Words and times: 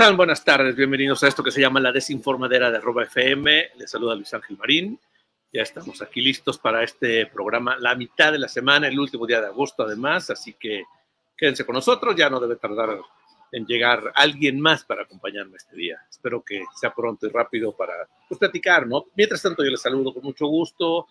¿Cómo 0.00 0.06
están? 0.06 0.16
Buenas 0.16 0.44
tardes, 0.46 0.76
bienvenidos 0.76 1.22
a 1.22 1.28
esto 1.28 1.44
que 1.44 1.50
se 1.50 1.60
llama 1.60 1.78
La 1.78 1.92
Desinformadera 1.92 2.70
de 2.70 2.80
Roba 2.80 3.02
FM. 3.02 3.72
Les 3.76 3.90
saluda 3.90 4.14
Luis 4.14 4.32
Ángel 4.32 4.56
Marín. 4.56 4.98
Ya 5.52 5.60
estamos 5.60 6.00
aquí 6.00 6.22
listos 6.22 6.56
para 6.56 6.82
este 6.82 7.26
programa, 7.26 7.76
la 7.78 7.94
mitad 7.94 8.32
de 8.32 8.38
la 8.38 8.48
semana, 8.48 8.88
el 8.88 8.98
último 8.98 9.26
día 9.26 9.42
de 9.42 9.48
agosto 9.48 9.82
además, 9.82 10.30
así 10.30 10.54
que 10.54 10.84
quédense 11.36 11.66
con 11.66 11.74
nosotros, 11.74 12.16
ya 12.16 12.30
no 12.30 12.40
debe 12.40 12.56
tardar 12.56 12.98
en 13.52 13.66
llegar 13.66 14.10
alguien 14.14 14.58
más 14.58 14.84
para 14.84 15.02
acompañarme 15.02 15.58
este 15.58 15.76
día. 15.76 15.98
Espero 16.08 16.42
que 16.42 16.64
sea 16.80 16.94
pronto 16.94 17.26
y 17.26 17.30
rápido 17.30 17.76
para 17.76 18.08
pues, 18.26 18.38
platicar, 18.38 18.86
¿no? 18.86 19.04
Mientras 19.14 19.42
tanto, 19.42 19.62
yo 19.62 19.70
les 19.70 19.82
saludo 19.82 20.14
con 20.14 20.22
mucho 20.22 20.46
gusto. 20.46 21.08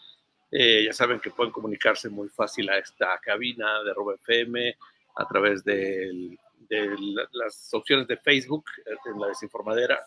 Eh, 0.49 0.85
ya 0.85 0.93
saben 0.93 1.19
que 1.19 1.29
pueden 1.29 1.53
comunicarse 1.53 2.09
muy 2.09 2.27
fácil 2.29 2.67
a 2.71 2.79
esta 2.79 3.19
cabina 3.19 3.83
de 3.83 3.93
Roba 3.93 4.15
FM 4.15 4.75
a 5.15 5.27
través 5.27 5.63
del 5.63 6.39
las 7.31 7.73
opciones 7.73 8.07
de 8.07 8.17
Facebook, 8.17 8.65
eh, 8.85 8.95
en 9.05 9.19
la 9.19 9.27
desinformadera 9.27 9.99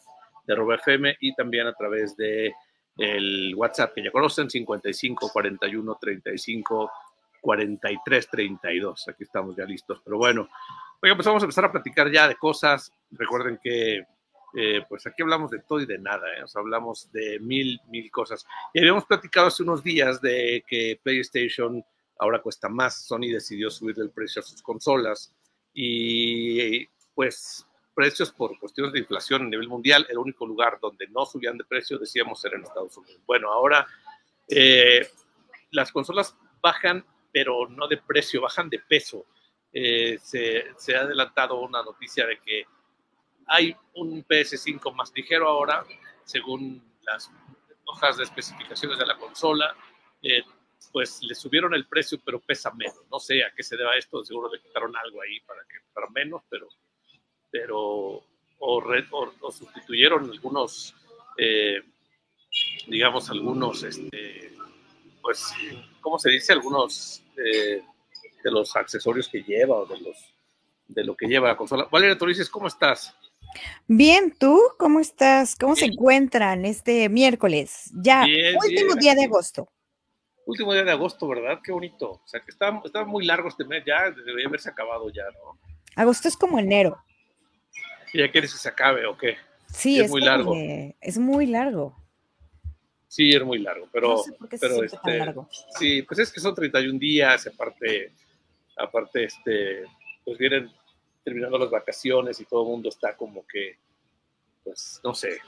de 0.47 0.55
Roba 0.55 0.77
FM 0.77 1.17
y 1.21 1.35
también 1.35 1.67
a 1.67 1.75
través 1.75 2.17
de 2.17 2.55
el 2.99 3.55
WhatsApp 3.57 3.95
que 3.95 4.05
ya 4.05 4.11
conocen, 4.11 4.51
55 4.51 5.31
41 5.33 5.99
35 6.01 6.91
43 7.41 8.29
32. 8.29 9.09
Aquí 9.09 9.25
estamos 9.25 9.57
ya 9.57 9.65
listos. 9.65 10.01
Pero 10.05 10.19
bueno, 10.19 10.49
pues 11.01 11.27
vamos 11.27 11.43
a 11.43 11.47
empezar 11.47 11.65
a 11.65 11.73
platicar 11.73 12.11
ya 12.11 12.29
de 12.29 12.37
cosas. 12.37 12.93
Recuerden 13.11 13.59
que 13.63 14.07
eh, 14.55 14.85
pues 14.89 15.07
aquí 15.07 15.23
hablamos 15.23 15.51
de 15.51 15.61
todo 15.61 15.81
y 15.81 15.87
de 15.87 15.99
nada, 15.99 16.29
¿eh? 16.37 16.45
hablamos 16.55 17.11
de 17.11 17.39
mil, 17.41 17.81
mil 17.89 18.11
cosas. 18.11 18.47
Y 18.75 18.81
habíamos 18.81 19.07
platicado 19.07 19.47
hace 19.47 19.63
unos 19.63 19.83
días 19.83 20.21
de 20.21 20.63
que 20.67 21.01
PlayStation 21.03 21.83
ahora 22.19 22.43
cuesta 22.43 22.69
más. 22.69 23.07
Sony 23.07 23.31
decidió 23.33 23.71
subir 23.71 23.99
el 23.99 24.11
precio 24.11 24.41
a 24.41 24.45
sus 24.45 24.63
consolas 24.63 25.35
y 25.75 26.87
pues 27.15 27.67
precios 27.95 28.33
por 28.33 28.59
cuestiones 28.59 28.93
de 28.93 29.01
inflación 29.01 29.43
a 29.43 29.47
nivel 29.47 29.69
mundial, 29.69 30.07
el 30.09 30.19
único 30.19 30.47
lugar 30.47 30.79
donde 30.81 31.07
no 31.09 31.27
subían 31.27 31.59
de 31.59 31.65
precio, 31.65 31.99
decíamos, 31.99 32.45
era 32.45 32.57
en 32.57 32.65
Estados 32.65 32.97
Unidos. 32.97 33.21
Bueno, 33.27 33.53
ahora 33.53 33.87
eh, 34.49 35.07
las 35.71 35.93
consolas 35.93 36.37
bajan, 36.61 37.05
pero 37.33 37.69
no 37.69 37.89
de 37.89 37.99
precio, 37.99 38.41
bajan 38.41 38.69
de 38.69 38.79
peso. 38.79 39.27
Eh, 39.73 40.19
se, 40.21 40.97
ha 40.97 41.01
adelantado 41.01 41.61
una 41.61 41.83
noticia 41.83 42.27
de 42.27 42.39
que 42.39 42.65
hay 43.47 43.75
un 43.95 44.25
PS5 44.25 44.95
más 44.95 45.13
ligero 45.15 45.49
ahora, 45.49 45.85
según 46.25 46.83
las 47.03 47.31
hojas 47.85 48.17
de 48.17 48.25
especificaciones 48.25 48.99
de 48.99 49.07
la 49.07 49.17
consola. 49.17 49.75
Eh, 50.23 50.43
pues 50.93 51.23
le 51.23 51.35
subieron 51.35 51.75
el 51.75 51.87
precio, 51.87 52.19
pero 52.25 52.41
pesa 52.41 52.73
menos. 52.73 53.01
No 53.11 53.19
sé 53.19 53.45
a 53.45 53.53
qué 53.55 53.63
se 53.63 53.77
deba 53.77 53.97
esto, 53.97 54.25
seguro 54.25 54.51
le 54.51 54.61
quitaron 54.61 54.95
algo 54.97 55.21
ahí 55.23 55.41
para 55.41 55.61
que 55.63 55.79
para 55.93 56.09
menos, 56.11 56.43
pero, 56.49 56.69
pero 57.51 58.23
o, 58.59 59.53
sustituyeron 59.53 60.31
algunos, 60.31 60.95
eh, 61.37 61.83
digamos, 62.87 63.29
algunos, 63.31 63.83
este, 63.83 64.53
pues, 65.21 65.53
¿cómo 66.01 66.19
se 66.19 66.31
dice? 66.31 66.53
Algunos 66.53 67.23
eh, 67.37 67.83
de 68.43 68.51
los 68.51 68.75
accesorios 68.77 69.29
que 69.29 69.43
lleva 69.43 69.77
o 69.77 69.87
de 69.87 70.01
los 70.01 70.17
de 70.89 71.05
lo 71.05 71.17
que 71.17 71.27
lleva 71.27 71.49
la 71.49 71.57
consola. 71.57 71.89
Valeria 71.91 72.19
dices 72.27 72.51
¿cómo 72.51 72.67
estás? 72.67 73.15
Bien, 73.87 74.35
¿tú 74.39 74.61
cómo 74.79 75.01
estás? 75.01 75.57
¿Cómo 75.57 75.75
se 75.75 75.87
encuentran 75.87 76.67
este 76.67 77.09
miércoles? 77.09 77.91
Ya, 77.95 78.27
último 78.63 78.95
día 78.97 79.15
de 79.15 79.25
agosto 79.25 79.69
último 80.47 80.73
día 80.73 80.85
de 80.85 80.91
agosto, 80.91 81.29
¿verdad? 81.29 81.61
Qué 81.63 81.73
bonito. 81.73 82.11
O 82.11 82.27
sea, 82.27 82.41
que 82.41 82.51
está, 82.51 82.71
muy 83.05 83.25
largo 83.25 83.49
este 83.49 83.65
mes, 83.65 83.85
ya 83.87 84.11
debería 84.11 84.49
haberse 84.49 84.71
acabado 84.71 85.11
ya, 85.11 85.25
¿no? 85.33 85.59
Agosto 85.97 86.29
es 86.29 86.37
como 86.37 86.59
enero. 86.59 86.99
¿Y 88.13 88.19
ya 88.19 88.31
quieres 88.31 88.53
que 88.53 88.59
se 88.59 88.69
acabe 88.69 89.07
o 89.07 89.17
qué? 89.17 89.37
Sí, 89.73 90.01
es, 90.01 90.11
muy 90.11 90.21
largo. 90.21 90.55
Es 91.01 91.19
muy 91.19 91.47
largo. 91.47 91.97
Sí, 93.09 93.31
es 93.31 93.45
muy 93.45 93.59
largo, 93.59 93.89
pero, 93.93 94.23
pero 94.59 94.83
este, 94.83 95.19
largo. 95.19 95.47
sí, 95.79 96.01
pues 96.01 96.19
es 96.19 96.33
que 96.33 96.41
son 96.41 96.55
31 96.55 96.99
días, 96.99 97.47
aparte, 97.47 98.11
aparte, 98.77 99.25
este, 99.25 99.83
pues 100.25 100.39
vienen 100.39 100.71
terminando 101.23 101.59
las 101.59 101.71
vacaciones 101.71 102.41
y 102.41 102.47
todo 102.47 102.63
el 102.63 102.69
mundo 102.69 102.89
está 102.89 103.15
como 103.15 103.47
que, 103.47 103.77
pues, 104.65 104.99
no 105.05 105.15
sé, 105.15 105.39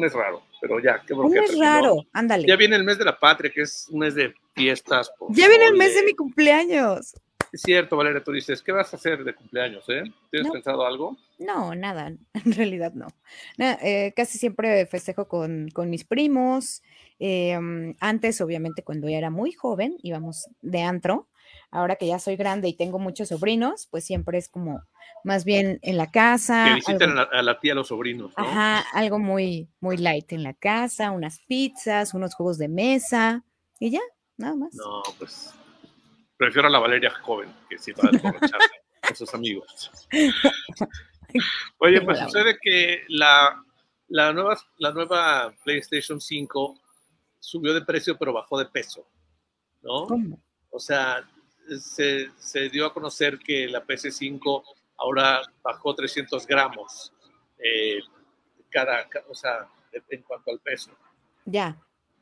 mes 0.00 0.12
raro, 0.12 0.42
pero 0.60 0.80
ya, 0.80 1.02
qué 1.06 1.14
Un 1.14 1.30
mes 1.30 1.58
raro, 1.58 2.04
ándale. 2.12 2.46
Ya 2.46 2.56
viene 2.56 2.76
el 2.76 2.84
mes 2.84 2.98
de 2.98 3.04
la 3.04 3.18
patria, 3.18 3.50
que 3.50 3.62
es 3.62 3.88
un 3.90 4.00
mes 4.00 4.14
de 4.14 4.34
fiestas. 4.54 5.12
Ya 5.30 5.48
viene 5.48 5.66
el 5.66 5.74
mes 5.74 5.94
de 5.94 6.02
mi 6.02 6.14
cumpleaños. 6.14 7.14
Es 7.52 7.60
cierto, 7.60 7.98
Valeria, 7.98 8.24
tú 8.24 8.32
dices, 8.32 8.62
¿qué 8.62 8.72
vas 8.72 8.94
a 8.94 8.96
hacer 8.96 9.24
de 9.24 9.34
cumpleaños? 9.34 9.84
Eh? 9.88 10.04
¿Tienes 10.30 10.50
pensado 10.50 10.86
algo? 10.86 11.18
No, 11.38 11.74
nada, 11.74 12.06
en 12.32 12.52
realidad 12.52 12.94
no. 12.94 13.08
Eh, 13.58 14.14
casi 14.16 14.38
siempre 14.38 14.86
festejo 14.86 15.28
con, 15.28 15.68
con 15.74 15.90
mis 15.90 16.04
primos. 16.04 16.82
Em, 17.18 17.94
antes, 18.00 18.40
obviamente, 18.40 18.82
cuando 18.82 19.08
ya 19.08 19.18
era 19.18 19.30
muy 19.30 19.52
joven, 19.52 19.98
íbamos 20.02 20.48
de 20.62 20.80
antro. 20.80 21.28
Ahora 21.74 21.96
que 21.96 22.06
ya 22.06 22.18
soy 22.18 22.36
grande 22.36 22.68
y 22.68 22.76
tengo 22.76 22.98
muchos 22.98 23.30
sobrinos, 23.30 23.88
pues 23.90 24.04
siempre 24.04 24.36
es 24.36 24.50
como 24.50 24.82
más 25.24 25.46
bien 25.46 25.78
en 25.80 25.96
la 25.96 26.10
casa. 26.10 26.66
Que 26.68 26.74
visiten 26.74 27.16
a, 27.16 27.42
la, 27.42 27.60
tía 27.60 27.72
a 27.72 27.76
los 27.76 27.88
sobrinos. 27.88 28.30
¿no? 28.36 28.44
Ajá, 28.44 28.80
algo 28.92 29.18
muy, 29.18 29.70
muy 29.80 29.96
light 29.96 30.30
en 30.34 30.42
la 30.42 30.52
casa, 30.52 31.10
unas 31.10 31.40
pizzas, 31.48 32.12
unos 32.12 32.34
juegos 32.34 32.58
de 32.58 32.68
mesa 32.68 33.42
y 33.80 33.90
ya, 33.90 34.02
nada 34.36 34.54
más. 34.54 34.74
No, 34.74 35.02
pues 35.18 35.54
prefiero 36.36 36.68
a 36.68 36.70
la 36.70 36.78
Valeria 36.78 37.10
joven, 37.10 37.48
que 37.70 37.78
sí 37.78 37.92
va 37.92 38.10
a 38.10 38.12
con 39.08 39.16
sus 39.16 39.32
amigos. 39.32 39.90
Oye, 41.78 42.02
pues 42.02 42.18
sucede 42.18 42.58
que 42.60 43.04
la, 43.08 43.64
la, 44.08 44.34
nueva, 44.34 44.58
la 44.76 44.92
nueva 44.92 45.54
PlayStation 45.64 46.20
5 46.20 46.78
subió 47.38 47.72
de 47.72 47.80
precio, 47.80 48.18
pero 48.18 48.34
bajó 48.34 48.58
de 48.58 48.66
peso, 48.66 49.06
¿no? 49.80 50.06
¿Cómo? 50.06 50.38
O 50.70 50.78
sea, 50.78 51.26
se, 51.80 52.30
se 52.36 52.68
dio 52.68 52.86
a 52.86 52.92
conocer 52.92 53.38
que 53.38 53.66
la 53.68 53.84
PS5 53.84 54.62
ahora 54.98 55.42
bajó 55.62 55.94
300 55.94 56.46
gramos 56.46 57.12
eh, 57.58 58.00
cada, 58.70 59.08
o 59.28 59.34
sea, 59.34 59.68
en 60.08 60.22
cuanto 60.22 60.50
al 60.50 60.60
peso. 60.60 60.90
Ya. 61.44 61.76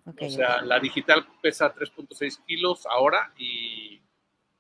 o 0.04 0.28
sea, 0.28 0.62
la 0.62 0.78
digital 0.80 1.26
pesa 1.40 1.74
3.6 1.74 2.44
kilos 2.44 2.86
ahora 2.86 3.32
y, 3.38 4.00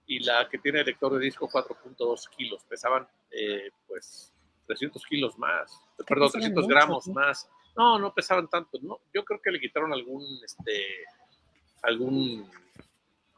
y, 0.06 0.20
la 0.20 0.48
que 0.48 0.58
tiene 0.58 0.84
lector 0.84 1.12
de 1.14 1.24
disco 1.24 1.48
4.2 1.48 2.28
kilos. 2.36 2.64
Pesaban 2.64 3.08
eh, 3.30 3.70
pues 3.86 4.32
300 4.66 5.04
kilos 5.06 5.38
más, 5.38 5.82
perdón, 6.06 6.30
300 6.30 6.66
gramos 6.68 7.08
más. 7.08 7.48
No, 7.76 7.98
no 7.98 8.12
pesaban 8.14 8.48
tanto. 8.48 8.78
No, 8.82 9.00
yo 9.12 9.24
creo 9.24 9.40
que 9.42 9.50
le 9.50 9.60
quitaron 9.60 9.92
algún, 9.92 10.24
este, 10.44 10.86
algún, 11.82 12.48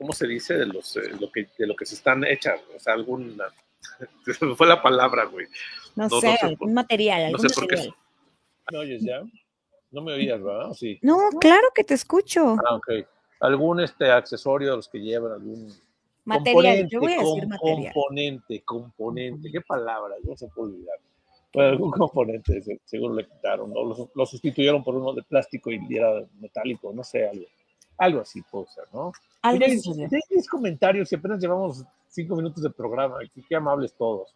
¿cómo 0.03 0.13
se 0.13 0.27
dice? 0.27 0.55
De, 0.55 0.67
los, 0.67 0.97
eh, 0.97 1.13
lo 1.19 1.31
que, 1.31 1.49
de 1.57 1.67
lo 1.67 1.77
que 1.77 1.87
se 1.87 1.95
están 1.95 2.25
hechas, 2.25 2.61
o 2.75 2.79
sea, 2.79 2.95
alguna 2.95 3.47
Fue 4.57 4.67
la 4.67 4.83
palabra, 4.83 5.25
güey. 5.27 5.47
No, 5.95 6.09
sé, 6.09 6.37
algún 6.43 6.75
material, 6.75 7.27
algún 7.27 7.43
material. 7.43 7.95
¿Me 8.71 8.79
oyes 8.79 9.03
ya? 9.03 9.23
No 9.91 10.03
me 10.03 10.13
oías, 10.15 10.43
¿verdad? 10.43 10.73
Sí. 10.73 10.99
No, 11.03 11.19
claro 11.41 11.69
que 11.75 11.85
te 11.85 11.95
escucho. 11.95 12.57
Ah, 12.67 12.77
ok. 12.77 12.91
¿Algún 13.41 13.81
este, 13.81 14.11
accesorio 14.11 14.71
de 14.71 14.77
los 14.77 14.89
que 14.89 14.99
llevan? 14.99 15.33
¿Algún 15.33 15.73
material? 16.25 16.89
Yo 16.89 17.01
voy 17.01 17.13
a 17.13 17.19
decir 17.19 17.47
material. 17.47 17.93
Componente, 17.93 18.63
componente. 18.63 19.51
¿Qué 19.53 19.61
palabra? 19.61 20.15
No 20.25 20.37
se 20.37 20.49
puede 20.49 20.73
olvidar. 20.73 20.99
Bueno, 21.53 21.71
algún 21.71 21.91
componente 21.91 22.63
seguro 22.85 23.15
le 23.15 23.27
quitaron, 23.27 23.73
¿no? 23.73 24.09
Lo, 24.15 24.27
sustituyeron 24.27 24.83
por 24.83 24.95
uno 24.95 25.13
de 25.13 25.23
plástico 25.23 25.71
y 25.71 25.81
era 25.91 26.25
metálico, 26.41 26.93
no 26.95 27.05
sé, 27.05 27.29
algo, 27.29 27.45
algo 28.03 28.21
así 28.21 28.43
puede 28.43 28.67
ser, 28.67 28.85
¿no? 28.93 29.13
Algo 29.43 29.65
comentarios 30.51 31.11
y 31.13 31.15
apenas 31.15 31.41
llevamos 31.41 31.85
cinco 32.09 32.37
minutos 32.37 32.63
de 32.63 32.71
programa. 32.71 33.19
Qué, 33.49 33.57
amables 33.57 33.95
todos. 33.95 34.35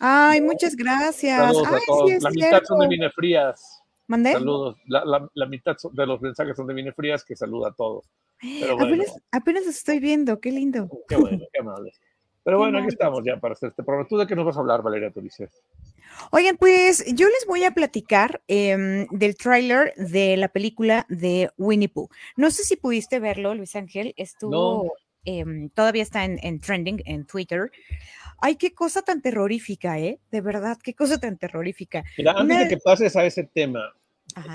Ay, 0.00 0.40
muchas 0.40 0.76
gracias. 0.76 1.38
Saludos 1.38 1.68
a 1.68 1.78
todos. 1.86 2.22
la 2.22 2.30
mitad 2.30 2.62
son 2.64 2.80
de 2.80 2.88
Vine 2.88 3.10
Frías. 3.10 3.82
¿Mandé? 4.08 4.32
Saludos. 4.32 4.76
La, 4.86 5.28
la, 5.32 5.46
mitad 5.46 5.76
de 5.92 6.06
los 6.06 6.20
mensajes 6.20 6.56
son 6.56 6.66
de 6.66 6.74
Vine 6.74 6.92
Frías, 6.92 7.24
que 7.24 7.34
saluda 7.34 7.68
a 7.68 7.72
todos. 7.72 8.04
Pero 8.40 8.74
apenas, 8.74 9.16
apenas 9.32 9.66
estoy 9.66 10.00
viendo, 10.00 10.40
qué 10.40 10.52
lindo. 10.52 10.88
Qué 11.08 11.16
bueno, 11.16 11.44
qué 11.52 11.60
amable. 11.60 11.92
Pero 12.46 12.58
bueno, 12.58 12.78
aquí 12.78 12.88
estamos 12.88 13.22
ya 13.22 13.36
para 13.36 13.52
hacer 13.52 13.68
este 13.68 13.82
programa. 13.82 14.08
¿Tú 14.08 14.16
de 14.16 14.26
qué 14.26 14.34
nos 14.34 14.46
vas 14.46 14.56
a 14.56 14.60
hablar, 14.60 14.80
Valeria 14.80 15.10
Turice? 15.10 15.50
Oigan, 16.30 16.56
pues 16.56 17.04
yo 17.14 17.26
les 17.26 17.46
voy 17.46 17.64
a 17.64 17.72
platicar 17.72 18.40
em, 18.48 19.06
del 19.10 19.36
tráiler 19.36 19.92
de 19.96 20.38
la 20.38 20.48
película 20.48 21.04
de 21.10 21.50
Winnie 21.58 21.90
Pooh. 21.90 22.08
No 22.36 22.50
sé 22.50 22.64
si 22.64 22.76
pudiste 22.76 23.20
verlo, 23.20 23.54
Luis 23.54 23.76
Ángel. 23.76 24.14
Estuvo 24.16 24.94
Em, 25.26 25.68
todavía 25.70 26.02
está 26.02 26.24
en, 26.24 26.60
trending 26.60 27.02
en 27.04 27.26
Twitter. 27.26 27.70
Ay, 28.40 28.54
qué 28.54 28.72
cosa 28.72 29.02
tan 29.02 29.20
terrorífica, 29.20 29.98
¿eh? 29.98 30.20
De 30.30 30.40
verdad, 30.40 30.78
qué 30.82 30.94
cosa 30.94 31.18
tan 31.18 31.36
terrorífica. 31.36 32.04
Mira, 32.16 32.32
antes 32.32 32.58
de 32.60 32.68
que 32.68 32.76
pases 32.78 33.16
a 33.16 33.24
ese 33.24 33.42
tema, 33.42 33.92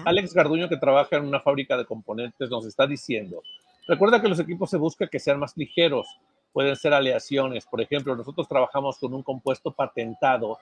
Alex 0.05 0.33
Garduño, 0.33 0.69
que 0.69 0.77
trabaja 0.77 1.17
en 1.17 1.25
una 1.25 1.41
fábrica 1.41 1.75
de 1.75 1.85
componentes, 1.85 2.49
nos 2.49 2.65
está 2.65 2.87
diciendo, 2.87 3.43
recuerda 3.85 4.21
que 4.21 4.29
los 4.29 4.39
equipos 4.39 4.69
se 4.69 4.77
busca 4.77 5.07
que 5.07 5.19
sean 5.19 5.39
más 5.39 5.57
ligeros, 5.57 6.07
pueden 6.51 6.75
ser 6.75 6.93
aleaciones. 6.93 7.65
Por 7.65 7.81
ejemplo, 7.81 8.15
nosotros 8.15 8.47
trabajamos 8.47 8.97
con 8.97 9.13
un 9.13 9.23
compuesto 9.23 9.71
patentado 9.71 10.57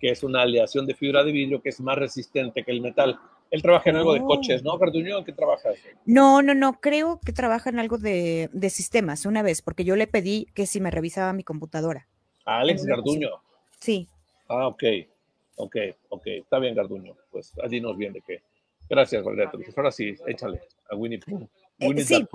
que 0.00 0.10
es 0.10 0.22
una 0.22 0.42
aleación 0.42 0.86
de 0.86 0.94
fibra 0.94 1.24
de 1.24 1.32
vidrio 1.32 1.62
que 1.62 1.70
es 1.70 1.80
más 1.80 1.96
resistente 1.96 2.62
que 2.62 2.70
el 2.70 2.80
metal. 2.80 3.18
Él 3.50 3.62
trabaja 3.62 3.90
en 3.90 3.96
algo 3.96 4.14
de 4.14 4.20
coches, 4.20 4.62
¿no, 4.62 4.76
Garduño? 4.76 5.24
¿Qué 5.24 5.32
trabajas? 5.32 5.76
No, 6.04 6.42
no, 6.42 6.54
no, 6.54 6.80
creo 6.80 7.20
que 7.24 7.32
trabaja 7.32 7.70
en 7.70 7.78
algo 7.78 7.98
de, 7.98 8.50
de 8.52 8.70
sistemas 8.70 9.26
una 9.26 9.42
vez, 9.42 9.62
porque 9.62 9.84
yo 9.84 9.96
le 9.96 10.06
pedí 10.06 10.46
que 10.54 10.66
si 10.66 10.80
me 10.80 10.90
revisaba 10.90 11.32
mi 11.32 11.44
computadora. 11.44 12.08
Alex 12.44 12.84
Garduño. 12.84 13.30
Sí. 13.78 14.08
Ah, 14.48 14.66
ok, 14.66 14.82
ok, 15.56 15.76
ok, 16.08 16.26
está 16.26 16.58
bien, 16.58 16.74
Garduño. 16.74 17.14
Pues 17.30 17.52
dinos 17.68 17.96
bien 17.96 18.12
de 18.12 18.20
qué. 18.20 18.42
Gracias, 18.88 19.24
Valeria. 19.24 19.50
Pues 19.50 19.76
ahora 19.76 19.90
sí, 19.90 20.14
échale 20.26 20.60
a 20.90 20.96
Winnie 20.96 21.18
Pooh. 21.18 21.48
Eh, 21.78 21.88
Winnie 21.88 22.04
sí. 22.04 22.26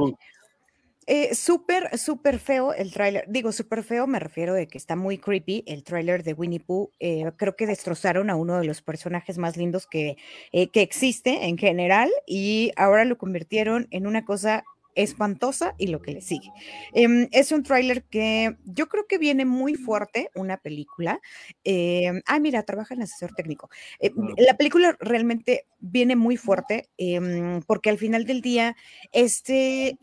Eh, 1.12 1.34
súper, 1.34 1.98
súper 1.98 2.38
feo 2.38 2.72
el 2.72 2.94
tráiler. 2.94 3.26
Digo, 3.28 3.52
súper 3.52 3.82
feo 3.84 4.06
me 4.06 4.20
refiero 4.20 4.54
de 4.54 4.68
que 4.68 4.78
está 4.78 4.96
muy 4.96 5.18
creepy 5.18 5.64
el 5.66 5.84
tráiler 5.84 6.22
de 6.22 6.34
Winnie 6.34 6.60
Pooh. 6.60 6.92
Eh, 7.00 7.32
creo 7.36 7.56
que 7.56 7.66
destrozaron 7.66 8.30
a 8.30 8.36
uno 8.36 8.60
de 8.60 8.66
los 8.66 8.84
personajes 8.84 9.40
más 9.40 9.58
lindos 9.58 9.88
que, 9.88 10.18
eh, 10.52 10.70
que 10.70 10.84
existe 10.84 11.48
en 11.48 11.58
general 11.58 12.12
y 12.28 12.72
ahora 12.76 13.06
lo 13.06 13.18
convirtieron 13.18 13.88
en 13.90 14.06
una 14.06 14.24
cosa 14.24 14.64
espantosa 14.96 15.76
y 15.78 15.88
lo 15.88 16.02
que 16.02 16.14
le 16.14 16.22
sigue. 16.22 16.52
Em, 16.94 17.28
es 17.32 17.52
un 17.52 17.64
tráiler 17.64 18.04
que 18.04 18.56
yo 18.66 18.88
creo 18.88 19.08
que 19.08 19.18
viene 19.18 19.46
muy 19.46 19.76
fuerte, 19.76 20.30
una 20.36 20.58
película. 20.58 21.20
Eh, 21.64 22.12
ah, 22.26 22.40
mira, 22.40 22.64
trabaja 22.64 22.94
en 22.94 23.04
asesor 23.04 23.34
técnico. 23.36 23.70
Eh, 24.00 24.12
la 24.38 24.58
película 24.58 24.98
realmente 25.00 25.66
viene 25.80 26.16
muy 26.16 26.38
fuerte 26.38 26.90
em, 26.98 27.62
porque 27.62 27.90
al 27.90 27.98
final 27.98 28.26
del 28.26 28.42
día, 28.42 28.76
este, 29.12 29.98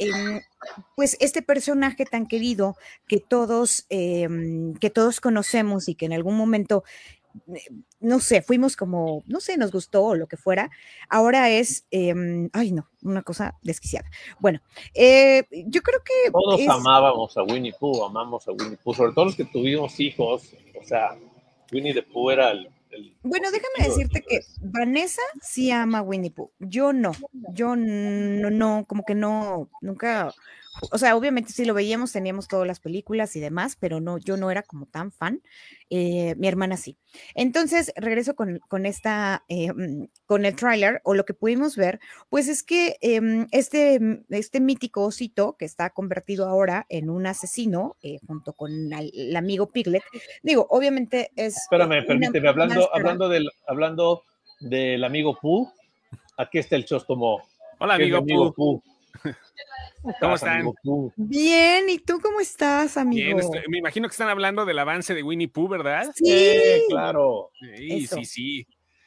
pues 0.96 1.16
este 1.20 1.42
personaje 1.42 2.04
tan 2.04 2.26
querido 2.26 2.76
que 3.08 3.20
todos, 3.20 3.86
que 3.88 4.90
todos 4.92 5.20
conocemos 5.20 5.88
y 5.88 5.94
que 5.94 6.06
en 6.06 6.12
algún 6.12 6.36
momento 6.36 6.84
eh, 7.54 7.60
no 8.06 8.20
sé, 8.20 8.40
fuimos 8.40 8.76
como, 8.76 9.24
no 9.26 9.40
sé, 9.40 9.56
nos 9.56 9.72
gustó 9.72 10.04
o 10.04 10.14
lo 10.14 10.28
que 10.28 10.36
fuera. 10.36 10.70
Ahora 11.08 11.50
es, 11.50 11.86
em, 11.90 12.48
ay 12.52 12.70
no, 12.70 12.88
una 13.02 13.22
cosa 13.22 13.58
desquiciada. 13.62 14.08
Bueno, 14.38 14.60
eh, 14.94 15.44
yo 15.66 15.82
creo 15.82 16.00
que... 16.04 16.30
Todos 16.30 16.68
amábamos 16.68 17.36
a 17.36 17.42
Winnie 17.42 17.74
Pooh, 17.78 18.04
amamos 18.04 18.46
a 18.46 18.52
Winnie 18.52 18.76
Pooh, 18.76 18.94
sobre 18.94 19.12
todo 19.12 19.24
los 19.24 19.34
que 19.34 19.44
tuvimos 19.44 19.98
hijos, 19.98 20.54
o 20.80 20.84
sea, 20.84 21.18
Winnie 21.72 21.94
the 21.94 22.02
Pooh 22.02 22.30
era 22.30 22.52
el... 22.52 22.70
bueno, 23.24 23.50
déjame 23.50 23.88
decirte 23.88 24.22
que 24.22 24.40
Vanessa 24.60 25.22
sí 25.42 25.72
ama 25.72 25.98
a 25.98 26.02
Winnie 26.02 26.30
Pooh, 26.30 26.52
yo 26.60 26.92
no, 26.92 27.10
yo 27.52 27.74
no, 27.74 28.50
no, 28.50 28.84
como 28.86 29.04
que 29.04 29.16
no, 29.16 29.68
nunca 29.80 30.32
o 30.90 30.98
sea, 30.98 31.16
obviamente 31.16 31.52
sí 31.52 31.64
lo 31.64 31.74
veíamos, 31.74 32.12
teníamos 32.12 32.48
todas 32.48 32.66
las 32.66 32.80
películas 32.80 33.34
y 33.36 33.40
demás, 33.40 33.76
pero 33.78 34.00
no, 34.00 34.18
yo 34.18 34.36
no 34.36 34.50
era 34.50 34.62
como 34.62 34.86
tan 34.86 35.12
fan. 35.12 35.42
Eh, 35.90 36.34
mi 36.36 36.48
hermana 36.48 36.76
sí. 36.76 36.98
Entonces, 37.34 37.92
regreso 37.96 38.34
con, 38.34 38.58
con 38.68 38.86
esta, 38.86 39.44
eh, 39.48 39.72
mm, 39.72 40.08
con 40.26 40.44
el 40.44 40.56
tráiler, 40.56 41.00
o 41.04 41.14
lo 41.14 41.24
que 41.24 41.34
pudimos 41.34 41.76
ver, 41.76 42.00
pues 42.28 42.48
es 42.48 42.62
que 42.62 42.96
em, 43.00 43.46
este, 43.52 43.98
mm, 44.00 44.24
este 44.30 44.60
mítico 44.60 45.04
osito 45.04 45.56
que 45.58 45.64
está 45.64 45.90
convertido 45.90 46.46
ahora 46.48 46.86
en 46.88 47.10
un 47.10 47.26
asesino, 47.26 47.96
eh, 48.02 48.18
junto 48.26 48.52
con 48.52 48.92
el, 48.92 49.36
amigo 49.36 49.70
Piglet, 49.70 50.02
digo, 50.42 50.66
obviamente 50.70 51.30
es... 51.36 51.56
Espérame, 51.56 52.04
permíteme, 52.06 52.48
hablando, 52.48 52.94
hablando, 52.94 53.28
del, 53.28 53.48
hablando 53.66 54.22
del 54.60 55.04
amigo 55.04 55.38
Pooh, 55.40 55.70
aquí 56.36 56.58
está 56.58 56.76
el 56.76 56.84
Chostomo. 56.84 57.42
Hola, 57.78 57.94
amigo, 57.94 58.18
amigo 58.18 58.52
Pooh. 58.52 58.82
¿Cómo 60.20 60.34
están? 60.34 60.72
Bien, 61.16 61.88
¿y 61.88 61.98
tú 61.98 62.20
cómo 62.20 62.40
estás, 62.40 62.96
amigo? 62.96 63.38
Bien, 63.38 63.64
me 63.68 63.78
imagino 63.78 64.08
que 64.08 64.12
están 64.12 64.28
hablando 64.28 64.64
del 64.64 64.78
avance 64.78 65.14
de 65.14 65.22
Winnie 65.22 65.48
Pooh, 65.48 65.68
¿verdad? 65.68 66.10
Sí, 66.14 66.84
claro. 66.88 67.50
Sí, 67.76 68.06
sí, 68.06 68.24
sí. 68.24 68.66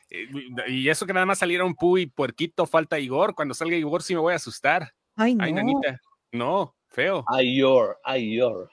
Eh, 0.10 0.28
y 0.68 0.90
eso 0.90 1.06
que 1.06 1.14
nada 1.14 1.26
más 1.26 1.40
salieron 1.40 1.76
Pooh 1.76 2.00
y 2.00 2.06
Puerquito, 2.08 2.66
falta 2.66 3.00
Igor. 3.00 3.36
Cuando 3.36 3.54
salga 3.54 3.76
Igor 3.76 4.04
sí 4.04 4.14
me 4.14 4.22
voy 4.22 4.34
a 4.34 4.38
asustar. 4.38 4.92
Ay, 5.16 5.36
no. 5.36 5.44
Ay, 5.44 5.54
nanita. 5.54 6.02
No, 6.32 6.76
feo. 6.88 7.24
Ay, 7.28 7.58
Igor, 7.58 8.00
ay, 8.04 8.34
Igor. 8.34 8.70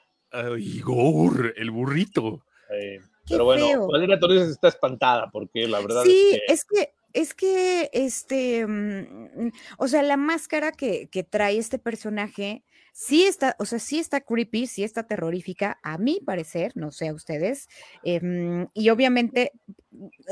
Igor, 0.57 1.53
el 1.57 1.71
burrito. 1.71 2.43
pero 3.27 3.45
bueno, 3.45 3.87
Valeria 3.87 4.19
Torres 4.19 4.49
está 4.49 4.67
espantada 4.67 5.29
porque 5.31 5.67
la 5.67 5.79
verdad 5.79 6.03
sí, 6.03 6.39
es 6.47 6.65
que... 6.65 6.81
es 6.81 6.87
que 6.87 6.93
es 7.13 7.33
que, 7.33 7.89
este, 7.93 8.65
mm, 8.65 9.51
o 9.77 9.87
sea, 9.87 10.03
la 10.03 10.17
máscara 10.17 10.71
que, 10.71 11.07
que, 11.09 11.23
trae 11.23 11.57
este 11.57 11.79
personaje 11.79 12.63
sí 12.93 13.23
está, 13.25 13.55
o 13.59 13.65
sea, 13.65 13.79
sí 13.79 13.99
está 13.99 14.21
creepy, 14.21 14.67
sí 14.67 14.83
está 14.83 15.03
terrorífica, 15.03 15.79
a 15.83 15.97
mi 15.97 16.19
parecer, 16.19 16.71
no 16.75 16.91
sé 16.91 17.09
a 17.09 17.13
ustedes, 17.13 17.67
eh, 18.03 18.21
y 18.73 18.89
obviamente 18.89 19.51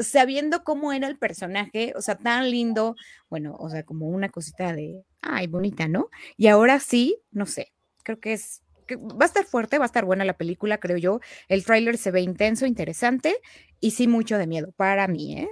sabiendo 0.01 0.63
cómo 0.63 0.91
era 0.93 1.07
el 1.07 1.17
personaje, 1.17 1.93
o 1.95 2.01
sea, 2.01 2.15
tan 2.17 2.49
lindo, 2.51 2.95
bueno, 3.29 3.55
o 3.59 3.69
sea, 3.69 3.83
como 3.83 4.07
una 4.07 4.29
cosita 4.29 4.73
de, 4.73 5.03
ay, 5.21 5.47
bonita, 5.47 5.87
¿no? 5.87 6.09
Y 6.37 6.47
ahora 6.47 6.79
sí, 6.79 7.17
no 7.31 7.45
sé, 7.45 7.73
creo 8.03 8.19
que 8.19 8.33
es 8.33 8.61
va 8.93 9.25
a 9.25 9.25
estar 9.25 9.45
fuerte, 9.45 9.77
va 9.77 9.85
a 9.85 9.87
estar 9.87 10.05
buena 10.05 10.25
la 10.25 10.37
película, 10.37 10.77
creo 10.79 10.97
yo. 10.97 11.19
El 11.47 11.65
tráiler 11.65 11.97
se 11.97 12.11
ve 12.11 12.21
intenso, 12.21 12.65
interesante 12.65 13.35
y 13.79 13.91
sí 13.91 14.07
mucho 14.07 14.37
de 14.37 14.47
miedo 14.47 14.71
para 14.75 15.07
mí, 15.07 15.39
¿eh? 15.39 15.49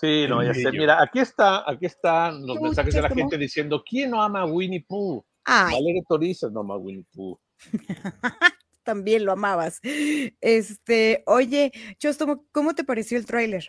Sí, 0.00 0.26
no, 0.28 0.42
ya 0.42 0.52
sé. 0.52 0.70
Mira, 0.72 1.02
aquí 1.02 1.20
está, 1.20 1.68
aquí 1.68 1.86
están 1.86 2.46
los 2.46 2.60
mensajes 2.60 2.94
de 2.94 3.02
la 3.02 3.08
gente 3.08 3.38
diciendo, 3.38 3.82
¿quién 3.88 4.10
no 4.10 4.22
ama 4.22 4.42
a 4.42 4.46
Winnie 4.46 4.84
Pooh? 4.86 5.24
Valeria 5.46 6.02
Toriza 6.08 6.48
no 6.50 6.60
ama 6.60 6.74
a 6.74 6.78
Winnie 6.78 7.06
Pooh. 7.14 7.38
También 8.82 9.24
lo 9.24 9.32
amabas. 9.32 9.80
Este, 10.40 11.22
oye, 11.26 11.72
Chostomo, 11.98 12.46
¿cómo 12.52 12.74
te 12.74 12.84
pareció 12.84 13.18
el 13.18 13.26
tráiler? 13.26 13.68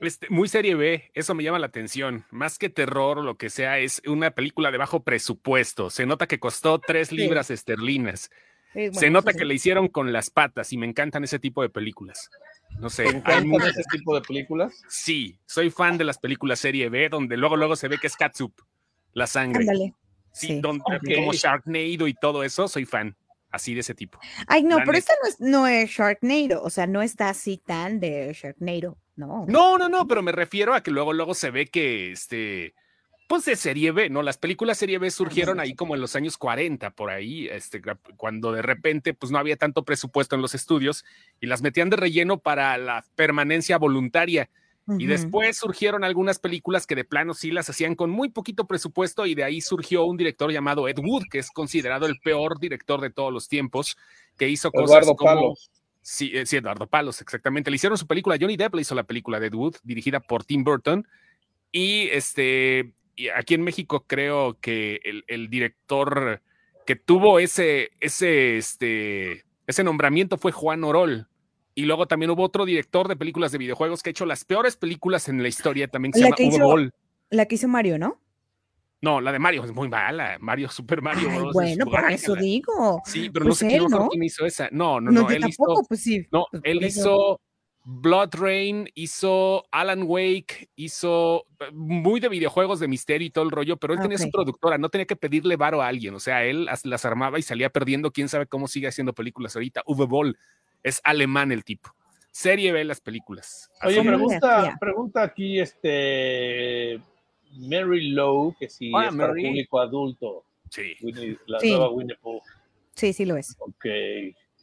Este, 0.00 0.26
muy 0.28 0.46
serie 0.48 0.74
B, 0.74 1.10
eso 1.14 1.34
me 1.34 1.42
llama 1.42 1.58
la 1.58 1.66
atención. 1.66 2.26
Más 2.30 2.58
que 2.58 2.68
terror 2.68 3.18
o 3.18 3.22
lo 3.22 3.36
que 3.36 3.48
sea, 3.48 3.78
es 3.78 4.02
una 4.06 4.32
película 4.32 4.70
de 4.70 4.78
bajo 4.78 5.02
presupuesto. 5.02 5.88
Se 5.88 6.04
nota 6.04 6.26
que 6.26 6.38
costó 6.38 6.78
tres 6.78 7.12
libras 7.12 7.50
esterlinas. 7.50 8.30
Se 8.92 9.08
nota 9.08 9.32
que 9.32 9.46
le 9.46 9.54
hicieron 9.54 9.88
con 9.88 10.12
las 10.12 10.28
patas 10.28 10.70
y 10.72 10.76
me 10.76 10.86
encantan 10.86 11.24
ese 11.24 11.38
tipo 11.38 11.62
de 11.62 11.70
películas. 11.70 12.28
No 12.78 12.90
sé. 12.90 13.04
¿Te 13.04 13.68
ese 13.68 13.82
tipo 13.90 14.14
de 14.14 14.20
películas? 14.20 14.82
Sí, 14.88 15.38
soy 15.46 15.70
fan 15.70 15.96
de 15.96 16.04
las 16.04 16.18
películas 16.18 16.58
serie 16.58 16.88
B, 16.88 17.08
donde 17.08 17.36
luego 17.36 17.56
luego 17.56 17.76
se 17.76 17.88
ve 17.88 17.98
que 17.98 18.06
es 18.06 18.16
catsup, 18.16 18.52
la 19.12 19.26
sangre. 19.26 19.94
Sí, 20.32 20.60
Donde, 20.60 20.84
como 21.14 21.32
Sharknado 21.32 22.06
y 22.06 22.14
todo 22.14 22.44
eso, 22.44 22.68
soy 22.68 22.84
fan. 22.84 23.16
Así 23.50 23.72
de 23.72 23.80
ese 23.80 23.94
tipo. 23.94 24.18
Ay, 24.48 24.64
no, 24.64 24.78
pero 24.84 24.98
esta 24.98 25.14
no 25.22 25.28
es, 25.28 25.40
no 25.40 25.66
es 25.66 25.90
Sharknado, 25.90 26.62
o 26.62 26.68
sea, 26.68 26.86
no 26.86 27.00
está 27.00 27.30
así 27.30 27.56
tan 27.56 28.00
de 28.00 28.34
Sharknado, 28.34 28.98
no. 29.14 29.46
No, 29.48 29.78
no, 29.78 29.88
no, 29.88 30.06
pero 30.06 30.20
me 30.20 30.32
refiero 30.32 30.74
a 30.74 30.82
que 30.82 30.90
luego, 30.90 31.14
luego 31.14 31.32
se 31.32 31.50
ve 31.50 31.66
que 31.66 32.12
este 32.12 32.74
pues 33.26 33.44
de 33.44 33.56
serie 33.56 33.90
B, 33.92 34.08
¿no? 34.08 34.22
Las 34.22 34.38
películas 34.38 34.78
serie 34.78 34.98
B 34.98 35.10
surgieron 35.10 35.58
ahí 35.58 35.74
como 35.74 35.94
en 35.94 36.00
los 36.00 36.14
años 36.14 36.36
40, 36.36 36.90
por 36.90 37.10
ahí, 37.10 37.48
este, 37.48 37.82
cuando 38.16 38.52
de 38.52 38.62
repente 38.62 39.14
pues 39.14 39.32
no 39.32 39.38
había 39.38 39.56
tanto 39.56 39.84
presupuesto 39.84 40.36
en 40.36 40.42
los 40.42 40.54
estudios 40.54 41.04
y 41.40 41.46
las 41.46 41.62
metían 41.62 41.90
de 41.90 41.96
relleno 41.96 42.38
para 42.38 42.78
la 42.78 43.04
permanencia 43.16 43.78
voluntaria. 43.78 44.48
Y 44.98 45.06
después 45.06 45.56
surgieron 45.56 46.04
algunas 46.04 46.38
películas 46.38 46.86
que 46.86 46.94
de 46.94 47.04
plano 47.04 47.34
sí 47.34 47.50
las 47.50 47.68
hacían 47.68 47.96
con 47.96 48.08
muy 48.08 48.28
poquito 48.28 48.68
presupuesto 48.68 49.26
y 49.26 49.34
de 49.34 49.42
ahí 49.42 49.60
surgió 49.60 50.04
un 50.04 50.16
director 50.16 50.52
llamado 50.52 50.86
Ed 50.86 50.98
Wood, 51.00 51.24
que 51.28 51.40
es 51.40 51.50
considerado 51.50 52.06
el 52.06 52.20
peor 52.20 52.60
director 52.60 53.00
de 53.00 53.10
todos 53.10 53.32
los 53.32 53.48
tiempos, 53.48 53.98
que 54.38 54.48
hizo 54.48 54.70
cosas 54.70 55.04
como... 55.04 55.16
Palos. 55.16 55.70
Sí, 56.02 56.30
eh, 56.32 56.46
sí, 56.46 56.58
Eduardo 56.58 56.86
Palos, 56.86 57.20
exactamente. 57.20 57.68
Le 57.68 57.74
hicieron 57.74 57.98
su 57.98 58.06
película, 58.06 58.36
Johnny 58.40 58.56
Depp 58.56 58.76
le 58.76 58.82
hizo 58.82 58.94
la 58.94 59.02
película 59.02 59.40
de 59.40 59.48
Ed 59.48 59.54
Wood, 59.54 59.74
dirigida 59.82 60.20
por 60.20 60.44
Tim 60.44 60.62
Burton. 60.62 61.04
Y 61.72 62.06
este, 62.12 62.92
y 63.16 63.28
aquí 63.30 63.54
en 63.54 63.62
México 63.62 64.04
creo 64.06 64.58
que 64.60 65.00
el, 65.26 65.48
director 65.48 66.42
que 66.84 66.96
tuvo 66.96 67.38
ese, 67.38 67.90
ese, 68.00 68.58
este, 68.58 69.44
ese 69.66 69.82
nombramiento 69.82 70.36
fue 70.36 70.52
Juan 70.52 70.84
Orol. 70.84 71.28
Y 71.74 71.84
luego 71.84 72.06
también 72.06 72.30
hubo 72.30 72.42
otro 72.42 72.64
director 72.64 73.08
de 73.08 73.16
películas 73.16 73.52
de 73.52 73.58
videojuegos 73.58 74.02
que 74.02 74.10
ha 74.10 74.12
hecho 74.12 74.26
las 74.26 74.44
peores 74.44 74.76
películas 74.76 75.28
en 75.28 75.42
la 75.42 75.48
historia, 75.48 75.88
también 75.88 76.12
se 76.12 76.20
llama 76.20 76.36
Uwe 76.38 76.90
La 77.30 77.46
que 77.46 77.56
hizo 77.56 77.68
Mario, 77.68 77.98
¿no? 77.98 78.20
No, 79.02 79.20
la 79.20 79.30
de 79.30 79.38
Mario 79.38 79.64
es 79.64 79.72
muy 79.72 79.88
mala. 79.88 80.36
Mario, 80.40 80.68
Super 80.68 81.02
Mario. 81.02 81.52
bueno, 81.52 81.86
por 81.86 82.10
eso 82.10 82.34
digo. 82.34 83.02
Sí, 83.04 83.28
pero 83.30 83.44
no 83.44 83.50
pues 83.50 83.58
sé 83.58 83.68
quién, 83.68 84.22
hizo 84.22 84.46
esa. 84.46 84.68
No, 84.72 85.00
no, 85.00 85.10
no. 85.10 85.28
él 85.28 85.42
tampoco, 85.42 85.84
pues 85.86 86.02
sí. 86.02 86.26
No, 86.32 86.46
pues 86.50 86.62
él 86.64 86.82
hizo 86.82 87.38
Blood 87.88 88.34
Rain, 88.34 88.90
hizo 88.96 89.64
Alan 89.70 90.02
Wake, 90.02 90.70
hizo 90.74 91.46
eh, 91.60 91.70
muy 91.72 92.18
de 92.18 92.28
videojuegos 92.28 92.80
de 92.80 92.88
misterio 92.88 93.28
y 93.28 93.30
todo 93.30 93.44
el 93.44 93.52
rollo, 93.52 93.76
pero 93.76 93.94
él 93.94 94.00
tenía 94.00 94.18
su 94.18 94.28
productora, 94.28 94.76
no 94.76 94.88
tenía 94.88 95.06
que 95.06 95.14
pedirle 95.14 95.54
varo 95.54 95.80
a 95.80 95.86
alguien, 95.86 96.12
o 96.12 96.18
sea, 96.18 96.44
él 96.44 96.68
las 96.82 97.04
armaba 97.04 97.38
y 97.38 97.42
salía 97.42 97.70
perdiendo, 97.70 98.10
quién 98.10 98.28
sabe 98.28 98.46
cómo 98.46 98.66
sigue 98.66 98.88
haciendo 98.88 99.12
películas 99.12 99.54
ahorita. 99.54 99.84
Uwe 99.86 100.04
Boll 100.06 100.36
es 100.82 101.00
alemán 101.04 101.52
el 101.52 101.62
tipo. 101.62 101.94
Serie 102.32 102.72
ve 102.72 102.84
las 102.84 103.00
películas. 103.00 103.70
Oye, 103.84 104.02
pregunta, 104.02 104.76
pregunta 104.80 105.22
aquí 105.22 105.60
este 105.60 107.00
Mary 107.52 108.08
Lowe, 108.08 108.56
que 108.58 108.68
si 108.68 108.88
es 108.88 109.14
para 109.16 109.32
público 109.32 109.78
adulto. 109.78 110.44
Sí. 110.70 110.96
la 111.46 111.58
nueva 111.62 111.90
Winnie 111.90 112.16
Pooh. 112.20 112.40
Sí, 112.94 113.12
sí 113.12 113.24
lo 113.24 113.36
es. 113.36 113.56
Ok. 113.60 113.86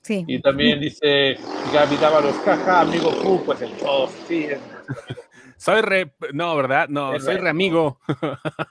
Sí. 0.04 0.24
Y 0.28 0.42
también 0.42 0.80
dice 0.82 1.38
Gaby 1.74 1.96
Dávalos, 1.96 2.36
caja, 2.44 2.82
amigo 2.82 3.10
Q, 3.22 3.44
pues 3.46 3.62
el 3.62 3.72
todos. 3.78 4.12
Sí, 4.28 4.44
es, 4.46 4.60
Soy 5.58 5.82
re. 5.82 6.12
No, 6.34 6.56
¿verdad? 6.58 6.90
No, 6.90 7.16
Es 7.16 7.24
soy 7.24 7.36
re- 7.36 7.42
re 7.44 7.50
amigo. 7.50 8.00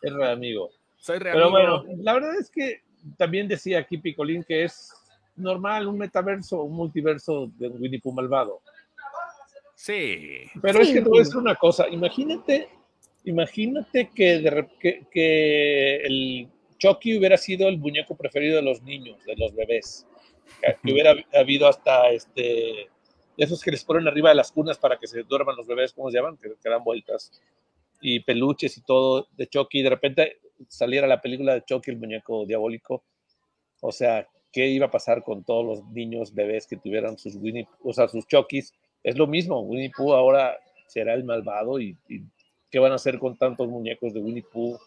es 0.02 0.12
re 0.12 0.30
amigo. 0.30 0.70
Soy 0.98 1.18
re 1.18 1.32
Pero 1.32 1.46
amigo. 1.46 1.82
bueno, 1.82 2.02
la 2.02 2.12
verdad 2.12 2.34
es 2.38 2.50
que 2.50 2.82
también 3.16 3.48
decía 3.48 3.78
aquí 3.78 3.96
Picolín 3.98 4.44
que 4.44 4.64
es 4.64 4.92
normal 5.36 5.86
un 5.88 5.96
metaverso, 5.98 6.62
un 6.62 6.74
multiverso 6.76 7.50
de 7.56 7.68
Winnie 7.68 7.98
Pooh 8.00 8.12
malvado. 8.12 8.60
Sí. 9.74 10.42
Pero 10.60 10.80
es 10.80 10.88
que 10.92 11.02
sí. 11.02 11.10
decir 11.18 11.36
una 11.38 11.54
cosa, 11.56 11.88
imagínate, 11.88 12.68
imagínate 13.24 14.10
que, 14.14 14.38
de 14.38 14.50
rep- 14.52 14.78
que, 14.78 15.06
que 15.10 15.96
el 16.04 16.48
Chucky 16.78 17.18
hubiera 17.18 17.36
sido 17.38 17.68
el 17.68 17.78
muñeco 17.78 18.16
preferido 18.16 18.56
de 18.56 18.62
los 18.62 18.82
niños, 18.82 19.24
de 19.24 19.34
los 19.36 19.54
bebés. 19.54 20.06
Que, 20.60 20.76
hubiera 20.92 21.14
habido 21.34 21.68
hasta 21.68 22.10
este 22.10 22.90
esos 23.36 23.62
que 23.62 23.70
les 23.70 23.84
ponen 23.84 24.06
arriba 24.06 24.28
de 24.28 24.34
las 24.34 24.52
cunas 24.52 24.78
para 24.78 24.98
que 24.98 25.06
se 25.06 25.22
duerman 25.22 25.56
los 25.56 25.66
bebés, 25.66 25.92
¿cómo 25.92 26.10
se 26.10 26.18
llaman? 26.18 26.36
Que, 26.36 26.54
que 26.62 26.68
dan 26.68 26.84
vueltas. 26.84 27.32
Y 28.00 28.20
peluches 28.20 28.76
y 28.76 28.82
todo 28.82 29.28
de 29.36 29.46
Chucky. 29.46 29.80
Y 29.80 29.82
de 29.82 29.90
repente 29.90 30.38
saliera 30.68 31.06
la 31.06 31.20
película 31.20 31.54
de 31.54 31.64
Chucky, 31.64 31.90
el 31.90 31.98
muñeco 31.98 32.44
diabólico. 32.46 33.02
O 33.80 33.90
sea, 33.90 34.28
¿qué 34.52 34.68
iba 34.68 34.86
a 34.86 34.90
pasar 34.90 35.22
con 35.22 35.44
todos 35.44 35.64
los 35.64 35.84
niños 35.92 36.34
bebés 36.34 36.66
que 36.66 36.76
tuvieran 36.76 37.18
sus 37.18 37.36
Winnie, 37.36 37.66
o 37.82 37.92
sea, 37.92 38.08
sus 38.08 38.26
Chuckies? 38.26 38.72
Es 39.02 39.16
lo 39.16 39.26
mismo, 39.26 39.60
Winnie 39.60 39.90
Pooh 39.96 40.12
ahora 40.12 40.56
será 40.86 41.14
el 41.14 41.24
malvado 41.24 41.80
y, 41.80 41.96
y 42.08 42.22
¿qué 42.70 42.78
van 42.78 42.92
a 42.92 42.96
hacer 42.96 43.18
con 43.18 43.36
tantos 43.36 43.68
muñecos 43.68 44.12
de 44.12 44.20
Winnie 44.20 44.44
Pooh 44.52 44.78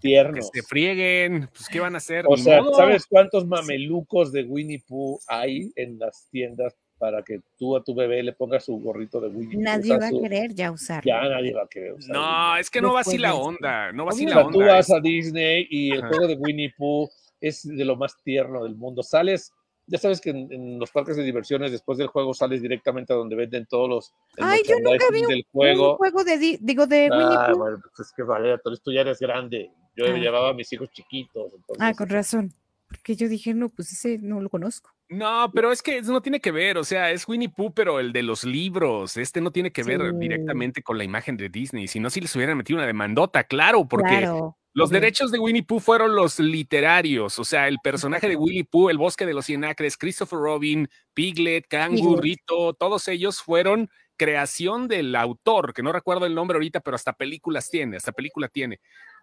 Que 0.00 0.08
tiernos? 0.08 0.50
se 0.52 0.62
frieguen. 0.62 1.48
Pues, 1.52 1.68
¿qué 1.68 1.80
van 1.80 1.94
a 1.94 1.98
hacer? 1.98 2.24
O 2.28 2.36
sea, 2.36 2.62
modo. 2.62 2.74
¿sabes 2.74 3.06
cuántos 3.06 3.46
mamelucos 3.46 4.32
de 4.32 4.44
Winnie 4.44 4.82
Pooh 4.86 5.18
hay 5.26 5.72
en 5.76 5.98
las 5.98 6.26
tiendas 6.30 6.74
para 6.98 7.22
que 7.22 7.40
tú 7.58 7.76
a 7.76 7.82
tu 7.82 7.94
bebé 7.94 8.22
le 8.22 8.32
pongas 8.34 8.64
su 8.64 8.78
gorrito 8.78 9.20
de 9.20 9.28
Winnie 9.28 9.54
Pooh? 9.56 9.62
Nadie 9.62 9.96
va 9.98 10.06
a 10.06 10.10
su- 10.10 10.20
querer 10.20 10.54
ya 10.54 10.70
usarlo. 10.70 11.06
Ya 11.08 11.22
nadie 11.28 11.52
va 11.54 11.62
a 11.62 11.66
querer 11.68 11.92
usar 11.94 12.10
Winnie 12.16 12.20
No, 12.28 12.56
es 12.56 12.70
que 12.70 12.80
no 12.82 12.92
va 12.94 13.00
así 13.00 13.18
la 13.18 13.34
onda. 13.34 13.92
No 13.92 14.04
va 14.04 14.10
así 14.10 14.26
la 14.26 14.34
sea, 14.34 14.42
tú 14.48 14.60
onda. 14.60 14.74
vas 14.74 14.90
a 14.90 15.00
Disney 15.00 15.66
y 15.70 15.92
el 15.92 15.98
Ajá. 16.00 16.08
juego 16.08 16.26
de 16.28 16.34
Winnie 16.34 16.72
Pooh 16.76 17.08
es 17.40 17.66
de 17.66 17.84
lo 17.84 17.96
más 17.96 18.14
tierno 18.22 18.64
del 18.64 18.74
mundo. 18.76 19.02
Sales, 19.02 19.50
ya 19.86 19.98
sabes 19.98 20.20
que 20.20 20.28
en, 20.30 20.52
en 20.52 20.78
los 20.78 20.90
parques 20.90 21.16
de 21.16 21.22
diversiones 21.24 21.72
después 21.72 21.96
del 21.98 22.06
juego 22.08 22.32
sales 22.34 22.60
directamente 22.62 23.12
a 23.12 23.16
donde 23.16 23.34
venden 23.34 23.64
todos 23.66 23.88
los 23.88 24.12
Ay, 24.38 24.60
yo 24.68 24.78
nunca 24.78 25.06
vi 25.10 25.22
del 25.22 25.38
Un 25.38 25.42
juego. 25.52 25.96
juego 25.96 26.22
de, 26.22 26.36
di- 26.38 26.58
digo, 26.60 26.86
de 26.86 27.08
Winnie 27.10 27.36
Ah, 27.38 27.48
Pooh. 27.50 27.58
bueno, 27.58 27.78
pues 27.96 28.08
es 28.08 28.12
que 28.14 28.22
vale, 28.22 28.56
tú 28.84 28.92
ya 28.92 29.00
eres 29.00 29.18
grande. 29.18 29.70
Yo 29.96 30.06
Ah. 30.06 30.16
llevaba 30.18 30.50
a 30.50 30.54
mis 30.54 30.72
hijos 30.72 30.90
chiquitos. 30.92 31.52
entonces- 31.54 31.76
Ah, 31.80 31.92
con 31.94 32.08
razón. 32.08 32.52
Porque 32.88 33.14
yo 33.14 33.28
dije, 33.28 33.54
no, 33.54 33.68
pues 33.68 33.92
ese 33.92 34.18
no 34.18 34.40
lo 34.40 34.48
conozco. 34.50 34.90
No, 35.08 35.50
pero 35.54 35.70
es 35.70 35.80
que 35.80 35.98
eso 35.98 36.12
no 36.12 36.20
tiene 36.22 36.40
que 36.40 36.50
ver, 36.50 36.76
o 36.76 36.82
sea, 36.84 37.10
es 37.12 37.26
Winnie 37.28 37.48
Pooh, 37.48 37.72
pero 37.72 38.00
el 38.00 38.12
de 38.12 38.22
los 38.24 38.42
libros, 38.44 39.16
este 39.16 39.40
no 39.40 39.52
tiene 39.52 39.70
que 39.70 39.82
ver 39.84 40.00
Sí. 40.10 40.16
directamente 40.18 40.82
con 40.82 40.98
la 40.98 41.04
imagen 41.04 41.36
de 41.36 41.48
Disney, 41.48 41.86
si 41.88 42.00
no, 42.00 42.10
si 42.10 42.20
les 42.20 42.34
hubieran 42.34 42.56
metido 42.56 42.78
una 42.78 42.86
demandota, 42.86 43.44
claro, 43.44 43.86
porque 43.88 44.18
claro. 44.18 44.56
los 44.72 44.90
derechos 44.90 45.30
de 45.30 45.38
Winnie 45.38 45.62
Pooh 45.64 45.78
fueron 45.80 46.14
los 46.16 46.38
literarios, 46.40 47.38
o 47.38 47.44
sea, 47.44 47.68
el 47.68 47.78
personaje 47.82 48.28
de. 48.28 48.36
Winnie 48.36 48.64
Pooh, 48.64 48.90
el 48.90 48.98
bosque 48.98 49.24
de 49.26 49.34
los 49.34 49.46
cien 49.46 49.64
acres, 49.64 49.96
Christopher 49.96 50.38
Robin, 50.40 50.88
Piglet, 51.14 51.66
Kangu, 51.68 51.96
Piglet. 52.16 52.20
Rito, 52.22 52.74
todos 52.74 53.06
ellos 53.08 53.40
fueron 53.40 53.88
creación 54.16 54.86
del 54.86 55.14
autor, 55.16 55.72
que 55.74 55.82
no 55.82 55.92
recuerdo 55.92 56.26
el 56.26 56.34
nombre 56.34 56.56
ahorita, 56.56 56.80
pero 56.80 56.94
hasta 56.94 57.12
películas 57.14 57.70
tiene, 57.70 57.96
hasta 57.96 58.12
película 58.12 58.48
tiene. 58.48 58.78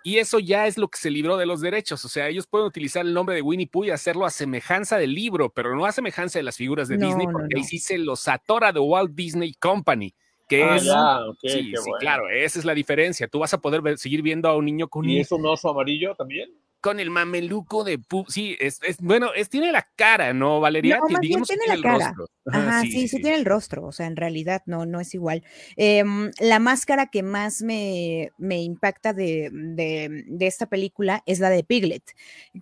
Y 0.08 0.20
eso 0.20 0.40
ya 0.40 0.68
es 0.68 0.78
lo 0.78 0.88
que 0.88 0.98
se 0.98 1.12
libró 1.12 1.36
de 1.36 1.46
los 1.46 1.60
derechos. 1.60 2.06
O 2.06 2.08
sea, 2.08 2.30
ellos 2.30 2.48
pueden 2.48 2.66
utilizar 2.66 3.06
el 3.06 3.14
nombre 3.14 3.36
de 3.36 3.42
Winnie 3.42 3.68
Pooh 3.68 3.84
y 3.84 3.90
hacerlo 3.90 4.26
a 4.26 4.30
semejanza 4.30 4.98
del 4.98 5.14
libro, 5.14 5.50
pero 5.50 5.76
no 5.76 5.86
a 5.86 5.92
semejanza 5.92 6.40
de 6.40 6.44
las 6.44 6.56
figuras 6.56 6.88
de 6.88 6.98
No, 6.98 7.08
Disney, 7.08 7.26
no, 7.26 7.34
porque 7.34 7.58
ahí 7.58 7.64
sí 7.66 7.78
se 7.78 7.98
los 7.98 8.26
atora 8.30 8.72
de 8.72 8.80
Walt 8.80 9.12
Disney 9.14 9.54
Company, 9.56 10.16
que 10.48 10.64
Ah, 10.64 10.76
es. 10.78 10.86
ya, 10.86 11.20
sí, 11.42 11.72
qué 11.72 11.78
sí, 11.78 11.90
bueno. 11.90 11.98
claro, 12.00 12.30
esa 12.30 12.58
es 12.58 12.64
la 12.64 12.74
diferencia. 12.74 13.28
Tú 13.28 13.40
vas 13.40 13.54
a 13.54 13.58
poder 13.60 13.82
ver- 13.82 13.98
seguir 13.98 14.22
viendo 14.22 14.48
a 14.48 14.56
un 14.56 14.64
niño 14.64 14.88
con, 14.88 15.04
¿Y 15.10 15.16
un- 15.16 15.22
es 15.22 15.30
un 15.34 15.46
oso 15.46 15.70
amarillo 15.70 16.16
también? 16.16 16.52
Con 16.88 17.01
el 17.01 17.10
mameluco 17.10 17.84
de 17.84 18.00
Pooh. 18.00 18.24
Sí, 18.29 18.56
es, 18.62 18.79
es- 18.82 19.00
bueno, 19.01 19.34
es, 19.36 19.50
tiene 19.50 19.74
la 19.74 19.86
cara, 19.98 20.34
¿no, 20.34 20.62
Valeria? 20.62 21.00
No, 21.01 21.10
más 21.10 21.20
bien 21.20 21.41
que 21.41 21.48
tiene 21.48 21.67
la 21.67 21.74
el 21.74 21.82
cara. 21.82 22.13
rostro. 22.15 22.27
Ajá, 22.50 22.82
sí, 22.84 23.10
sí, 23.10 23.22
tiene 23.22 23.36
el 23.36 23.44
rostro, 23.44 23.86
o 23.86 23.91
sea, 23.91 24.06
en 24.08 24.15
realidad 24.15 24.63
no, 24.67 24.86
no 24.86 25.01
es 25.01 25.13
igual. 25.13 25.44
Em, 25.75 26.32
la 26.39 26.60
máscara 26.60 27.08
que 27.08 27.24
más 27.24 27.62
me, 27.62 28.32
me 28.38 28.62
impacta 28.62 29.12
de, 29.12 29.50
de- 29.51 30.24
de 30.27 30.48
esta 30.48 30.67
película 30.67 31.24
es 31.25 31.39
la 31.41 31.50
de 31.50 31.65
Piglet. 31.65 32.03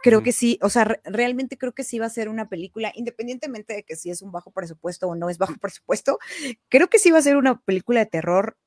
Creo 0.01 0.23
que 0.23 0.31
sí, 0.31 0.57
o 0.63 0.69
sea, 0.71 0.85
re- 0.85 1.01
realmente 1.05 1.55
creo 1.55 1.73
que 1.73 1.83
sí 1.83 1.99
va 1.99 2.07
a 2.07 2.09
ser 2.09 2.27
una 2.29 2.49
película, 2.49 2.91
independientemente 2.95 3.75
de 3.75 3.83
que 3.83 3.95
si 3.95 4.09
es 4.09 4.23
un 4.23 4.31
bajo 4.31 4.49
presupuesto 4.49 5.07
o 5.07 5.13
no 5.15 5.29
es 5.29 5.37
bajo 5.37 5.53
presupuesto, 5.61 6.17
creo 6.69 6.87
que 6.89 6.97
sí 6.97 7.11
va 7.11 7.19
a 7.19 7.21
ser 7.21 7.37
una 7.37 7.59
película 7.61 7.99
de 7.99 8.07
terror 8.07 8.57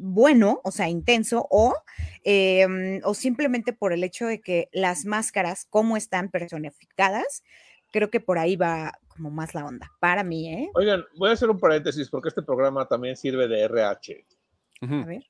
bueno, 0.00 0.60
o 0.64 0.70
sea, 0.70 0.88
intenso, 0.88 1.46
o, 1.50 1.74
em, 2.24 3.00
o 3.04 3.14
simplemente 3.14 3.72
por 3.72 3.92
el 3.92 4.04
hecho 4.04 4.26
de 4.26 4.40
que 4.40 4.68
las 4.72 5.04
máscaras, 5.04 5.66
cómo 5.70 5.96
están 5.96 6.30
personificadas, 6.30 7.42
creo 7.92 8.10
que 8.10 8.20
por 8.20 8.38
ahí 8.38 8.56
va 8.56 8.92
como 9.08 9.30
más 9.30 9.54
la 9.54 9.64
onda, 9.64 9.90
para 10.00 10.22
mí, 10.22 10.52
¿eh? 10.52 10.70
Oigan, 10.74 11.04
voy 11.16 11.30
a 11.30 11.32
hacer 11.32 11.48
un 11.48 11.58
paréntesis 11.58 12.10
porque 12.10 12.28
este 12.28 12.42
programa 12.42 12.86
también 12.86 13.16
sirve 13.16 13.48
de 13.48 13.60
RH. 13.62 14.26
A 14.82 15.04
ver. 15.06 15.24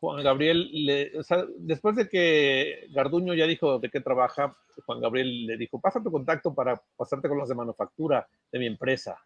Juan 0.00 0.22
Gabriel, 0.22 0.68
le- 0.72 1.18
o 1.18 1.24
sea, 1.24 1.44
después 1.58 1.96
de 1.96 2.08
que 2.08 2.86
Garduño 2.90 3.34
ya 3.34 3.46
dijo 3.46 3.80
de 3.80 3.90
qué 3.90 4.00
trabaja, 4.00 4.56
Juan 4.86 5.00
Gabriel 5.00 5.46
le 5.46 5.56
dijo, 5.56 5.80
pasa 5.80 6.00
tu 6.00 6.12
contacto 6.12 6.54
para 6.54 6.80
pasarte 6.96 7.28
con 7.28 7.38
los 7.38 7.48
de 7.48 7.56
manufactura 7.56 8.28
de 8.52 8.58
mi 8.60 8.66
empresa. 8.66 9.18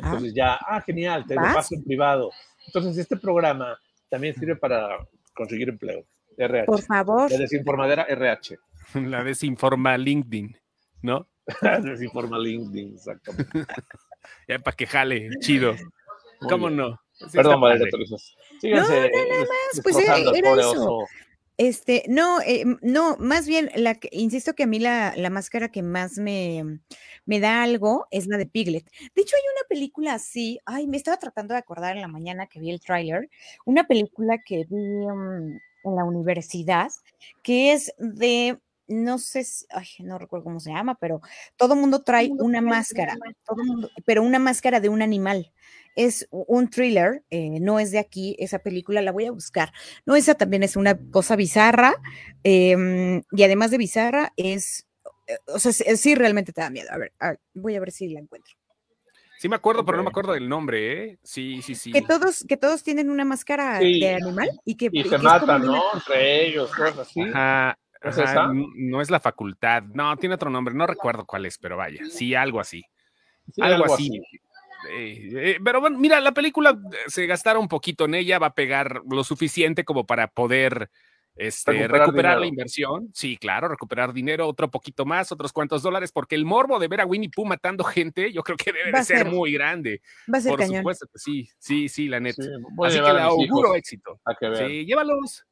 Entonces 0.00 0.34
ya, 0.34 0.54
ah, 0.54 0.80
genial, 0.80 1.24
te 1.26 1.34
lo 1.36 1.42
¿Vas? 1.42 1.54
paso 1.54 1.74
en 1.76 1.84
privado. 1.84 2.30
Entonces 2.68 2.98
este 2.98 3.16
programa 3.16 3.78
también 4.10 4.34
sirve 4.34 4.56
para 4.56 4.98
conseguir 5.34 5.68
empleo. 5.70 6.04
RH. 6.36 6.66
Por 6.66 6.82
favor. 6.82 7.30
La 7.30 7.38
desinformadera 7.38 8.04
RH. 8.04 8.58
La 8.94 9.24
desinforma 9.24 9.96
LinkedIn, 9.98 10.56
¿no? 11.02 11.26
Desinforma 11.82 12.38
LinkedIn, 12.38 12.94
exactamente. 12.94 13.50
Ya 14.46 14.58
para 14.58 14.76
que 14.76 14.86
jale, 14.86 15.30
chido. 15.40 15.72
Muy 16.40 16.50
¿Cómo 16.50 16.66
bien. 16.66 16.76
no? 16.76 17.00
Sí, 17.12 17.26
Perdón, 17.32 17.60
Valeria. 17.60 17.86
Síganse. 18.60 18.94
No, 18.94 19.00
no, 19.00 19.06
eh, 19.06 19.28
nada 19.28 19.40
más, 19.40 19.80
pues, 19.82 20.08
al 20.08 20.36
era 20.36 20.52
eso. 20.52 20.70
oso. 20.70 21.06
Este, 21.58 22.04
no, 22.08 22.40
eh, 22.40 22.64
no, 22.82 23.16
más 23.18 23.48
bien, 23.48 23.68
la 23.74 23.96
que, 23.96 24.08
insisto 24.12 24.54
que 24.54 24.62
a 24.62 24.66
mí 24.68 24.78
la, 24.78 25.12
la 25.16 25.28
máscara 25.28 25.70
que 25.70 25.82
más 25.82 26.16
me, 26.18 26.78
me 27.26 27.40
da 27.40 27.64
algo 27.64 28.06
es 28.12 28.28
la 28.28 28.36
de 28.38 28.46
Piglet. 28.46 28.84
De 29.16 29.22
hecho, 29.22 29.34
hay 29.34 29.42
una 29.56 29.68
película 29.68 30.14
así, 30.14 30.60
ay, 30.66 30.86
me 30.86 30.96
estaba 30.96 31.16
tratando 31.18 31.54
de 31.54 31.58
acordar 31.58 31.96
en 31.96 32.02
la 32.02 32.08
mañana 32.08 32.46
que 32.46 32.60
vi 32.60 32.70
el 32.70 32.80
tráiler, 32.80 33.28
una 33.66 33.88
película 33.88 34.38
que 34.38 34.66
vi 34.70 34.76
mm, 34.76 35.58
en 35.84 35.96
la 35.96 36.04
universidad, 36.04 36.90
que 37.42 37.72
es 37.72 37.92
de, 37.98 38.58
no 38.86 39.18
sé, 39.18 39.42
si- 39.42 39.66
ay, 39.70 39.86
no 40.00 40.16
recuerdo 40.18 40.44
cómo 40.44 40.60
se 40.60 40.70
llama, 40.70 40.94
pero 41.00 41.20
todo 41.56 41.74
mundo 41.74 42.02
trae 42.04 42.30
una 42.38 42.60
máscara, 42.60 43.16
todo 43.44 43.64
mundo, 43.64 43.90
pero 44.04 44.22
una 44.22 44.38
máscara 44.38 44.78
de 44.78 44.88
un 44.90 45.02
animal. 45.02 45.52
Es 45.98 46.28
un 46.30 46.70
thriller, 46.70 47.24
eh, 47.28 47.58
no 47.60 47.80
es 47.80 47.90
de 47.90 47.98
aquí, 47.98 48.36
esa 48.38 48.60
película 48.60 49.02
la 49.02 49.10
voy 49.10 49.26
a 49.26 49.32
buscar. 49.32 49.72
No, 50.06 50.14
esa 50.14 50.36
también 50.36 50.62
es 50.62 50.76
una 50.76 50.96
cosa 51.10 51.34
bizarra. 51.34 51.92
em, 52.44 53.22
y 53.32 53.42
además 53.42 53.72
de 53.72 53.78
bizarra, 53.78 54.32
es. 54.36 54.86
eh, 55.26 55.38
O 55.48 55.58
sea, 55.58 55.72
sí, 55.72 55.84
sí 55.96 56.14
realmente 56.14 56.52
te 56.52 56.60
da 56.60 56.70
miedo. 56.70 56.88
A 56.92 56.98
ver, 56.98 57.12
a 57.18 57.30
ver, 57.30 57.40
voy 57.52 57.74
a 57.74 57.80
ver 57.80 57.90
si 57.90 58.08
la 58.10 58.20
encuentro. 58.20 58.54
Sí 59.38 59.48
me 59.48 59.56
acuerdo, 59.56 59.84
pero 59.84 59.96
no 59.98 60.04
me 60.04 60.10
acuerdo 60.10 60.34
del 60.34 60.48
nombre, 60.48 61.02
¿eh? 61.04 61.18
Sí, 61.24 61.62
sí, 61.62 61.74
sí. 61.74 61.90
Que 61.92 62.02
todos, 62.02 62.44
que 62.48 62.56
todos 62.56 62.84
tienen 62.84 63.10
una 63.10 63.24
máscara 63.24 63.80
Sí. 63.80 63.98
de 63.98 64.14
animal 64.14 64.48
y 64.64 64.76
que, 64.76 64.88
Y 64.92 65.02
se 65.02 65.18
matan, 65.18 65.62
una- 65.62 65.72
¿no? 65.78 65.82
Entre 65.94 66.46
ellos, 66.46 66.70
cosas 66.76 66.98
así. 66.98 67.20
Ajá, 67.20 67.76
¿Es 68.02 68.16
ajá, 68.18 68.52
no 68.52 69.00
es 69.00 69.10
la 69.10 69.18
facultad, 69.18 69.82
no, 69.82 70.16
tiene 70.16 70.36
otro 70.36 70.48
nombre, 70.50 70.72
no 70.74 70.86
recuerdo 70.86 71.26
cuál 71.26 71.46
es, 71.46 71.58
pero 71.58 71.76
vaya, 71.76 72.04
sí, 72.08 72.36
algo 72.36 72.60
así. 72.60 72.84
Sí, 73.52 73.60
algo, 73.62 73.92
así. 73.92 74.20
Eh, 74.88 75.30
eh, 75.34 75.58
pero 75.64 75.80
bueno, 75.80 75.98
mira, 75.98 76.20
la 76.20 76.32
película 76.32 76.70
eh, 76.70 76.96
se 77.08 77.26
gastaron 77.26 77.62
un 77.62 77.68
poquito 77.68 78.04
en 78.04 78.14
ella, 78.14 78.38
va 78.38 78.48
a 78.48 78.54
pegar 78.54 79.00
lo 79.10 79.24
suficiente 79.24 79.84
como 79.84 80.06
para 80.06 80.28
poder 80.28 80.90
este, 81.34 81.70
Recuperar 81.72 82.00
recuperar, 82.00 82.40
la 82.40 82.46
inversión. 82.46 83.10
Sí, 83.14 83.36
claro, 83.36 83.68
recuperar 83.68 84.12
dinero, 84.12 84.48
otro 84.48 84.68
poquito 84.70 85.04
más, 85.04 85.30
otros 85.30 85.52
cuantos 85.52 85.82
dólares, 85.82 86.10
porque 86.10 86.34
el 86.34 86.44
morbo 86.44 86.80
de 86.80 86.88
ver 86.88 87.00
a 87.00 87.06
Winnie 87.06 87.30
Pooh 87.30 87.44
matando 87.44 87.84
gente, 87.84 88.32
yo 88.32 88.42
creo 88.42 88.56
que 88.56 88.72
debe 88.72 88.90
de 88.90 88.98
a 88.98 89.04
ser 89.04 89.18
ser 89.18 89.30
muy 89.30 89.52
grande. 89.52 90.02
Va 90.32 90.38
a 90.38 90.40
ser 90.40 90.50
Por 90.50 90.58
cañón. 90.58 90.76
supuesto 90.78 91.06
que 91.06 91.18
sí, 91.18 91.48
sí, 91.58 91.88
sí, 91.88 92.08
la 92.08 92.18
neta. 92.18 92.42
Sí, 92.42 92.50
Así 92.84 92.96
que 93.00 93.12
le 93.12 93.20
auguro 93.20 93.74
éxito. 93.76 94.20
a 94.24 94.34
que 94.34 94.48
vean. 94.48 94.68
Sí, 94.68 94.84
llévalos. 94.86 95.44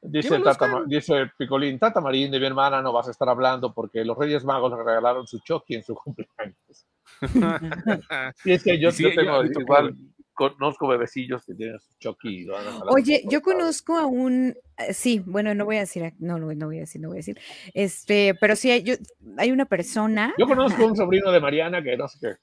Dice, 0.00 0.28
Llévalos, 0.28 0.44
Tata, 0.58 0.66
Ma- 0.66 0.72
Juan. 0.78 0.88
dice 0.88 1.30
Picolín, 1.38 1.78
Tata 1.78 2.00
Marín 2.00 2.30
de 2.30 2.38
mi 2.40 2.46
hermana 2.46 2.80
no 2.82 2.92
vas 2.92 3.08
a 3.08 3.10
estar 3.10 3.28
hablando 3.28 3.72
porque 3.72 4.04
los 4.04 4.16
Reyes 4.18 4.44
Magos 4.44 4.70
le 4.76 4.82
regalaron 4.82 5.26
su 5.26 5.38
Chucky 5.40 5.74
en 5.76 5.82
su 5.82 5.94
cumpleaños. 6.04 6.86
Y 8.44 8.52
es 8.52 8.62
que 8.62 8.78
yo, 8.80 8.90
Sí, 8.90 9.02
yo 9.04 9.08
yo- 9.10 9.14
tengo 9.14 9.32
a 9.40 9.46
igual, 9.46 9.96
conozco 10.34 10.88
bebecillos 10.88 11.44
que 11.46 11.54
tienen 11.54 11.78
su 11.78 11.94
Chucky. 11.98 12.46
a 12.50 12.84
Oye, 12.90 13.22
yo 13.30 13.40
conozco 13.40 13.96
a 13.96 14.06
un, 14.06 14.54
eh, 14.78 14.92
sí, 14.92 15.22
bueno, 15.24 15.54
no 15.54 15.64
voy 15.64 15.76
a 15.76 15.80
decir, 15.80 16.04
a- 16.04 16.12
no, 16.18 16.38
no, 16.38 16.52
no 16.54 16.66
voy 16.66 16.78
a 16.78 16.80
decir, 16.80 17.00
no 17.00 17.08
voy 17.08 17.18
a 17.18 17.20
decir, 17.20 17.38
este, 17.72 18.34
pero 18.40 18.56
sí, 18.56 18.70
hay, 18.70 18.82
yo, 18.82 18.94
hay 19.38 19.52
una 19.52 19.64
persona, 19.66 20.34
Yo 20.38 20.46
conozco 20.46 20.86
un 20.86 20.96
sobrino 20.96 21.30
de 21.30 21.40
Mariana 21.40 21.82
que 21.82 21.96
no 21.96 22.08
sé 22.08 22.18
qué. 22.20 22.34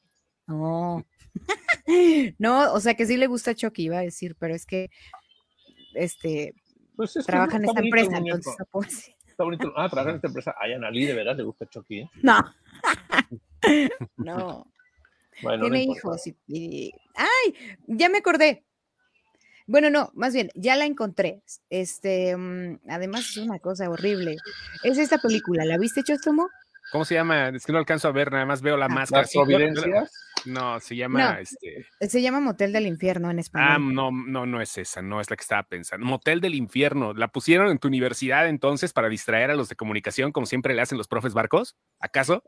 No. 0.47 1.05
no, 2.39 2.73
o 2.73 2.79
sea 2.79 2.93
que 2.95 3.05
sí 3.05 3.17
le 3.17 3.27
gusta 3.27 3.55
Chucky, 3.55 3.83
iba 3.83 3.97
a 3.99 4.01
decir, 4.03 4.35
pero 4.39 4.55
es 4.55 4.65
que 4.65 4.89
este 5.93 6.53
pues 6.95 7.13
trabaja 7.25 7.57
en 7.57 7.65
esta 7.65 7.79
empresa, 7.81 8.17
entonces 8.17 8.55
Está 9.27 9.45
bonito. 9.45 9.73
Ah, 9.75 9.89
trabaja 9.89 10.09
en 10.11 10.15
esta 10.17 10.27
empresa. 10.27 10.53
Ay, 10.59 10.73
a 10.73 10.75
Analí 10.75 11.05
de 11.05 11.13
verdad 11.13 11.35
le 11.35 11.43
gusta 11.43 11.65
Chucky, 11.65 12.01
¿eh? 12.01 12.09
No. 12.21 12.37
no. 14.17 14.71
Tiene 15.41 15.83
hijos 15.83 16.27
y, 16.47 16.91
¡Ay! 17.15 17.55
Ya 17.87 18.09
me 18.09 18.19
acordé. 18.19 18.63
Bueno, 19.65 19.89
no, 19.89 20.11
más 20.13 20.33
bien, 20.33 20.49
ya 20.53 20.75
la 20.75 20.85
encontré. 20.85 21.41
Este, 21.69 22.35
mm, 22.35 22.79
además 22.89 23.21
es 23.21 23.37
una 23.37 23.59
cosa 23.59 23.89
horrible. 23.89 24.37
Es 24.83 24.97
esta 24.97 25.17
película, 25.17 25.65
¿la 25.65 25.77
viste, 25.77 26.03
Chostomo? 26.03 26.49
¿Cómo 26.91 27.05
se 27.05 27.13
llama? 27.13 27.49
Es 27.49 27.65
que 27.65 27.71
no 27.71 27.79
alcanzo 27.79 28.09
a 28.09 28.11
ver, 28.11 28.31
nada 28.31 28.45
más 28.45 28.61
veo 28.61 28.75
la 28.75 28.85
ah, 28.85 28.89
máscara. 28.89 29.21
¿Las 29.21 29.31
Providencias? 29.31 30.11
No, 30.45 30.79
se 30.79 30.95
llama 30.95 31.39
este. 31.39 31.85
Se 32.01 32.21
llama 32.21 32.39
Motel 32.39 32.73
del 32.73 32.87
Infierno 32.87 33.31
en 33.31 33.39
español. 33.39 33.69
Ah, 33.71 33.77
no, 33.79 34.11
no, 34.11 34.45
no 34.45 34.61
es 34.61 34.77
esa, 34.77 35.01
no 35.01 35.21
es 35.21 35.29
la 35.29 35.35
que 35.35 35.41
estaba 35.41 35.63
pensando. 35.63 36.05
Motel 36.05 36.41
del 36.41 36.55
Infierno. 36.55 37.13
¿La 37.13 37.29
pusieron 37.29 37.69
en 37.69 37.77
tu 37.77 37.87
universidad 37.87 38.47
entonces 38.49 38.91
para 38.91 39.07
distraer 39.07 39.51
a 39.51 39.55
los 39.55 39.69
de 39.69 39.75
comunicación, 39.75 40.31
como 40.31 40.47
siempre 40.47 40.73
le 40.73 40.81
hacen 40.81 40.97
los 40.97 41.07
profes 41.07 41.33
barcos? 41.33 41.77
¿Acaso? 41.99 42.43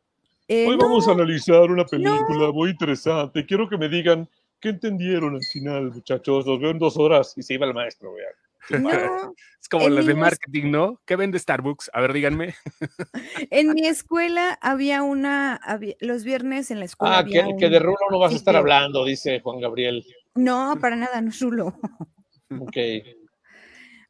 Eh, 0.48 0.68
Hoy 0.68 0.78
vamos 0.78 1.08
a 1.08 1.12
analizar 1.12 1.72
una 1.72 1.86
película 1.86 2.52
muy 2.52 2.72
interesante. 2.72 3.46
Quiero 3.46 3.70
que 3.70 3.78
me 3.78 3.88
digan 3.88 4.28
qué 4.60 4.70
entendieron 4.70 5.36
al 5.36 5.44
final, 5.44 5.92
muchachos. 5.92 6.46
Los 6.46 6.60
veo 6.60 6.72
en 6.72 6.80
dos 6.80 6.98
horas 6.98 7.34
y 7.38 7.44
se 7.44 7.54
iba 7.54 7.66
el 7.66 7.74
maestro, 7.74 8.14
vean. 8.14 8.34
es 9.62 9.70
como 9.70 9.90
las 9.90 10.06
de 10.06 10.16
marketing, 10.16 10.72
¿no? 10.72 11.02
¿Qué 11.06 11.16
vende 11.16 11.40
Starbucks? 11.40 11.92
A 11.94 12.02
ver, 12.02 12.14
díganme. 12.14 12.56
En 13.50 13.74
mi 13.74 13.88
escuela 13.88 14.58
había 14.62 15.04
una, 15.04 15.60
los 16.00 16.24
viernes 16.24 16.72
en 16.72 16.80
la 16.80 16.86
escuela. 16.86 17.20
Ah, 17.20 17.26
que, 17.26 17.70
de 17.70 17.80
Rulo 17.80 17.98
no 18.10 18.20
vas 18.20 18.34
a 18.34 18.38
estar 18.38 18.56
hablando, 18.56 19.06
dice 19.06 19.40
Juan 19.42 19.60
Gabriel. 19.60 20.06
No, 20.36 20.78
para 20.80 20.96
nada, 20.96 21.22
no 21.22 21.30
es 21.30 21.40
Rulo. 21.40 21.76
Ok. 22.60 22.78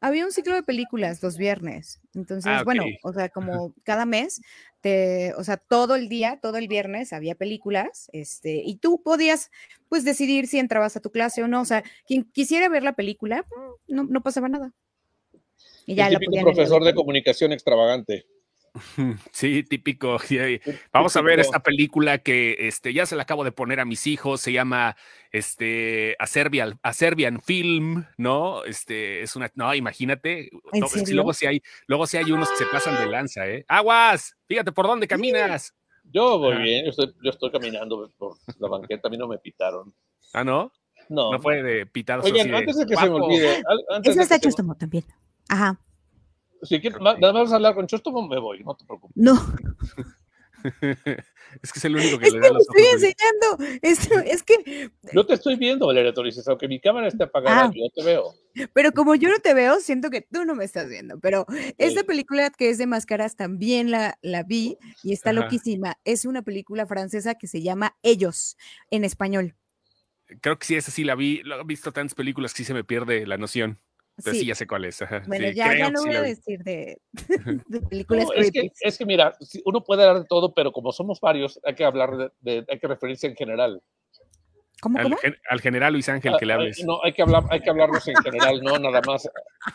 Había 0.04 0.26
un 0.26 0.32
ciclo 0.32 0.54
de 0.54 0.62
películas 0.62 1.22
los 1.22 1.38
viernes. 1.38 1.98
Entonces, 2.14 2.52
ah, 2.54 2.62
bueno, 2.62 2.84
o 3.02 3.12
sea, 3.14 3.30
como 3.30 3.72
cada 3.84 4.04
mes, 4.04 4.42
te, 4.82 5.32
o 5.34 5.44
sea, 5.44 5.56
todo 5.56 5.94
el 5.94 6.10
día, 6.10 6.38
todo 6.42 6.58
el 6.58 6.68
viernes 6.68 7.14
había 7.14 7.34
películas, 7.34 8.10
este, 8.12 8.62
y 8.66 8.76
tú 8.76 9.02
podías, 9.02 9.50
pues, 9.88 10.04
decidir 10.04 10.46
si 10.46 10.58
entrabas 10.58 10.94
a 10.98 11.00
tu 11.00 11.10
clase 11.10 11.42
o 11.42 11.48
no. 11.48 11.62
O 11.62 11.64
sea, 11.64 11.82
quien 12.06 12.24
quisiera 12.24 12.68
ver 12.68 12.82
la 12.82 12.92
película, 12.92 13.46
no, 13.86 14.04
no 14.04 14.22
pasaba 14.22 14.50
nada. 14.50 14.74
Y 15.86 15.94
ya 15.94 16.08
el 16.08 16.18
típico 16.18 16.42
profesor 16.42 16.84
de 16.84 16.94
comunicación 16.94 17.52
extravagante. 17.52 18.26
Sí, 19.32 19.62
típico. 19.62 20.18
Vamos 20.92 21.16
a 21.16 21.22
ver 21.22 21.40
esta 21.40 21.60
película 21.60 22.18
que 22.18 22.56
este, 22.60 22.92
ya 22.92 23.06
se 23.06 23.16
la 23.16 23.22
acabo 23.22 23.44
de 23.44 23.52
poner 23.52 23.80
a 23.80 23.84
mis 23.84 24.06
hijos, 24.06 24.40
se 24.40 24.52
llama 24.52 24.96
este, 25.32 26.16
a, 26.18 26.26
Serbian, 26.26 27.40
Film, 27.40 28.04
¿no? 28.16 28.64
Este, 28.64 29.22
es 29.22 29.36
una, 29.36 29.50
no, 29.54 29.74
imagínate, 29.74 30.50
luego 31.12 31.32
si 31.32 31.46
hay, 31.46 31.62
luego 31.86 32.06
si 32.06 32.16
hay 32.16 32.30
unos 32.32 32.50
que 32.50 32.56
se 32.56 32.66
pasan 32.66 33.02
de 33.02 33.10
lanza, 33.10 33.46
¿eh? 33.46 33.64
Aguas, 33.68 34.36
fíjate 34.46 34.72
por 34.72 34.86
dónde 34.86 35.06
caminas. 35.06 35.74
Yo 36.12 36.38
voy 36.38 36.58
bien, 36.58 36.84
yo 36.84 37.30
estoy, 37.30 37.50
caminando 37.50 38.10
por 38.18 38.36
la 38.58 38.68
banqueta, 38.68 39.08
a 39.08 39.10
mí 39.10 39.16
no 39.16 39.26
me 39.26 39.38
pitaron. 39.38 39.94
¿Ah, 40.32 40.44
no? 40.44 40.70
No. 41.08 41.32
No 41.32 41.40
fue 41.40 41.62
de 41.62 41.86
pitados. 41.86 42.24
Oigan, 42.24 42.54
antes 42.54 42.76
de 42.76 42.86
que 42.86 42.96
se 42.96 43.04
me 43.04 43.10
olvide. 43.10 43.62
Eso 44.04 44.20
está 44.20 44.36
hecho 44.36 44.50
también. 44.78 45.04
Ajá. 45.48 45.78
Si 46.64 46.80
quieres, 46.80 47.00
nada 47.00 47.32
más 47.32 47.52
hablar 47.52 47.74
con 47.74 47.86
Chostomo, 47.86 48.26
me 48.26 48.38
voy, 48.38 48.62
no 48.64 48.74
te 48.74 48.84
preocupes. 48.84 49.16
No. 49.16 49.34
es 50.64 51.72
que 51.72 51.78
es 51.78 51.84
el 51.84 51.94
único 51.94 52.18
que 52.18 52.30
le 52.30 52.40
da 52.40 52.48
los 52.50 52.62
estoy 52.62 52.84
enseñando. 52.84 53.80
Es, 53.82 54.42
que. 54.42 54.90
Yo 55.12 55.26
te 55.26 55.34
estoy 55.34 55.56
viendo, 55.56 55.86
Valeria 55.86 56.14
Torices, 56.14 56.48
aunque 56.48 56.68
mi 56.68 56.80
cámara 56.80 57.08
esté 57.08 57.24
apagada, 57.24 57.64
ah. 57.64 57.72
yo 57.74 57.90
te 57.94 58.02
veo. 58.02 58.34
Pero 58.72 58.92
como 58.92 59.14
yo 59.14 59.28
no 59.28 59.38
te 59.38 59.52
veo, 59.52 59.78
siento 59.80 60.10
que 60.10 60.22
tú 60.22 60.44
no 60.44 60.54
me 60.54 60.64
estás 60.64 60.88
viendo. 60.88 61.18
Pero 61.20 61.44
esta 61.76 62.02
película 62.04 62.50
que 62.50 62.70
es 62.70 62.78
de 62.78 62.86
máscaras 62.86 63.36
también 63.36 63.90
la, 63.90 64.18
la 64.22 64.42
vi 64.42 64.78
y 65.02 65.12
está 65.12 65.32
loquísima. 65.32 65.98
Es 66.04 66.24
una 66.24 66.42
película 66.42 66.86
francesa 66.86 67.34
que 67.34 67.46
se 67.46 67.62
llama 67.62 67.96
Ellos 68.02 68.56
en 68.90 69.04
español. 69.04 69.54
Creo 70.40 70.58
que 70.58 70.66
sí, 70.66 70.76
esa 70.76 70.90
sí 70.90 71.04
la 71.04 71.14
vi. 71.14 71.42
Lo 71.42 71.60
he 71.60 71.64
visto 71.64 71.92
tantas 71.92 72.14
películas 72.14 72.52
que 72.52 72.58
sí 72.58 72.64
se 72.64 72.74
me 72.74 72.84
pierde 72.84 73.26
la 73.26 73.36
noción. 73.36 73.80
Entonces 74.16 74.40
sí. 74.40 74.46
ya 74.46 74.54
sé 74.54 74.66
cuál 74.66 74.84
es. 74.84 75.02
Bueno, 75.26 75.50
ya, 75.50 75.76
ya, 75.76 75.90
no 75.90 76.02
voy 76.02 76.14
a 76.14 76.22
decir 76.22 76.62
de, 76.62 76.98
películas. 77.90 78.28
es, 78.36 78.50
que, 78.52 78.70
es, 78.80 78.98
que, 78.98 79.06
mira, 79.06 79.36
uno 79.64 79.82
puede 79.82 80.04
hablar 80.04 80.22
de 80.22 80.28
todo, 80.28 80.54
pero 80.54 80.72
como 80.72 80.92
somos 80.92 81.20
varios, 81.20 81.58
hay 81.64 81.74
que 81.74 81.84
hablar 81.84 82.32
de, 82.40 82.64
hay 82.68 82.78
que 82.78 82.86
referirse 82.86 83.26
en 83.26 83.34
general. 83.34 83.82
¿Cómo, 84.84 84.98
al, 84.98 85.16
al, 85.48 85.60
general 85.62 85.94
Luis 85.94 86.06
Ángel 86.10 86.34
que 86.38 86.44
le 86.44 86.52
ah, 86.52 86.56
hables. 86.56 86.84
No, 86.84 87.02
hay 87.02 87.14
que 87.14 87.22
hablar, 87.22 87.44
hay 87.48 87.62
que 87.62 87.70
hablarnos 87.70 88.06
en 88.06 88.16
general, 88.16 88.60
no 88.62 88.78
nada 88.78 89.00
más. 89.06 89.26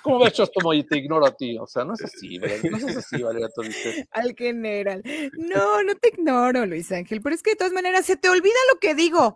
¿Cómo 0.03 0.19
ves 0.19 0.39
esto 0.39 0.71
y 0.71 0.83
te 0.83 0.99
ignoro 0.99 1.25
a 1.25 1.35
ti? 1.35 1.57
O 1.57 1.65
sea, 1.65 1.83
no 1.83 1.95
es 1.95 2.03
así, 2.03 2.37
¿verdad? 2.37 2.57
No 2.69 2.77
es 2.77 2.97
así, 2.97 3.23
Valeria 3.23 3.49
Al 4.11 4.35
general. 4.37 5.01
No, 5.33 5.81
no 5.81 5.95
te 5.95 6.09
ignoro, 6.09 6.63
Luis 6.67 6.91
Ángel, 6.91 7.23
pero 7.23 7.33
es 7.33 7.41
que 7.41 7.49
de 7.49 7.55
todas 7.55 7.73
maneras 7.73 8.05
se 8.05 8.17
te 8.17 8.29
olvida 8.29 8.53
lo 8.71 8.79
que 8.79 8.93
digo. 8.93 9.35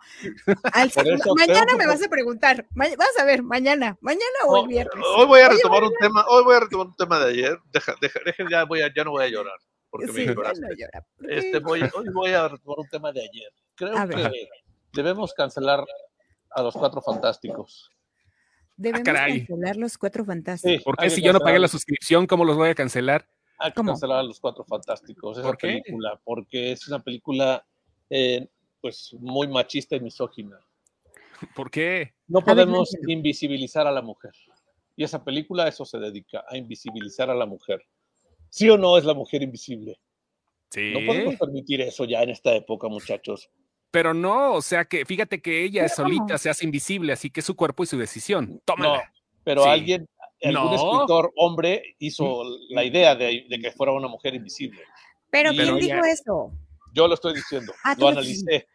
mañana 1.36 1.76
me 1.76 1.88
vas 1.88 2.04
a 2.04 2.08
preguntar. 2.08 2.68
vas 2.76 3.20
a 3.20 3.26
ver, 3.26 3.42
mañana, 3.42 3.98
mañana 4.00 4.26
o 4.46 4.62
el 4.62 4.68
viernes. 4.68 5.04
Hoy 5.18 5.26
voy 5.26 5.42
a 5.42 5.50
retomar 5.50 5.82
un 5.82 5.94
tema, 6.00 6.24
hoy 6.30 6.44
voy 6.44 6.56
a 6.56 6.60
retomar 6.60 6.86
un 6.86 6.96
tema 6.96 7.18
de 7.18 7.32
ayer. 7.32 7.58
Deja, 7.72 7.96
deja, 8.00 8.20
deja 8.24 8.46
ya, 8.48 8.64
voy 8.66 8.82
a, 8.84 8.94
ya 8.94 9.04
no 9.04 9.10
voy 9.10 9.26
a 9.26 9.30
llorar. 9.30 9.58
Porque 9.90 10.12
me 10.12 10.22
ignoraste. 10.22 10.68
este, 11.30 11.58
voy, 11.58 11.82
hoy 11.82 12.06
voy 12.14 12.30
a 12.30 12.48
retomar 12.48 12.78
un 12.78 12.90
tema 12.90 13.12
de 13.12 13.22
ayer. 13.22 13.52
Creo 13.76 14.08
que 14.08 14.48
debemos 14.94 15.34
cancelar 15.34 15.84
a 16.52 16.62
los 16.62 16.74
cuatro 16.74 17.02
fantásticos. 17.02 17.90
Debemos 18.76 19.08
ah, 19.08 19.28
cancelar 19.28 19.76
los 19.76 19.98
cuatro 19.98 20.26
fantásticos. 20.26 20.84
¿Por 20.84 20.98
qué 20.98 21.10
si 21.10 21.22
yo 21.22 21.34
no 21.34 21.40
pagué 21.40 21.60
la 21.60 21.68
suscripción, 21.68 22.26
cómo 22.26 22.46
los 22.46 22.56
voy 22.56 22.70
a 22.70 22.76
cancelar? 22.76 23.28
Hay 23.60 23.72
que 23.72 23.82
cancelar 23.82 24.20
a 24.20 24.24
los 24.24 24.40
cuatro 24.40 24.64
fantásticos, 24.64 25.38
esa 25.38 25.54
película, 25.54 26.20
porque 26.24 26.72
es 26.72 26.88
una 26.88 27.00
película 27.00 27.66
eh, 28.10 28.48
pues 28.82 29.16
muy 29.20 29.48
machista 29.48 29.96
y 29.96 30.00
misógina. 30.00 30.60
¿Por 31.56 31.70
qué? 31.70 32.14
No 32.28 32.42
podemos 32.42 32.96
invisibilizar 33.08 33.88
a 33.88 33.92
la 33.92 34.02
mujer. 34.02 34.34
Y 34.96 35.04
esa 35.04 35.24
película 35.24 35.64
a 35.64 35.70
eso 35.70 35.86
se 35.86 35.98
dedica, 35.98 36.44
a 36.48 36.58
invisibilizar 36.58 37.30
a 37.30 37.36
la 37.36 37.46
mujer. 37.46 37.84
¿Sí 38.50 38.70
o 38.70 38.78
no 38.78 38.98
es 38.98 39.06
la 39.06 39.14
mujer 39.14 39.42
invisible? 39.42 40.00
Sí. 40.70 40.92
No 40.94 41.06
podemos 41.06 41.36
permitir 41.36 41.82
eso 41.82 42.06
ya 42.06 42.22
en 42.22 42.30
esta 42.30 42.54
época, 42.54 42.88
muchachos. 42.88 43.50
Pero 43.94 44.16
no, 44.16 44.54
o 44.54 44.62
sea 44.64 44.86
que 44.86 45.06
fíjate 45.06 45.40
que 45.40 45.64
ella 45.64 45.88
solita 45.88 46.40
se 46.40 46.50
hace 46.50 46.66
invisible, 46.66 47.14
así 47.14 47.30
que 47.30 47.42
es 47.42 47.46
su 47.46 47.56
cuerpo 47.56 47.84
y 47.84 47.86
su 47.86 47.96
decisión. 47.96 48.60
Tómala. 48.66 48.98
No, 48.98 49.04
pero 49.44 49.66
alguien, 49.66 50.10
algún 50.42 50.74
escritor 50.74 51.32
hombre 51.36 51.96
hizo 52.00 52.44
la 52.70 52.84
idea 52.84 53.14
de, 53.14 53.46
que 53.62 53.72
fuera 53.72 53.92
una 53.92 54.08
mujer 54.08 54.34
invisible. 54.34 54.82
Pero 55.30 55.52
¿quién 55.52 55.76
dijo 55.76 56.04
eso? 56.06 56.52
Yo 56.92 57.08
lo 57.08 57.14
estoy 57.14 57.36
diciendo, 57.36 57.72
ah, 57.84 57.94
lo 58.00 58.08
analicé. 58.08 58.68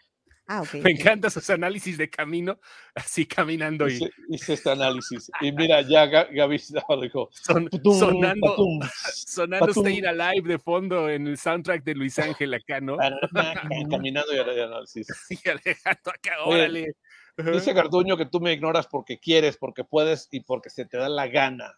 Ah, 0.51 0.63
Me 0.83 0.93
encantan 0.93 1.31
sus 1.31 1.49
análisis 1.51 1.99
de 1.99 2.09
camino, 2.09 2.59
así 2.95 3.27
caminando. 3.27 3.87
Y... 3.87 4.01
Hice, 4.31 4.55
este 4.55 4.71
análisis. 4.71 5.31
Y 5.43 5.53
mira, 5.53 5.83
ya 5.83 6.07
Gaby 6.07 6.61
dijo. 7.03 7.29
sonando 7.43 8.57
sonando 9.13 9.73
Staying 9.75 10.07
Alive 10.07 10.49
de 10.49 10.59
fondo 10.59 11.11
en 11.11 11.27
el 11.27 11.37
soundtrack 11.37 11.85
de 11.85 11.95
Luis 11.95 12.19
Ángel 12.19 12.55
acá, 12.55 12.81
¿no? 12.81 12.97
Caminando 13.91 14.35
y 14.35 14.39
análisis. 14.39 15.07
Y 15.29 15.49
Alejandro 15.49 16.13
acá, 16.15 16.43
órale. 16.45 16.95
Dice 17.37 17.73
Garduño 17.73 18.17
que 18.17 18.27
tú 18.27 18.41
me 18.41 18.53
ignoras 18.53 18.89
porque 18.89 19.21
quieres, 19.21 19.59
porque 19.59 19.85
puedes 19.85 20.29
y 20.33 20.41
porque 20.41 20.71
se 20.71 20.87
te 20.87 20.97
da 20.97 21.09
la 21.09 21.29
gana. 21.29 21.73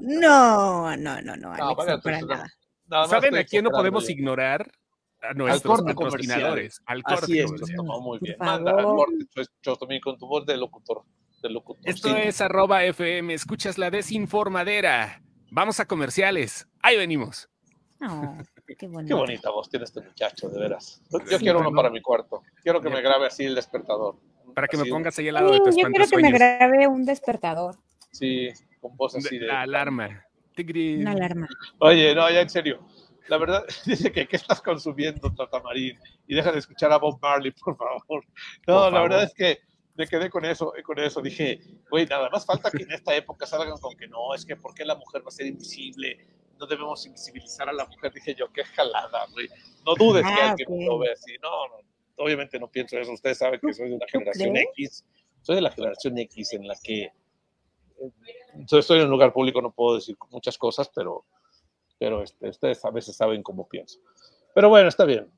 no, 0.00 0.96
no, 0.96 1.20
no, 1.20 1.36
no, 1.36 1.52
Alex, 1.52 2.00
para 2.02 2.20
nada. 2.22 2.46
¿Saben 3.08 3.36
a 3.36 3.44
quién 3.44 3.64
no 3.64 3.70
podemos 3.70 4.08
ignorar? 4.08 4.70
A 5.22 5.34
nuestros 5.34 5.82
patrocinadores. 5.82 6.82
Al 6.86 7.02
corte 7.02 7.24
Así 7.24 7.38
es, 7.38 7.50
muy 8.02 8.18
bien. 8.20 8.36
Manda 8.38 8.72
al 8.72 8.84
corte, 8.84 9.26
también 9.78 10.00
con 10.00 10.18
tu 10.18 10.26
voz 10.26 10.46
de 10.46 10.56
locutor. 10.56 11.02
De 11.42 11.48
locutor 11.48 11.88
Esto 11.88 12.14
es 12.16 12.40
arroba 12.40 12.84
FM, 12.84 13.32
escuchas 13.32 13.78
la 13.78 13.90
desinformadera. 13.90 15.22
Vamos 15.50 15.80
a 15.80 15.86
comerciales, 15.86 16.68
ahí 16.80 16.96
venimos. 16.96 17.48
qué, 18.66 18.76
qué, 18.76 18.86
bonita 18.86 19.50
voz 19.50 19.68
tiene 19.68 19.84
este 19.84 20.00
muchacho, 20.00 20.48
de 20.48 20.60
veras. 20.60 21.02
Yo 21.30 21.38
quiero 21.38 21.60
uno 21.60 21.72
para 21.72 21.90
mi 21.90 22.00
cuarto. 22.00 22.42
Quiero 22.62 22.80
que 22.80 22.90
me 22.90 23.00
grabe 23.00 23.26
así 23.26 23.44
el 23.44 23.54
despertador. 23.54 24.16
Para 24.54 24.68
que 24.68 24.76
me 24.76 24.84
pongas 24.84 25.18
ahí 25.18 25.28
al 25.28 25.34
lado 25.34 25.52
de 25.52 25.58
tu 25.58 25.70
Yo 25.70 25.88
quiero 25.88 26.06
que 26.06 26.16
me 26.18 26.30
grabe 26.30 26.86
un 26.86 27.04
despertador. 27.04 27.76
Sí, 28.10 28.48
con 28.80 28.96
voz 28.96 29.16
así 29.16 29.38
de. 29.38 29.46
La 29.46 29.62
alarma. 29.62 30.26
Una 30.58 31.12
alarma. 31.12 31.48
Oye, 31.78 32.14
no, 32.14 32.30
ya 32.30 32.42
en 32.42 32.50
serio 32.50 32.86
la 33.28 33.38
verdad, 33.38 33.64
dice 33.86 34.12
que 34.12 34.26
¿qué 34.26 34.36
estás 34.36 34.60
consumiendo, 34.60 35.32
Tatamarín? 35.34 35.98
Y 36.26 36.34
deja 36.34 36.52
de 36.52 36.58
escuchar 36.58 36.92
a 36.92 36.98
Bob 36.98 37.18
Marley, 37.20 37.52
por 37.52 37.76
favor. 37.76 38.24
No, 38.66 38.90
la 38.90 39.02
verdad 39.02 39.24
es 39.24 39.34
que 39.34 39.60
me 39.96 40.06
quedé 40.06 40.30
con 40.30 40.44
eso, 40.44 40.72
con 40.84 40.98
eso. 40.98 41.20
Dije, 41.20 41.60
güey, 41.90 42.06
nada 42.06 42.30
más 42.30 42.46
falta 42.46 42.70
que 42.70 42.82
en 42.84 42.92
esta 42.92 43.14
época 43.14 43.46
salgan 43.46 43.78
con 43.78 43.96
que 43.96 44.08
no, 44.08 44.34
es 44.34 44.44
que 44.44 44.56
¿por 44.56 44.74
qué 44.74 44.84
la 44.84 44.94
mujer 44.94 45.22
va 45.22 45.28
a 45.28 45.32
ser 45.32 45.46
invisible? 45.46 46.26
No 46.58 46.66
debemos 46.66 47.04
invisibilizar 47.06 47.68
a 47.68 47.72
la 47.72 47.86
mujer. 47.86 48.12
Dije 48.12 48.34
yo, 48.34 48.52
qué 48.52 48.64
jalada, 48.64 49.26
güey. 49.32 49.48
No 49.84 49.94
dudes 49.94 50.22
que 50.22 50.40
ah, 50.40 50.50
alguien 50.50 50.86
lo 50.86 50.98
ve 50.98 51.12
así. 51.12 51.34
No, 51.42 51.68
no, 51.68 51.74
obviamente 52.16 52.58
no 52.58 52.70
pienso 52.70 52.98
eso. 52.98 53.12
Ustedes 53.12 53.38
saben 53.38 53.60
que 53.60 53.72
soy 53.72 53.88
de 53.88 53.96
una 53.96 54.06
generación 54.08 54.56
X. 54.56 55.04
Soy 55.42 55.56
de 55.56 55.62
la 55.62 55.70
generación 55.70 56.18
X 56.18 56.52
en 56.52 56.68
la 56.68 56.74
que 56.82 57.04
eh, 58.00 58.66
estoy 58.70 58.98
en 58.98 59.04
un 59.04 59.10
lugar 59.10 59.32
público, 59.32 59.60
no 59.60 59.72
puedo 59.72 59.96
decir 59.96 60.16
muchas 60.30 60.56
cosas, 60.58 60.90
pero, 60.94 61.24
pero 62.00 62.22
este, 62.22 62.48
ustedes 62.48 62.82
a 62.84 62.90
veces 62.90 63.14
saben 63.14 63.42
cómo 63.42 63.68
pienso. 63.68 64.00
Pero 64.54 64.70
bueno, 64.70 64.88
está 64.88 65.04
bien. 65.04 65.30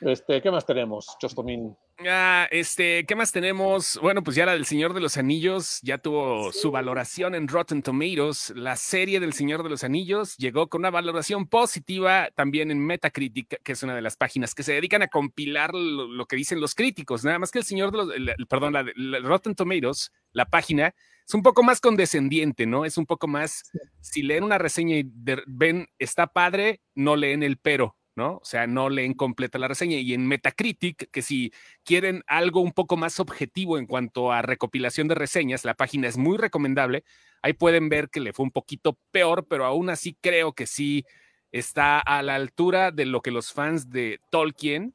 Este, 0.00 0.40
¿Qué 0.40 0.50
más 0.50 0.64
tenemos, 0.64 1.16
Chostomín? 1.18 1.76
Ah, 2.06 2.46
este, 2.52 3.04
¿qué 3.04 3.16
más 3.16 3.32
tenemos? 3.32 3.98
Bueno, 4.00 4.22
pues 4.22 4.36
ya 4.36 4.46
la 4.46 4.52
del 4.52 4.64
Señor 4.64 4.94
de 4.94 5.00
los 5.00 5.16
Anillos 5.16 5.80
ya 5.82 5.98
tuvo 5.98 6.52
su 6.52 6.70
valoración 6.70 7.34
en 7.34 7.48
Rotten 7.48 7.82
Tomatoes. 7.82 8.52
La 8.54 8.76
serie 8.76 9.18
del 9.18 9.32
Señor 9.32 9.64
de 9.64 9.70
los 9.70 9.82
Anillos 9.82 10.36
llegó 10.36 10.68
con 10.68 10.82
una 10.82 10.90
valoración 10.90 11.48
positiva 11.48 12.28
también 12.36 12.70
en 12.70 12.78
Metacritic, 12.78 13.60
que 13.64 13.72
es 13.72 13.82
una 13.82 13.96
de 13.96 14.02
las 14.02 14.16
páginas 14.16 14.54
que 14.54 14.62
se 14.62 14.74
dedican 14.74 15.02
a 15.02 15.08
compilar 15.08 15.74
lo, 15.74 16.26
que 16.26 16.36
dicen 16.36 16.60
los 16.60 16.76
críticos. 16.76 17.24
Nada 17.24 17.40
más 17.40 17.50
que 17.50 17.58
el 17.58 17.64
Señor 17.64 17.90
de 17.90 18.20
los, 18.20 18.46
perdón, 18.48 18.74
la, 18.74 18.84
Rotten 19.18 19.56
Tomatoes, 19.56 20.12
la 20.30 20.44
página, 20.44 20.94
es 21.28 21.34
un 21.34 21.42
poco 21.42 21.62
más 21.62 21.80
condescendiente, 21.80 22.64
¿no? 22.64 22.86
Es 22.86 22.96
un 22.96 23.04
poco 23.04 23.28
más, 23.28 23.70
si 24.00 24.22
leen 24.22 24.44
una 24.44 24.56
reseña 24.56 24.96
y 24.96 25.04
ven, 25.46 25.86
está 25.98 26.26
padre, 26.26 26.80
no 26.94 27.16
leen 27.16 27.42
el 27.42 27.58
pero 27.58 27.96
¿no? 28.16 28.38
O 28.38 28.44
sea, 28.44 28.66
no 28.66 28.88
leen 28.88 29.14
completa 29.14 29.60
la 29.60 29.68
reseña. 29.68 29.98
Y 29.98 30.12
en 30.12 30.26
Metacritic, 30.26 31.08
que 31.12 31.22
si 31.22 31.52
quieren 31.84 32.24
algo 32.26 32.60
un 32.60 32.72
poco 32.72 32.96
más 32.96 33.20
objetivo 33.20 33.78
en 33.78 33.86
cuanto 33.86 34.32
a 34.32 34.42
recopilación 34.42 35.06
de 35.06 35.14
reseñas, 35.14 35.64
la 35.64 35.74
página 35.74 36.08
es 36.08 36.16
muy 36.16 36.36
recomendable. 36.36 37.04
Ahí 37.42 37.52
pueden 37.52 37.88
ver 37.88 38.08
que 38.08 38.18
le 38.18 38.32
fue 38.32 38.42
un 38.42 38.50
poquito 38.50 38.98
peor, 39.12 39.46
pero 39.48 39.66
aún 39.66 39.88
así 39.88 40.16
creo 40.20 40.52
que 40.52 40.66
sí 40.66 41.04
está 41.52 42.00
a 42.00 42.22
la 42.22 42.34
altura 42.34 42.90
de 42.90 43.06
lo 43.06 43.22
que 43.22 43.30
los 43.30 43.52
fans 43.52 43.88
de 43.88 44.18
Tolkien 44.32 44.94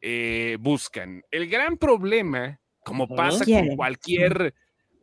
eh, 0.00 0.56
buscan. 0.58 1.22
El 1.30 1.48
gran 1.48 1.76
problema, 1.76 2.60
como 2.84 3.06
pasa 3.06 3.44
con 3.44 3.76
cualquier, 3.76 4.52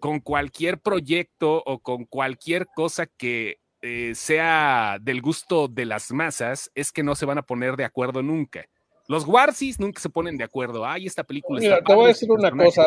con 0.06 0.20
cualquier 0.20 0.80
proyecto 0.80 1.64
o 1.66 1.80
con 1.80 2.06
cualquier 2.06 2.68
cosa 2.76 3.08
que 3.08 3.58
eh, 3.82 4.14
sea 4.14 5.00
del 5.02 5.20
gusto 5.20 5.68
de 5.68 5.86
las 5.86 6.12
masas 6.12 6.70
es 6.76 6.92
que 6.92 7.02
no 7.02 7.16
se 7.16 7.26
van 7.26 7.40
a 7.40 7.42
poner 7.42 7.76
de 7.76 7.86
acuerdo 7.86 8.22
nunca. 8.22 8.70
Los 9.08 9.26
Warsis 9.26 9.80
nunca 9.80 10.00
se 10.00 10.12
ponen 10.12 10.38
de 10.38 10.44
acuerdo. 10.44 10.86
Ay, 10.86 11.08
esta 11.08 11.24
película. 11.24 11.60
Mira, 11.60 11.84
te 11.84 11.96
voy 11.96 12.06
a 12.06 12.08
decir 12.10 12.30
una 12.30 12.52
cosa. 12.52 12.86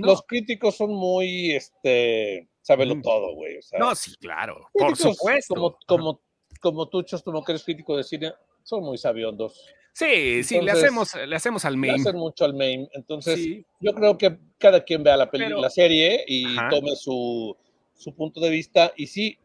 Los 0.00 0.22
críticos 0.26 0.74
son 0.76 0.92
muy, 0.92 1.52
este, 1.52 2.48
sábelo 2.62 2.96
mm. 2.96 3.02
todo, 3.02 3.32
güey. 3.36 3.60
no, 3.78 3.94
sí, 3.94 4.16
claro. 4.16 4.68
Por 4.72 4.96
supuesto. 4.96 5.54
Como, 5.54 5.78
como, 5.86 6.20
como 6.60 6.88
tú, 6.88 7.06
como 7.24 7.44
que 7.44 7.52
eres 7.52 7.62
crítico 7.62 7.96
de 7.96 8.02
cine, 8.02 8.32
son 8.64 8.82
muy 8.82 8.98
sabiondos. 8.98 9.64
Sí, 9.94 10.42
sí, 10.42 10.60
le 10.60 10.72
hacemos, 10.72 11.14
le 11.14 11.36
hacemos 11.36 11.64
al 11.64 11.76
main. 11.76 11.94
Le 11.94 12.00
hacen 12.00 12.16
mucho 12.16 12.44
al 12.44 12.52
main. 12.54 12.88
Entonces, 12.94 13.64
yo 13.78 13.94
creo 13.94 14.18
que 14.18 14.36
cada 14.58 14.82
quien 14.82 15.04
vea 15.04 15.16
la 15.16 15.30
película, 15.30 15.60
la 15.60 15.70
serie 15.70 16.24
y 16.26 16.56
tome 16.68 16.96
su, 16.96 17.56
su 17.94 18.12
punto 18.12 18.40
de 18.40 18.50
vista. 18.50 18.92
Y 18.96 19.06
sí, 19.06 19.38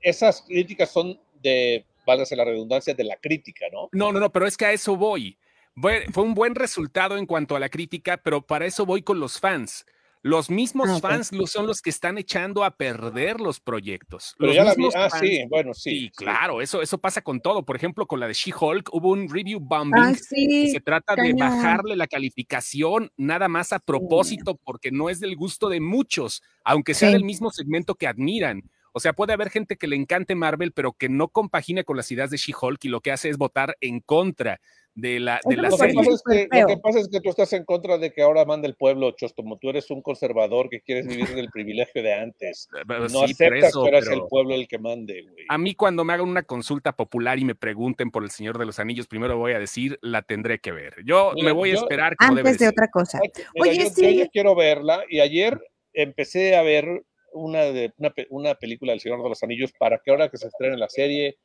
esas 0.00 0.42
críticas 0.42 0.90
son 0.90 1.20
de, 1.40 1.86
válgase 2.04 2.34
la 2.34 2.44
redundancia, 2.44 2.92
de 2.92 3.04
la 3.04 3.16
crítica, 3.16 3.66
¿no? 3.72 3.88
No, 3.92 4.12
no, 4.12 4.18
no, 4.18 4.32
pero 4.32 4.48
es 4.48 4.56
que 4.56 4.66
a 4.66 4.72
eso 4.72 4.96
voy. 4.96 5.38
Fue 5.76 6.24
un 6.24 6.34
buen 6.34 6.56
resultado 6.56 7.16
en 7.16 7.26
cuanto 7.26 7.54
a 7.54 7.60
la 7.60 7.68
crítica, 7.68 8.16
pero 8.16 8.42
para 8.44 8.66
eso 8.66 8.84
voy 8.84 9.02
con 9.02 9.20
los 9.20 9.38
fans. 9.38 9.86
Los 10.24 10.48
mismos 10.48 10.88
ah, 10.88 11.00
fans 11.00 11.30
son 11.44 11.66
los 11.66 11.82
que 11.82 11.90
están 11.90 12.16
echando 12.16 12.64
a 12.64 12.70
perder 12.70 13.42
los 13.42 13.60
proyectos. 13.60 14.34
Pero 14.38 14.54
ya 14.54 14.64
la 14.64 14.74
vi. 14.74 14.88
Ah, 14.94 15.10
sí, 15.10 15.44
bueno, 15.50 15.74
sí. 15.74 15.90
Sí, 15.90 16.10
claro, 16.16 16.62
Eso, 16.62 16.80
eso 16.80 16.96
pasa 16.96 17.20
con 17.20 17.42
todo. 17.42 17.62
Por 17.62 17.76
ejemplo, 17.76 18.06
con 18.06 18.20
la 18.20 18.26
de 18.26 18.32
She-Hulk 18.32 18.88
hubo 18.94 19.10
un 19.10 19.28
review 19.28 19.60
bombing. 19.60 20.02
Ah, 20.02 20.14
se 20.14 20.80
trata 20.80 21.14
de 21.14 21.34
bajarle 21.34 21.94
la 21.94 22.06
calificación 22.06 23.12
nada 23.18 23.48
más 23.48 23.74
a 23.74 23.80
propósito 23.80 24.58
porque 24.64 24.90
no 24.90 25.10
es 25.10 25.20
del 25.20 25.36
gusto 25.36 25.68
de 25.68 25.80
muchos, 25.80 26.42
aunque 26.64 26.94
sea 26.94 27.10
del 27.10 27.24
mismo 27.24 27.50
segmento 27.50 27.94
que 27.94 28.06
admiran. 28.06 28.62
O 28.96 29.00
sea, 29.00 29.12
puede 29.12 29.32
haber 29.32 29.50
gente 29.50 29.76
que 29.76 29.88
le 29.88 29.96
encante 29.96 30.36
Marvel, 30.36 30.70
pero 30.70 30.92
que 30.92 31.08
no 31.08 31.26
compagine 31.26 31.82
con 31.82 31.96
las 31.96 32.12
ideas 32.12 32.30
de 32.30 32.36
She-Hulk 32.36 32.84
y 32.84 32.88
lo 32.88 33.00
que 33.00 33.10
hace 33.10 33.28
es 33.28 33.36
votar 33.36 33.76
en 33.80 33.98
contra 33.98 34.60
de 34.94 35.18
la, 35.18 35.40
de 35.44 35.56
la 35.56 35.72
serie. 35.72 35.94
lo 35.94 36.66
que 36.68 36.76
pasa 36.76 37.00
es 37.00 37.08
que 37.08 37.20
tú 37.20 37.30
estás 37.30 37.52
en 37.54 37.64
contra 37.64 37.98
de 37.98 38.12
que 38.12 38.22
ahora 38.22 38.44
manda 38.44 38.68
el 38.68 38.76
pueblo, 38.76 39.10
Chostomo. 39.10 39.58
Tú 39.58 39.70
eres 39.70 39.90
un 39.90 40.00
conservador 40.00 40.68
que 40.68 40.80
quieres 40.80 41.08
vivir 41.08 41.34
del 41.34 41.50
privilegio 41.50 42.02
de 42.02 42.14
antes. 42.14 42.68
Eh, 42.94 43.08
no 43.12 43.22
aceptas 43.22 43.72
que 43.72 43.78
ahora 43.78 43.98
es 43.98 44.08
el 44.08 44.22
pueblo 44.28 44.54
el 44.54 44.68
que 44.68 44.78
mande, 44.78 45.22
güey. 45.22 45.46
A 45.48 45.58
mí 45.58 45.74
cuando 45.74 46.04
me 46.04 46.12
hagan 46.12 46.28
una 46.28 46.42
consulta 46.42 46.92
popular 46.94 47.38
y 47.38 47.44
me 47.44 47.54
pregunten 47.54 48.10
por 48.10 48.22
el 48.22 48.30
Señor 48.30 48.58
de 48.58 48.66
los 48.66 48.78
Anillos, 48.78 49.06
primero 49.08 49.36
voy 49.36 49.52
a 49.52 49.58
decir, 49.58 49.98
la 50.02 50.22
tendré 50.22 50.60
que 50.60 50.70
ver. 50.70 50.94
Yo 51.04 51.32
me 51.42 51.50
voy 51.50 51.70
a 51.70 51.74
esperar 51.74 52.14
como 52.16 52.36
Antes 52.36 52.58
de 52.58 52.68
otra 52.68 52.88
cosa. 52.88 53.20
Oye, 53.58 53.78
yo, 53.78 53.90
sí. 53.90 54.16
yo 54.18 54.28
quiero 54.28 54.54
verla 54.54 55.02
y 55.08 55.20
ayer 55.20 55.58
empecé 55.92 56.56
a 56.56 56.62
ver 56.62 57.04
una, 57.34 57.60
de, 57.60 57.92
una, 58.30 58.54
película 58.54 58.92
del 58.92 59.00
Señor 59.00 59.22
de 59.22 59.28
los 59.28 59.42
Anillos 59.42 59.72
para 59.78 59.98
que 59.98 60.10
ahora 60.10 60.28
que 60.28 60.38
se 60.38 60.48
estrene 60.48 60.76
la 60.76 60.88
serie, 60.88 61.36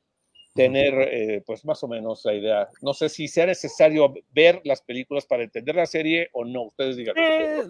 tener 0.53 0.93
eh, 1.11 1.43
pues 1.45 1.63
más 1.65 1.83
o 1.83 1.87
menos 1.87 2.21
la 2.25 2.33
idea. 2.33 2.67
No 2.81 2.93
sé 2.93 3.09
si 3.09 3.27
sea 3.27 3.45
necesario 3.45 4.13
ver 4.31 4.61
las 4.63 4.81
películas 4.81 5.25
para 5.25 5.43
entender 5.43 5.75
la 5.75 5.85
serie 5.85 6.29
o 6.33 6.45
no, 6.45 6.63
ustedes 6.63 6.97
digan. 6.97 7.15
Eh, 7.17 7.63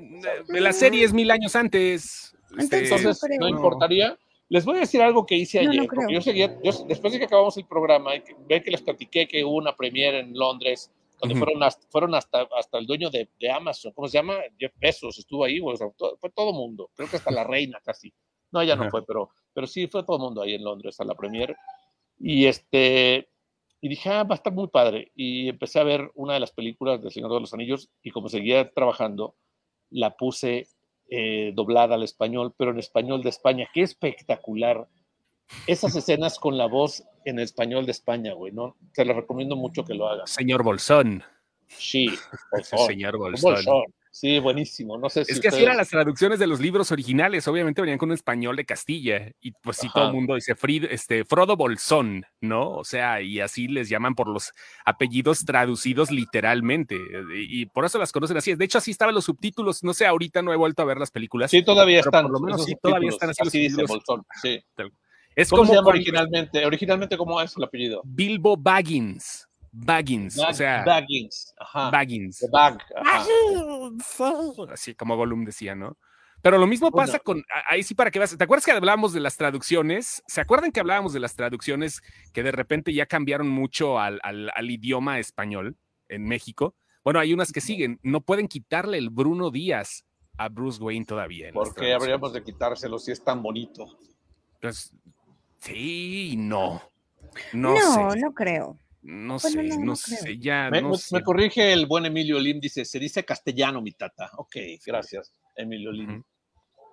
la 0.47 0.73
serie 0.73 1.03
es 1.03 1.13
mil 1.13 1.29
años 1.31 1.55
antes. 1.55 2.35
Este, 2.57 2.79
Entonces, 2.79 3.21
no, 3.39 3.47
importaría. 3.47 4.17
Les 4.47 4.65
voy 4.65 4.77
a 4.77 4.79
decir 4.79 5.01
algo 5.01 5.25
que 5.27 5.35
hice 5.35 5.59
ayer, 5.59 5.87
yo 6.09 6.21
seguía, 6.21 6.47
después 6.87 7.13
de 7.13 7.19
que 7.19 7.25
acabamos 7.25 7.55
el 7.57 7.67
programa, 7.67 8.13
ven 8.47 8.63
que 8.63 8.71
les 8.71 8.81
platiqué 8.81 9.27
que 9.27 9.45
hubo 9.45 9.57
una 9.57 9.75
premiere 9.75 10.21
en 10.21 10.33
Londres 10.33 10.91
donde 11.19 11.35
fueron, 11.35 11.63
hasta, 11.63 11.87
fueron 11.89 12.15
hasta, 12.15 12.47
hasta 12.57 12.77
el 12.77 12.85
dueño 12.85 13.09
de, 13.09 13.29
de, 13.39 13.51
Amazon, 13.51 13.91
¿cómo 13.93 14.07
se 14.07 14.17
llama? 14.17 14.37
Jeff 14.57 14.73
Bezos 14.77 15.19
estuvo 15.19 15.43
ahí, 15.43 15.59
fue 15.59 16.29
todo 16.29 16.53
mundo, 16.53 16.89
creo 16.95 17.09
que 17.09 17.17
hasta 17.17 17.31
la 17.31 17.43
reina 17.43 17.79
casi. 17.83 18.13
No, 18.51 18.63
ya 18.63 18.75
no 18.75 18.89
fue, 18.89 19.05
pero, 19.05 19.29
pero 19.53 19.67
sí 19.67 19.87
fue 19.87 20.03
todo 20.03 20.17
el 20.17 20.23
mundo 20.23 20.41
ahí 20.41 20.55
en 20.55 20.63
Londres 20.63 20.99
a 20.99 21.03
la 21.03 21.13
premier. 21.13 21.55
Y 22.17 22.45
este, 22.47 23.29
y 23.81 23.89
dije, 23.89 24.09
ah, 24.09 24.23
va 24.23 24.33
a 24.33 24.37
estar 24.37 24.53
muy 24.53 24.67
padre. 24.67 25.11
Y 25.15 25.49
empecé 25.49 25.79
a 25.79 25.83
ver 25.83 26.11
una 26.15 26.33
de 26.33 26.39
las 26.39 26.51
películas 26.51 27.01
del 27.01 27.11
Señor 27.11 27.31
de 27.31 27.41
los 27.41 27.53
Anillos 27.53 27.89
y 28.01 28.11
como 28.11 28.27
seguía 28.27 28.71
trabajando, 28.71 29.35
la 29.89 30.15
puse 30.17 30.67
eh, 31.09 31.51
doblada 31.55 31.95
al 31.95 32.03
español, 32.03 32.53
pero 32.57 32.71
en 32.71 32.79
español 32.79 33.21
de 33.23 33.29
España. 33.29 33.67
Qué 33.73 33.81
espectacular 33.81 34.87
esas 35.67 35.95
escenas 35.95 36.39
con 36.39 36.57
la 36.57 36.67
voz 36.67 37.03
en 37.25 37.39
español 37.39 37.85
de 37.85 37.91
España, 37.91 38.33
güey, 38.33 38.51
¿no? 38.51 38.77
Te 38.93 39.05
lo 39.05 39.13
recomiendo 39.13 39.55
mucho 39.55 39.83
que 39.83 39.93
lo 39.93 40.07
hagas. 40.07 40.31
Señor 40.31 40.63
Bolsón. 40.63 41.23
Sí, 41.67 42.09
Señor 42.87 43.17
Bolsón. 43.17 43.63
Sí, 44.11 44.39
buenísimo. 44.39 44.97
No 44.97 45.07
sé 45.09 45.23
si 45.23 45.33
es 45.33 45.39
que 45.39 45.49
así 45.49 45.61
eran 45.61 45.77
las 45.77 45.89
traducciones 45.89 46.39
de 46.39 46.47
los 46.47 46.59
libros 46.59 46.91
originales. 46.91 47.47
Obviamente 47.47 47.79
venían 47.79 47.99
con 47.99 48.09
un 48.09 48.15
español 48.15 48.55
de 48.55 48.65
Castilla. 48.65 49.31
Y 49.39 49.51
pues 49.51 49.77
sí, 49.77 49.87
todo 49.93 50.07
el 50.07 50.13
mundo 50.13 50.33
dice 50.35 50.55
este, 50.89 51.25
Frodo 51.25 51.55
Bolsón, 51.55 52.25
¿no? 52.41 52.71
O 52.71 52.83
sea, 52.83 53.21
y 53.21 53.39
así 53.39 53.67
les 53.67 53.87
llaman 53.87 54.15
por 54.15 54.27
los 54.27 54.51
apellidos 54.83 55.45
traducidos 55.45 56.11
literalmente. 56.11 56.99
Y, 57.35 57.67
por 57.67 57.85
eso 57.85 57.99
las 57.99 58.11
conocen 58.11 58.37
así. 58.37 58.55
De 58.55 58.65
hecho, 58.65 58.79
así 58.79 58.91
estaban 58.91 59.13
los 59.13 59.25
subtítulos. 59.25 59.83
No 59.83 59.93
sé, 59.93 60.07
ahorita 60.07 60.41
no 60.41 60.51
he 60.51 60.57
vuelto 60.57 60.81
a 60.81 60.85
ver 60.85 60.97
las 60.97 61.11
películas. 61.11 61.51
Sí, 61.51 61.63
todavía 61.63 61.99
están. 61.99 62.23
Por 62.23 62.33
lo 62.33 62.39
menos 62.39 62.65
sí, 62.65 62.73
todavía 62.81 63.09
están 63.09 63.29
así. 63.29 63.47
Así 63.47 63.59
dice 63.59 63.83
Bolsón, 63.83 64.25
sí. 64.41 64.59
¿Cómo 65.49 65.65
se 65.65 65.75
llama 65.75 65.89
originalmente? 65.89 66.65
¿Originalmente 66.65 67.17
cómo 67.17 67.41
es 67.41 67.55
el 67.55 67.63
apellido? 67.63 68.01
Bilbo 68.05 68.57
Baggins. 68.57 69.47
Baggins, 69.71 70.37
o 70.39 70.53
sea. 70.53 70.83
Baggins, 70.83 71.53
ajá. 71.59 71.91
Baggins. 71.91 72.43
Bag, 72.51 72.79
Así 74.71 74.95
como 74.95 75.15
Gollum 75.15 75.45
decía, 75.45 75.75
¿no? 75.75 75.97
Pero 76.41 76.57
lo 76.57 76.67
mismo 76.67 76.89
pasa 76.91 77.19
con, 77.19 77.43
ahí 77.67 77.83
sí 77.83 77.93
para 77.93 78.11
que 78.11 78.17
vas, 78.17 78.37
¿te 78.37 78.43
acuerdas 78.43 78.65
que 78.65 78.71
hablábamos 78.71 79.11
de 79.11 79.19
las 79.19 79.35
traducciones? 79.35 80.23
¿Se 80.25 80.39
acuerdan 80.39 80.71
que 80.71 80.79
hablábamos 80.79 81.11
de 81.11 81.19
las 81.19 81.35
traducciones 81.35 82.01
que 82.33 82.43
de 82.43 82.53
repente 82.53 82.93
ya 82.93 83.05
cambiaron 83.05 83.49
mucho 83.49 83.99
al, 83.99 84.21
al 84.23 84.71
idioma 84.71 85.19
español 85.19 85.75
en 86.07 86.23
México? 86.23 86.75
Bueno, 87.03 87.19
hay 87.19 87.33
unas 87.33 87.51
que 87.51 87.59
siguen, 87.59 87.99
no 88.03 88.21
pueden 88.21 88.47
quitarle 88.47 88.97
el 88.97 89.09
Bruno 89.09 89.51
Díaz 89.51 90.05
a 90.37 90.47
Bruce 90.47 90.81
Wayne 90.81 91.05
todavía. 91.05 91.51
¿Por 91.51 91.75
qué 91.75 91.93
habríamos 91.93 92.31
de 92.31 92.43
quitárselo 92.43 92.99
si 92.99 93.11
es 93.11 93.21
tan 93.23 93.43
bonito? 93.43 93.85
Pues 94.61 94.93
Sí, 95.59 96.35
no. 96.37 96.81
No, 97.53 97.75
no, 97.75 98.15
no 98.15 98.33
creo. 98.33 98.79
No 99.01 99.39
sé, 99.39 99.63
no, 99.79 99.95
sé, 99.95 100.37
ya. 100.39 100.69
Me, 100.69 100.81
no 100.81 100.91
me, 101.11 101.23
corrige 101.23 101.71
el 101.71 101.85
buen 101.85 102.05
Emilio 102.05 102.37
Lim, 102.37 102.59
dice, 102.59 102.83
se 102.83 102.99
dice 102.99 103.23
castellano, 103.23 103.81
mi 103.81 103.93
tata. 103.93 104.29
Ok, 104.37 104.55
gracias, 104.85 105.33
Emilio 105.55 105.91
Lim. 105.91 106.23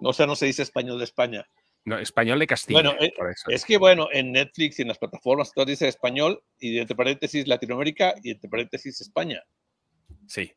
O 0.01 0.13
sea, 0.13 0.27
no 0.27 0.37
se 0.37 0.47
dice 0.47 0.63
español 0.63 0.99
de 0.99 1.05
España. 1.05 1.47
No, 1.85 1.99
español 1.99 2.39
de 2.39 2.47
Castilla. 2.47 2.81
Bueno, 2.81 2.97
eh, 3.01 3.13
es 3.49 3.65
que 3.65 3.79
bueno, 3.79 4.09
en 4.13 4.33
Netflix 4.33 4.79
y 4.79 4.83
en 4.83 4.89
las 4.89 4.99
plataformas 4.99 5.53
todo 5.53 5.65
dice 5.65 5.89
español 5.89 6.43
y 6.59 6.79
entre 6.79 6.97
paréntesis 6.97 7.47
Latinoamérica 7.47 8.15
y 8.23 8.31
entre 8.31 8.51
paréntesis 8.51 9.01
España. 9.01 9.43
Sí, 10.27 10.53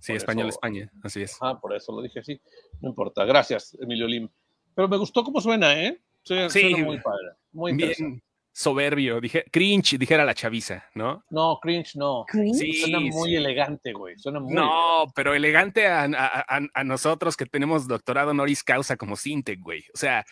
sí, 0.00 0.12
español 0.12 0.48
España, 0.48 0.90
así 1.02 1.22
es. 1.22 1.36
Ah, 1.40 1.60
por 1.60 1.74
eso 1.74 1.92
lo 1.92 2.02
dije 2.02 2.20
así. 2.20 2.40
No 2.80 2.88
importa, 2.88 3.24
gracias, 3.24 3.76
Emilio 3.80 4.06
Lim. 4.06 4.28
Pero 4.74 4.88
me 4.88 4.96
gustó 4.96 5.22
cómo 5.22 5.40
suena, 5.40 5.80
¿eh? 5.80 6.00
Sí, 6.24 6.74
muy 6.76 7.00
padre. 7.00 7.28
Muy 7.52 7.74
bien. 7.74 8.22
soberbio, 8.54 9.20
dije, 9.20 9.44
cringe, 9.50 9.96
dijera 9.98 10.24
la 10.24 10.34
chaviza, 10.34 10.84
¿no? 10.94 11.24
No, 11.30 11.58
cringe 11.60 11.96
no. 11.96 12.24
¿Cringe? 12.28 12.58
Sí, 12.58 12.72
suena 12.74 13.00
muy 13.00 13.34
elegante, 13.34 13.92
güey. 13.92 14.18
Suena 14.18 14.40
muy 14.40 14.52
No, 14.52 15.06
pero 15.14 15.34
elegante 15.34 15.86
a, 15.86 16.04
a, 16.04 16.60
a, 16.74 16.84
nosotros 16.84 17.36
que 17.36 17.46
tenemos 17.46 17.88
doctorado 17.88 18.30
honoris 18.30 18.62
causa 18.62 18.96
como 18.96 19.16
Sintec, 19.16 19.58
güey. 19.60 19.84
O 19.94 19.96
sea, 19.96 20.24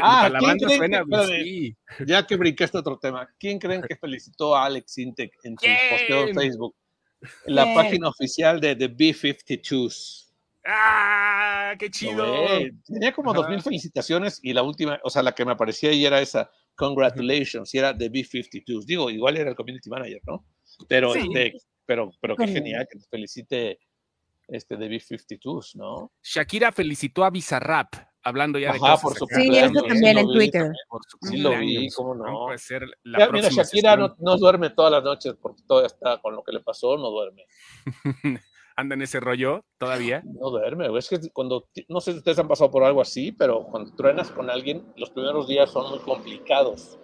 ah, 0.00 0.28
la 0.30 0.40
banda 0.40 0.68
suena 0.68 1.04
que, 1.04 1.76
Ya 2.06 2.26
que 2.26 2.36
brincaste 2.36 2.78
otro 2.78 2.98
tema, 2.98 3.28
¿quién 3.38 3.58
creen 3.58 3.82
que 3.82 3.96
felicitó 3.96 4.56
a 4.56 4.64
Alex 4.64 4.92
Sintec 4.92 5.32
en 5.44 5.56
su 5.58 5.66
posteo 5.90 6.28
en 6.28 6.34
Facebook? 6.34 6.74
La 7.46 7.74
página 7.74 8.08
oficial 8.08 8.60
de 8.60 8.76
The 8.76 8.88
B-52s. 8.88 10.27
¡Ah! 10.70 11.74
¡Qué 11.78 11.90
chido! 11.90 12.26
tenía 12.84 13.12
como 13.12 13.32
dos 13.32 13.48
mil 13.48 13.62
felicitaciones 13.62 14.38
y 14.42 14.52
la 14.52 14.62
última, 14.62 15.00
o 15.02 15.08
sea, 15.08 15.22
la 15.22 15.34
que 15.34 15.46
me 15.46 15.52
aparecía 15.52 15.90
ahí 15.90 16.04
era 16.04 16.20
esa, 16.20 16.50
congratulations, 16.74 17.74
y 17.74 17.78
era 17.78 17.94
de 17.94 18.10
B52. 18.10 18.84
Digo, 18.84 19.08
igual 19.08 19.38
era 19.38 19.48
el 19.50 19.56
community 19.56 19.88
manager, 19.88 20.20
¿no? 20.26 20.44
Pero, 20.86 21.14
este, 21.14 21.54
pero, 21.86 22.10
pero 22.20 22.36
qué 22.36 22.48
genial 22.48 22.86
que 22.90 22.98
te 22.98 23.06
felicite 23.06 23.78
este 24.46 24.76
de 24.76 24.90
B52, 24.90 25.74
¿no? 25.76 26.12
Shakira 26.22 26.70
felicitó 26.70 27.24
a 27.24 27.30
Bizarrap, 27.30 27.94
hablando 28.22 28.58
ya 28.58 28.74
de 28.74 28.78
cosas 28.78 29.00
por 29.00 29.14
supuesto. 29.14 29.40
Sí, 29.40 29.58
eso 29.58 29.82
también 29.82 30.18
en 30.18 30.26
Twitter. 30.26 30.70
sí 31.22 31.38
lo 31.38 31.58
vi, 31.58 31.88
cómo 31.96 32.14
no. 32.14 32.44
Puede 32.46 32.58
ser 32.58 32.86
la 33.04 33.30
mira, 33.30 33.48
Shakira 33.48 33.96
no, 33.96 34.14
no, 34.18 34.36
duerme 34.36 34.68
todas 34.70 34.92
las 34.92 35.02
noches 35.02 35.34
porque 35.40 35.62
todavía 35.66 35.86
está 35.86 36.20
con 36.20 36.36
lo 36.36 36.42
que 36.44 36.52
le 36.52 36.60
pasó, 36.60 36.98
no 36.98 37.08
duerme. 37.08 37.44
anda 38.78 38.94
en 38.94 39.02
ese 39.02 39.18
rollo 39.18 39.64
todavía. 39.76 40.22
No 40.24 40.50
duerme, 40.50 40.86
es 40.96 41.08
que 41.08 41.18
cuando, 41.32 41.68
no 41.88 42.00
sé 42.00 42.12
si 42.12 42.18
ustedes 42.18 42.38
han 42.38 42.46
pasado 42.46 42.70
por 42.70 42.84
algo 42.84 43.00
así, 43.00 43.32
pero 43.32 43.64
cuando 43.64 43.92
truenas 43.94 44.30
con 44.30 44.48
alguien, 44.48 44.84
los 44.96 45.10
primeros 45.10 45.48
días 45.48 45.70
son 45.70 45.90
muy 45.90 45.98
complicados. 45.98 46.96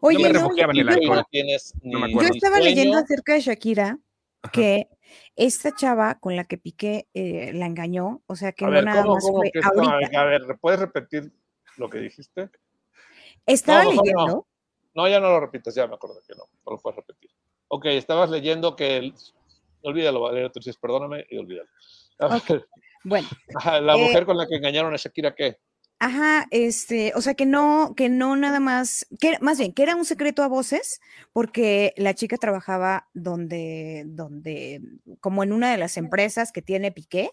Oye, 0.00 0.18
no 0.18 0.22
me 0.22 0.32
refugiaban 0.32 0.76
el 0.76 0.88
alcohol. 0.88 1.24
yo 1.32 2.20
estaba 2.32 2.60
leyendo 2.60 2.98
acerca 2.98 3.34
de 3.34 3.40
Shakira 3.40 3.98
que 4.52 4.88
esta 5.34 5.74
chava 5.74 6.20
con 6.20 6.36
la 6.36 6.44
que 6.44 6.58
Piqué 6.58 7.08
eh, 7.14 7.52
la 7.52 7.66
engañó, 7.66 8.22
o 8.26 8.36
sea 8.36 8.52
que 8.52 8.64
no 8.64 8.82
nada 8.82 9.04
más 9.04 9.24
fue 9.28 9.50
ahorita. 9.50 10.20
A 10.20 10.24
ver, 10.24 10.42
¿puedes 10.60 10.78
repetir 10.78 11.32
lo 11.78 11.90
que 11.90 11.98
dijiste? 11.98 12.48
Estaba 13.44 13.84
leyendo. 13.84 14.46
No, 14.94 15.08
ya 15.08 15.18
no 15.18 15.30
lo 15.30 15.40
repitas, 15.40 15.74
ya 15.74 15.88
me 15.88 15.94
acuerdo 15.94 16.20
que 16.24 16.34
no, 16.34 16.44
no 16.64 16.72
lo 16.72 16.78
puedes 16.78 16.96
repetir. 16.96 17.30
Ok, 17.66 17.86
estabas 17.86 18.30
leyendo 18.30 18.76
que 18.76 19.12
olvídalo, 19.82 20.20
Valeria, 20.20 20.50
tú 20.50 20.60
dices, 20.60 20.76
perdóname 20.76 21.26
y 21.30 21.38
olvídalo. 21.38 21.68
Bueno. 23.04 23.28
la 23.64 23.94
eh, 23.94 23.98
mujer 23.98 24.24
con 24.24 24.36
la 24.36 24.46
que 24.46 24.56
engañaron 24.56 24.94
a 24.94 24.96
Shakira, 24.96 25.34
¿qué? 25.34 25.58
Ajá, 25.98 26.48
este, 26.50 27.12
o 27.14 27.20
sea 27.20 27.34
que 27.34 27.46
no, 27.46 27.94
que 27.96 28.08
no 28.08 28.34
nada 28.34 28.58
más, 28.58 29.06
que 29.20 29.38
más 29.40 29.58
bien, 29.58 29.72
que 29.72 29.84
era 29.84 29.94
un 29.94 30.04
secreto 30.04 30.42
a 30.42 30.48
voces, 30.48 31.00
porque 31.32 31.94
la 31.96 32.12
chica 32.12 32.36
trabajaba 32.38 33.08
donde, 33.14 34.02
donde, 34.06 34.80
como 35.20 35.44
en 35.44 35.52
una 35.52 35.70
de 35.70 35.78
las 35.78 35.96
empresas 35.96 36.50
que 36.50 36.60
tiene 36.60 36.90
Piqué, 36.90 37.30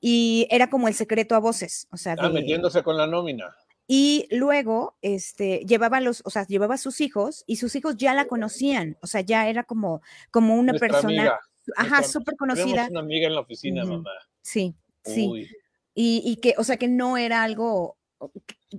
y 0.00 0.48
era 0.50 0.70
como 0.70 0.88
el 0.88 0.94
secreto 0.94 1.34
a 1.34 1.40
voces, 1.40 1.88
o 1.92 1.98
sea. 1.98 2.16
Ah, 2.18 2.30
metiéndose 2.30 2.82
con 2.82 2.96
la 2.96 3.06
nómina. 3.06 3.54
Y 3.86 4.26
luego, 4.30 4.96
este, 5.02 5.58
llevaba 5.66 6.00
los, 6.00 6.22
o 6.24 6.30
sea, 6.30 6.46
llevaba 6.46 6.76
a 6.76 6.78
sus 6.78 7.02
hijos 7.02 7.44
y 7.46 7.56
sus 7.56 7.76
hijos 7.76 7.98
ya 7.98 8.14
la 8.14 8.24
conocían, 8.24 8.96
o 9.02 9.06
sea, 9.06 9.20
ya 9.20 9.46
era 9.46 9.64
como, 9.64 10.00
como 10.30 10.56
una 10.56 10.72
persona 10.72 11.38
ajá, 11.76 12.02
súper 12.02 12.36
conocida. 12.36 12.88
una 12.90 13.00
amiga 13.00 13.26
en 13.26 13.34
la 13.34 13.40
oficina, 13.40 13.84
mamá. 13.84 14.10
Sí, 14.42 14.74
sí. 15.04 15.48
Y, 15.94 16.22
y, 16.24 16.36
que, 16.36 16.54
o 16.58 16.64
sea, 16.64 16.76
que 16.76 16.88
no 16.88 17.16
era 17.16 17.42
algo, 17.42 17.96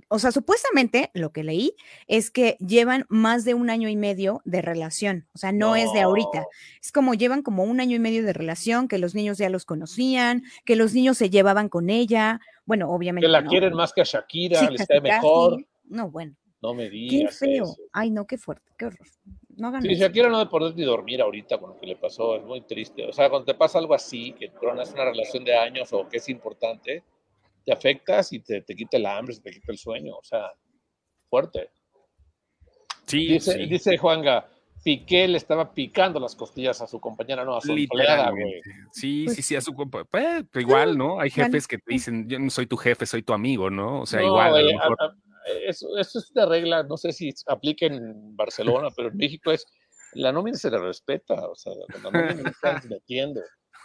o 0.08 0.18
sea, 0.18 0.30
supuestamente 0.30 1.10
lo 1.14 1.32
que 1.32 1.42
leí 1.42 1.74
es 2.06 2.30
que 2.30 2.56
llevan 2.60 3.06
más 3.08 3.44
de 3.44 3.54
un 3.54 3.70
año 3.70 3.88
y 3.88 3.96
medio 3.96 4.40
de 4.44 4.62
relación, 4.62 5.26
o 5.34 5.38
sea, 5.38 5.50
no, 5.50 5.74
es 5.74 5.92
de 5.92 6.00
ahorita, 6.00 6.46
es 6.80 6.92
como 6.92 7.14
llevan 7.14 7.42
como 7.42 7.64
un 7.64 7.80
año 7.80 7.96
y 7.96 7.98
medio 7.98 8.24
de 8.24 8.32
relación, 8.32 8.86
que 8.86 8.98
los 8.98 9.16
niños 9.16 9.38
ya 9.38 9.48
los 9.48 9.64
conocían, 9.64 10.44
que 10.64 10.76
los 10.76 10.94
niños 10.94 11.18
se 11.18 11.28
llevaban 11.28 11.68
con 11.68 11.90
ella, 11.90 12.40
bueno, 12.64 12.90
obviamente. 12.90 13.26
Que 13.26 13.32
la 13.32 13.44
quieren 13.44 13.74
más 13.74 13.92
que 13.92 14.02
a 14.02 14.04
Shakira, 14.04 14.70
les 14.70 14.86
cae 14.86 15.00
mejor. 15.00 15.64
No, 15.84 16.10
bueno. 16.10 16.36
No 16.60 16.74
me 16.74 16.90
digas. 16.90 17.38
Qué 17.38 17.46
feo. 17.46 17.76
Ay, 17.92 18.10
no, 18.10 18.26
qué 18.26 18.36
fuerte, 18.36 18.70
qué 18.76 18.86
horror. 18.86 19.08
No 19.58 19.80
sí, 19.82 19.94
Shakira 19.96 20.28
no 20.28 20.38
de 20.38 20.46
poder 20.46 20.74
ni 20.76 20.84
dormir 20.84 21.20
ahorita 21.20 21.58
con 21.58 21.70
lo 21.70 21.80
que 21.80 21.86
le 21.86 21.96
pasó, 21.96 22.36
es 22.36 22.44
muy 22.44 22.60
triste. 22.60 23.04
O 23.04 23.12
sea, 23.12 23.28
cuando 23.28 23.46
te 23.46 23.54
pasa 23.54 23.78
algo 23.78 23.92
así, 23.92 24.32
que 24.32 24.50
tronas 24.50 24.92
una 24.92 25.04
relación 25.04 25.44
de 25.44 25.56
años 25.56 25.92
o 25.92 26.08
que 26.08 26.18
es 26.18 26.28
importante, 26.28 27.02
te 27.64 27.72
afectas 27.72 28.32
y 28.32 28.38
te, 28.38 28.62
te 28.62 28.76
quita 28.76 28.96
el 28.96 29.06
hambre, 29.06 29.36
te 29.36 29.50
quita 29.50 29.72
el 29.72 29.78
sueño. 29.78 30.14
O 30.16 30.22
sea, 30.22 30.52
fuerte. 31.28 31.70
Sí, 33.04 33.26
dice, 33.26 33.54
sí. 33.54 33.66
dice 33.66 33.98
Juanga, 33.98 34.48
Piqué 34.84 35.26
le 35.26 35.38
estaba 35.38 35.74
picando 35.74 36.20
las 36.20 36.36
costillas 36.36 36.80
a 36.80 36.86
su 36.86 37.00
compañera, 37.00 37.44
no 37.44 37.56
a 37.56 37.60
su 37.60 37.72
empleada, 37.72 38.30
güey. 38.30 38.60
Sí, 38.92 39.26
sí, 39.28 39.42
sí, 39.42 39.56
a 39.56 39.60
su 39.60 39.74
pues, 39.74 40.06
pues, 40.08 40.44
igual, 40.54 40.96
¿no? 40.96 41.20
Hay 41.20 41.30
jefes 41.30 41.66
que 41.66 41.78
te 41.78 41.92
dicen, 41.94 42.28
yo 42.28 42.38
no 42.38 42.48
soy 42.48 42.66
tu 42.66 42.76
jefe, 42.76 43.06
soy 43.06 43.22
tu 43.22 43.32
amigo, 43.32 43.70
¿no? 43.70 44.02
O 44.02 44.06
sea, 44.06 44.22
igual. 44.22 44.54
a 44.54 44.62
lo 44.62 44.72
mejor 44.72 44.96
eso, 45.66 45.96
eso 45.98 46.18
es 46.18 46.30
una 46.30 46.46
regla, 46.46 46.82
no 46.82 46.96
sé 46.96 47.12
si 47.12 47.32
aplica 47.46 47.86
en 47.86 48.36
Barcelona, 48.36 48.88
pero 48.96 49.08
en 49.08 49.16
México 49.16 49.50
es, 49.52 49.66
la 50.14 50.32
nómina 50.32 50.56
se 50.56 50.70
le 50.70 50.78
respeta, 50.78 51.34
o 51.34 51.54
sea, 51.54 51.72
la 51.74 51.98
nómina 52.00 52.34
no 52.34 52.48
estás 52.48 52.86
metiendo. 52.86 53.40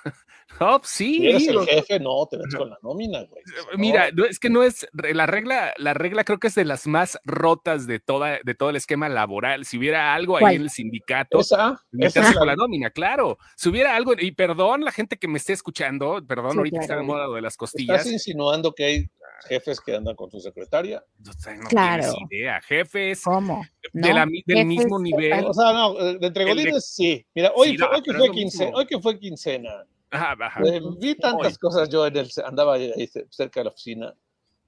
No, 0.59 0.79
pues 0.79 0.91
sí. 0.91 1.15
Si 1.15 1.27
eres 1.29 1.47
el 1.47 1.65
jefe, 1.65 1.99
no, 1.99 2.27
te 2.29 2.37
ves 2.37 2.53
con 2.55 2.69
la 2.69 2.77
nómina, 2.83 3.23
güey. 3.23 3.41
Eh, 3.41 3.77
mira, 3.77 4.09
es 4.29 4.39
que 4.39 4.49
no 4.49 4.61
es 4.61 4.87
la 4.93 5.25
regla, 5.25 5.73
la 5.77 5.95
regla 5.95 6.23
creo 6.23 6.37
que 6.37 6.47
es 6.47 6.55
de 6.55 6.65
las 6.65 6.85
más 6.85 7.17
rotas 7.23 7.87
de 7.87 7.99
toda, 7.99 8.39
de 8.43 8.53
todo 8.53 8.69
el 8.69 8.75
esquema 8.75 9.09
laboral. 9.09 9.65
Si 9.65 9.77
hubiera 9.77 10.13
algo 10.13 10.37
ahí 10.37 10.55
en 10.55 10.63
el 10.63 10.69
sindicato, 10.69 11.39
esa, 11.39 11.81
esa 11.97 12.33
con 12.33 12.45
la 12.45 12.55
nómina, 12.55 12.91
claro. 12.91 13.39
Si 13.55 13.69
hubiera 13.69 13.95
algo, 13.95 14.13
y 14.17 14.31
perdón 14.31 14.83
la 14.83 14.91
gente 14.91 15.17
que 15.17 15.27
me 15.27 15.37
esté 15.37 15.53
escuchando, 15.53 16.23
perdón, 16.27 16.57
ahorita 16.57 16.81
está 16.81 16.97
de 16.97 17.03
moda 17.03 17.27
de 17.33 17.41
las 17.41 17.57
costillas. 17.57 17.99
Estás 17.99 18.13
insinuando 18.13 18.73
que 18.73 18.85
hay 18.85 19.07
jefes 19.47 19.81
que 19.81 19.95
andan 19.95 20.15
con 20.15 20.29
su 20.29 20.39
secretaria. 20.39 21.03
No, 21.19 21.67
claro. 21.67 22.13
idea. 22.29 22.61
Jefes 22.61 23.21
¿Cómo? 23.23 23.65
De 23.91 24.13
la, 24.13 24.27
del 24.45 24.65
mismo 24.65 24.99
nivel. 24.99 25.45
O 25.45 25.53
sea, 25.53 25.73
no, 25.73 25.93
de 25.93 26.27
entre 26.27 26.45
godines 26.45 26.85
sí. 26.85 27.25
Mira, 27.33 27.51
hoy, 27.55 27.77
hoy, 27.91 28.01
que 28.01 28.13
fue 28.13 28.31
quincena, 28.31 28.71
hoy 28.75 28.85
que 28.85 28.99
fue 28.99 29.19
quincena. 29.19 29.85
Ajá, 30.13 30.37
ajá. 30.39 30.61
Eh, 30.63 30.79
vi 30.99 31.15
tantas 31.15 31.57
cosas 31.57 31.89
yo 31.89 32.05
en 32.05 32.17
el, 32.17 32.29
andaba 32.45 32.75
ahí 32.75 33.09
cerca 33.29 33.59
de 33.59 33.63
la 33.63 33.71
oficina 33.71 34.15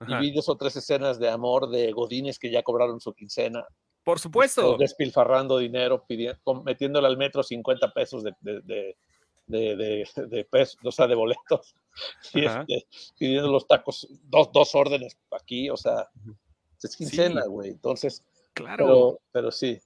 y 0.07 0.15
vi 0.15 0.31
dos 0.31 0.49
o 0.49 0.57
tres 0.57 0.75
escenas 0.75 1.19
de 1.19 1.29
amor 1.29 1.69
de 1.69 1.91
godines 1.91 2.39
que 2.39 2.49
ya 2.49 2.63
cobraron 2.63 2.99
su 2.99 3.13
quincena. 3.13 3.63
Por 4.03 4.19
supuesto. 4.19 4.75
Despilfarrando 4.77 5.59
dinero, 5.59 6.03
pidiendo, 6.05 6.63
metiéndole 6.63 7.07
al 7.07 7.17
metro 7.17 7.43
50 7.43 7.93
pesos 7.93 8.23
de, 8.23 8.33
de, 8.41 8.95
de, 9.45 10.05
de, 10.15 10.45
pesos, 10.45 10.77
o 10.83 10.91
sea, 10.91 11.05
de 11.05 11.15
boletos, 11.15 11.75
y 12.33 12.45
este, 12.45 12.87
pidiendo 13.17 13.51
los 13.51 13.67
tacos, 13.67 14.07
dos, 14.23 14.51
dos 14.51 14.73
órdenes 14.73 15.17
aquí, 15.31 15.69
o 15.69 15.77
sea, 15.77 16.09
es 16.81 16.95
quincena, 16.95 17.45
güey. 17.45 17.69
Entonces, 17.69 18.23
claro. 18.53 18.85
Pero, 18.85 19.19
pero 19.31 19.51
sí, 19.51 19.79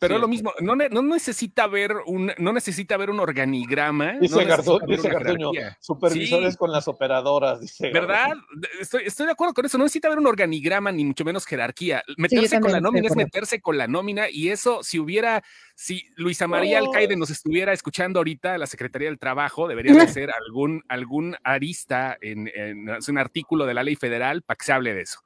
pero 0.00 0.18
lo 0.18 0.28
mismo, 0.28 0.54
no, 0.60 0.74
no, 0.74 1.02
necesita 1.02 1.66
ver 1.66 1.94
un, 2.06 2.32
no 2.38 2.54
necesita 2.54 2.96
ver 2.96 3.10
un 3.10 3.20
organigrama. 3.20 4.14
Dice, 4.18 4.46
Garduño, 4.46 5.52
supervisores 5.78 6.56
con 6.56 6.72
las 6.72 6.88
operadoras, 6.88 7.60
dice. 7.60 7.90
¿Verdad? 7.90 8.32
Estoy, 8.80 9.02
estoy 9.04 9.26
de 9.26 9.32
acuerdo 9.32 9.52
con 9.52 9.66
eso. 9.66 9.76
No 9.76 9.84
necesita 9.84 10.08
ver 10.08 10.18
un 10.18 10.26
organigrama, 10.26 10.90
ni 10.90 11.04
mucho 11.04 11.22
menos 11.22 11.44
jerarquía. 11.44 12.02
Meterse 12.16 12.60
con 12.60 12.72
la 12.72 12.80
nómina 12.80 13.08
es 13.08 13.16
meterse 13.16 13.60
con 13.60 13.76
la 13.76 13.86
nómina, 13.86 14.30
y 14.30 14.48
eso, 14.48 14.82
si 14.82 14.98
hubiera, 14.98 15.44
si 15.74 16.06
Luisa 16.16 16.48
María 16.48 16.78
Alcaide 16.78 17.16
nos 17.16 17.28
estuviera 17.28 17.74
escuchando 17.74 18.20
ahorita, 18.20 18.56
la 18.56 18.66
Secretaría 18.66 19.08
del 19.08 19.18
Trabajo, 19.18 19.68
debería 19.68 19.92
de 19.92 20.08
ser 20.08 20.30
algún, 20.46 20.82
algún 20.88 21.36
arista 21.44 22.16
en, 22.22 22.50
en 22.54 22.88
un 22.88 23.18
artículo 23.18 23.66
de 23.66 23.74
la 23.74 23.82
ley 23.82 23.96
federal 23.96 24.40
para 24.40 24.56
que 24.56 24.64
se 24.64 24.72
hable 24.72 24.94
de 24.94 25.02
eso. 25.02 25.20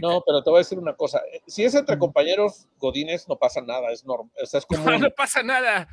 No, 0.00 0.22
pero 0.24 0.42
te 0.42 0.50
voy 0.50 0.58
a 0.58 0.60
decir 0.60 0.78
una 0.78 0.94
cosa. 0.94 1.20
Si 1.46 1.64
es 1.64 1.74
entre 1.74 1.98
compañeros 1.98 2.68
godines, 2.78 3.28
no 3.28 3.36
pasa 3.36 3.60
nada, 3.60 3.90
es 3.90 4.04
normal. 4.04 4.30
O 4.42 4.46
sea, 4.46 4.58
es 4.58 4.66
como... 4.66 4.90
No, 4.98 5.10
pasa 5.10 5.42
nada. 5.42 5.88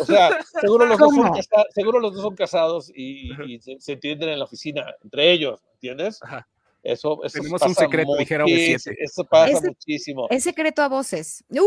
O 0.00 0.04
sea, 0.04 0.42
seguro 0.60 0.84
los, 0.84 0.98
dos 0.98 1.14
son, 1.14 1.32
casados, 1.32 1.66
seguro 1.70 2.00
los 2.00 2.12
dos 2.12 2.22
son 2.22 2.34
casados 2.34 2.92
y, 2.94 3.30
se, 3.60 3.80
se, 3.80 3.92
entienden 3.92 4.30
en 4.30 4.38
la 4.40 4.44
oficina, 4.44 4.94
entre 5.02 5.30
ellos, 5.30 5.62
¿entiendes? 5.74 6.20
Ajá. 6.22 6.46
Eso, 6.84 7.18
Tenemos 7.32 7.62
un 7.62 7.74
secreto, 7.74 8.14
dijera 8.16 8.44
V7. 8.44 8.94
Eso 8.98 9.24
pasa 9.24 9.58
muchísimo. 9.62 10.26
Es 10.28 10.44
secreto 10.44 10.82
a 10.82 10.88
voces. 10.88 11.42
Uy, 11.48 11.58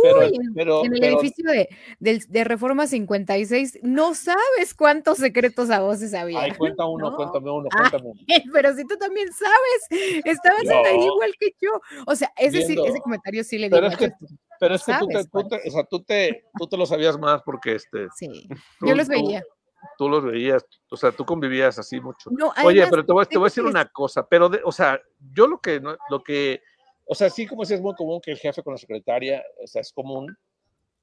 pero, 0.53 0.85
en 0.85 0.93
el 0.93 1.03
edificio 1.03 1.43
de, 1.49 1.67
de, 1.99 2.43
Reforma 2.43 2.85
56, 2.85 3.79
no 3.81 4.13
sabes 4.13 4.75
cuántos 4.77 5.17
secretos 5.17 5.71
a 5.71 5.81
voces 5.81 6.13
había. 6.13 6.41
Ay, 6.41 6.51
cuenta 6.51 6.85
uno, 6.87 7.15
cuéntame 7.15 7.49
uno, 7.49 7.67
cuéntame 7.75 8.09
uno. 8.09 8.21
pero 8.53 8.75
si 8.75 8.85
tú 8.85 8.95
también 8.97 9.27
sabes, 9.33 10.21
estabas 10.23 10.67
ahí 10.85 11.03
igual 11.03 11.33
que 11.39 11.51
yo. 11.59 11.71
O 12.05 12.15
sea, 12.15 12.31
ese, 12.37 12.61
sí, 12.61 12.75
ese 12.85 12.99
comentario 12.99 13.43
sí 13.43 13.57
le 13.57 13.69
digo. 13.69 13.77
Pero 13.77 13.87
es 13.87 13.97
que, 13.97 14.11
pero 14.59 14.75
es 14.75 14.83
que 14.83 14.93
tú, 14.99 15.07
te, 15.07 15.25
tú, 15.25 15.47
te, 15.47 15.55
o 15.67 15.71
sea, 15.71 15.83
tú, 15.83 16.03
te, 16.03 16.45
tú 16.59 16.67
te 16.67 16.77
lo 16.77 16.85
sabías 16.85 17.17
más 17.17 17.41
porque 17.41 17.73
este. 17.73 18.07
Sí, 18.15 18.47
yo 18.81 18.93
los 18.93 19.07
veía 19.07 19.41
tú 19.41 19.56
los 19.99 20.23
veías, 20.23 20.65
o 20.89 20.97
sea, 20.97 21.11
tú 21.11 21.25
convivías 21.25 21.77
así 21.79 21.99
mucho. 21.99 22.29
Oye, 22.63 22.85
pero 22.89 23.05
te 23.05 23.13
voy, 23.13 23.25
te 23.25 23.37
voy, 23.37 23.47
a 23.47 23.49
decir 23.49 23.63
una 23.63 23.85
cosa, 23.85 24.27
pero, 24.27 24.49
o 24.63 24.71
sea, 24.71 24.99
yo 25.33 25.47
lo 25.47 25.59
que, 25.59 25.81
lo 26.09 26.23
que 26.23 26.61
o 27.09 27.15
sea, 27.15 27.29
sí, 27.29 27.47
como 27.47 27.63
si 27.63 27.73
es 27.73 27.81
muy 27.81 27.95
común 27.95 28.19
que 28.19 28.31
el 28.31 28.37
jefe 28.37 28.61
con 28.61 28.73
la 28.73 28.77
secretaria, 28.77 29.43
o 29.63 29.65
sea, 29.65 29.81
es 29.81 29.93
común, 29.93 30.37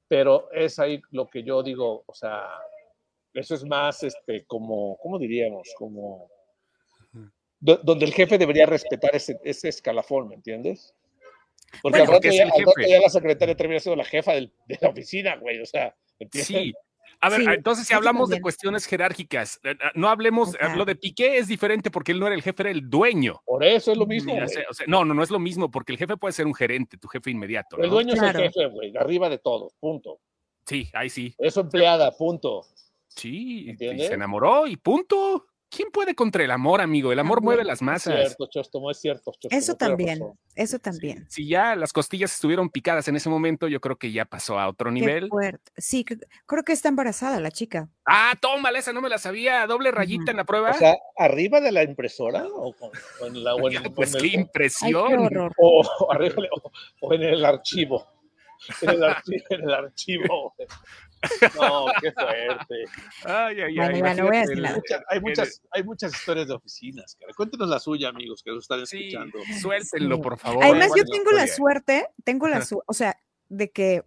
pero 0.07 0.51
es 0.51 0.77
ahí 0.77 1.01
lo 1.09 1.27
que 1.27 1.43
yo 1.43 1.63
digo, 1.63 2.03
o 2.05 2.13
sea, 2.13 2.47
eso 3.33 3.55
es 3.55 3.65
más, 3.65 4.03
este, 4.03 4.45
como, 4.45 4.97
¿cómo 4.97 5.17
diríamos? 5.17 5.73
Como, 5.75 6.29
donde 7.59 8.05
el 8.05 8.13
jefe 8.13 8.37
debería 8.37 8.67
respetar 8.67 9.15
ese, 9.15 9.39
ese 9.43 9.69
escalafón, 9.69 10.27
¿me 10.29 10.35
entiendes? 10.35 10.93
Porque 11.81 12.01
al, 12.01 12.07
rato 12.07 12.29
ya, 12.29 13.01
la 13.01 13.09
secretaria 13.09 13.55
termina 13.55 13.79
siendo 13.79 13.97
la 13.97 14.07
jefa 14.07 14.33
de 14.33 14.51
la 14.79 14.89
oficina, 14.89 15.37
güey, 15.37 15.59
o 15.59 15.65
sea, 15.65 15.95
¿entiendes? 16.19 16.47
Sí, 16.47 16.73
a 17.25 17.29
ver, 17.29 17.41
entonces 17.49 17.87
si 17.87 17.93
hablamos 17.93 18.29
de 18.29 18.41
cuestiones 18.41 18.85
jerárquicas, 18.85 19.59
eh, 19.63 19.71
eh, 19.71 19.75
no 19.95 20.09
hablemos, 20.09 20.55
lo 20.75 20.85
de 20.85 20.95
Piqué 20.95 21.37
es 21.37 21.47
diferente 21.47 21.89
porque 21.89 22.11
él 22.11 22.19
no 22.19 22.27
era 22.27 22.35
el 22.35 22.41
jefe, 22.41 22.63
era 22.63 22.71
el 22.71 22.89
dueño. 22.89 23.41
Por 23.45 23.63
eso 23.63 23.91
es 23.91 23.97
lo 23.97 24.05
mismo. 24.05 24.35
no, 24.87 25.05
no, 25.05 25.13
no 25.13 25.23
es 25.23 25.29
lo 25.29 25.39
mismo 25.39 25.71
porque 25.71 25.91
el 25.93 25.97
jefe 25.97 26.17
puede 26.17 26.33
ser 26.33 26.45
un 26.45 26.53
gerente, 26.53 26.97
tu 26.97 27.07
jefe 27.07 27.31
inmediato. 27.31 27.77
El 27.77 27.89
dueño 27.89 28.13
es 28.13 28.21
el 28.21 28.35
jefe, 28.35 28.67
güey, 28.67 28.95
arriba 28.97 29.29
de 29.29 29.39
todo, 29.39 29.71
punto. 29.79 30.19
Sí, 30.65 30.89
ahí 30.93 31.09
sí. 31.09 31.33
Es 31.37 31.53
su 31.53 31.61
empleada, 31.61 32.11
punto. 32.11 32.63
Sí, 33.07 33.75
se 33.77 34.13
enamoró 34.13 34.67
y 34.67 34.77
punto. 34.77 35.47
¿Quién 35.69 35.89
puede 35.91 36.15
contra 36.15 36.43
el 36.43 36.51
amor, 36.51 36.79
amigo? 36.79 37.11
El 37.11 37.19
amor 37.19 37.41
mueve 37.41 37.63
las 37.63 37.81
masas. 37.81 38.13
Es 38.13 38.19
cierto, 38.27 38.47
Chostomo, 38.47 38.91
es 38.91 38.99
cierto. 38.99 39.31
eso 39.49 39.75
también, 39.75 40.21
eso 40.55 40.79
también. 40.79 41.25
Si 41.29 41.47
ya 41.47 41.75
las 41.75 41.91
costillas 41.91 42.33
estuvieron 42.33 42.69
picadas 42.69 43.07
en 43.07 43.15
ese 43.15 43.29
momento, 43.29 43.67
yo 43.67 43.81
creo 43.81 43.97
que 43.97 44.11
ya 44.11 44.25
pasó 44.25 44.59
a 44.59 44.69
otro 44.69 44.91
nivel. 44.91 45.29
Sí, 45.75 46.05
creo 46.05 46.63
que 46.63 46.71
está 46.71 46.89
embarazada 46.89 47.39
la 47.39 47.51
chica. 47.51 47.89
Ah, 48.05 48.35
tómala, 48.39 48.79
esa 48.79 48.93
no 48.93 49.01
me 49.01 49.09
la 49.09 49.17
sabía. 49.17 49.65
Doble 49.67 49.91
rayita 49.91 50.31
en 50.31 50.37
la 50.37 50.45
prueba. 50.45 50.71
O 50.71 50.73
sea, 50.75 50.95
¿arriba 51.17 51.59
de 51.59 51.71
la 51.71 51.83
impresora? 51.83 52.45
¿O, 52.47 52.73
con, 52.73 52.91
en 53.27 53.43
la, 53.43 53.55
o 53.55 53.59
pues 53.95 54.15
qué 54.15 54.27
impresión. 54.27 55.51
o, 55.57 56.11
arriba, 56.11 56.35
o, 57.01 57.13
en 57.13 57.23
el 57.23 57.43
archivo. 57.43 58.07
En 58.81 58.89
el 58.91 59.03
archivo. 59.03 59.45
En 59.49 59.61
el 59.61 59.73
archivo. 59.73 60.55
No, 61.55 61.85
qué 62.01 62.11
fuerte. 62.11 62.85
Ay, 63.23 63.61
ay, 63.61 63.79
ay. 63.79 64.01
hay, 65.09 65.19
muchas, 65.21 65.61
hay 65.71 65.83
muchas 65.83 66.13
historias 66.13 66.47
de 66.47 66.53
oficinas. 66.53 67.17
Cuéntenos 67.35 67.69
la 67.69 67.79
suya, 67.79 68.09
amigos, 68.09 68.43
que 68.43 68.51
nos 68.51 68.63
están 68.63 68.81
escuchando. 68.81 69.39
suéltenlo, 69.61 70.21
por 70.21 70.37
favor. 70.37 70.63
Además, 70.63 70.91
yo 70.95 71.03
tengo 71.05 71.31
la 71.31 71.47
suerte, 71.47 72.07
tengo 72.23 72.47
la 72.47 72.63
suerte, 72.63 72.85
o 72.87 72.93
sea, 72.93 73.17
de 73.49 73.71
que, 73.71 74.03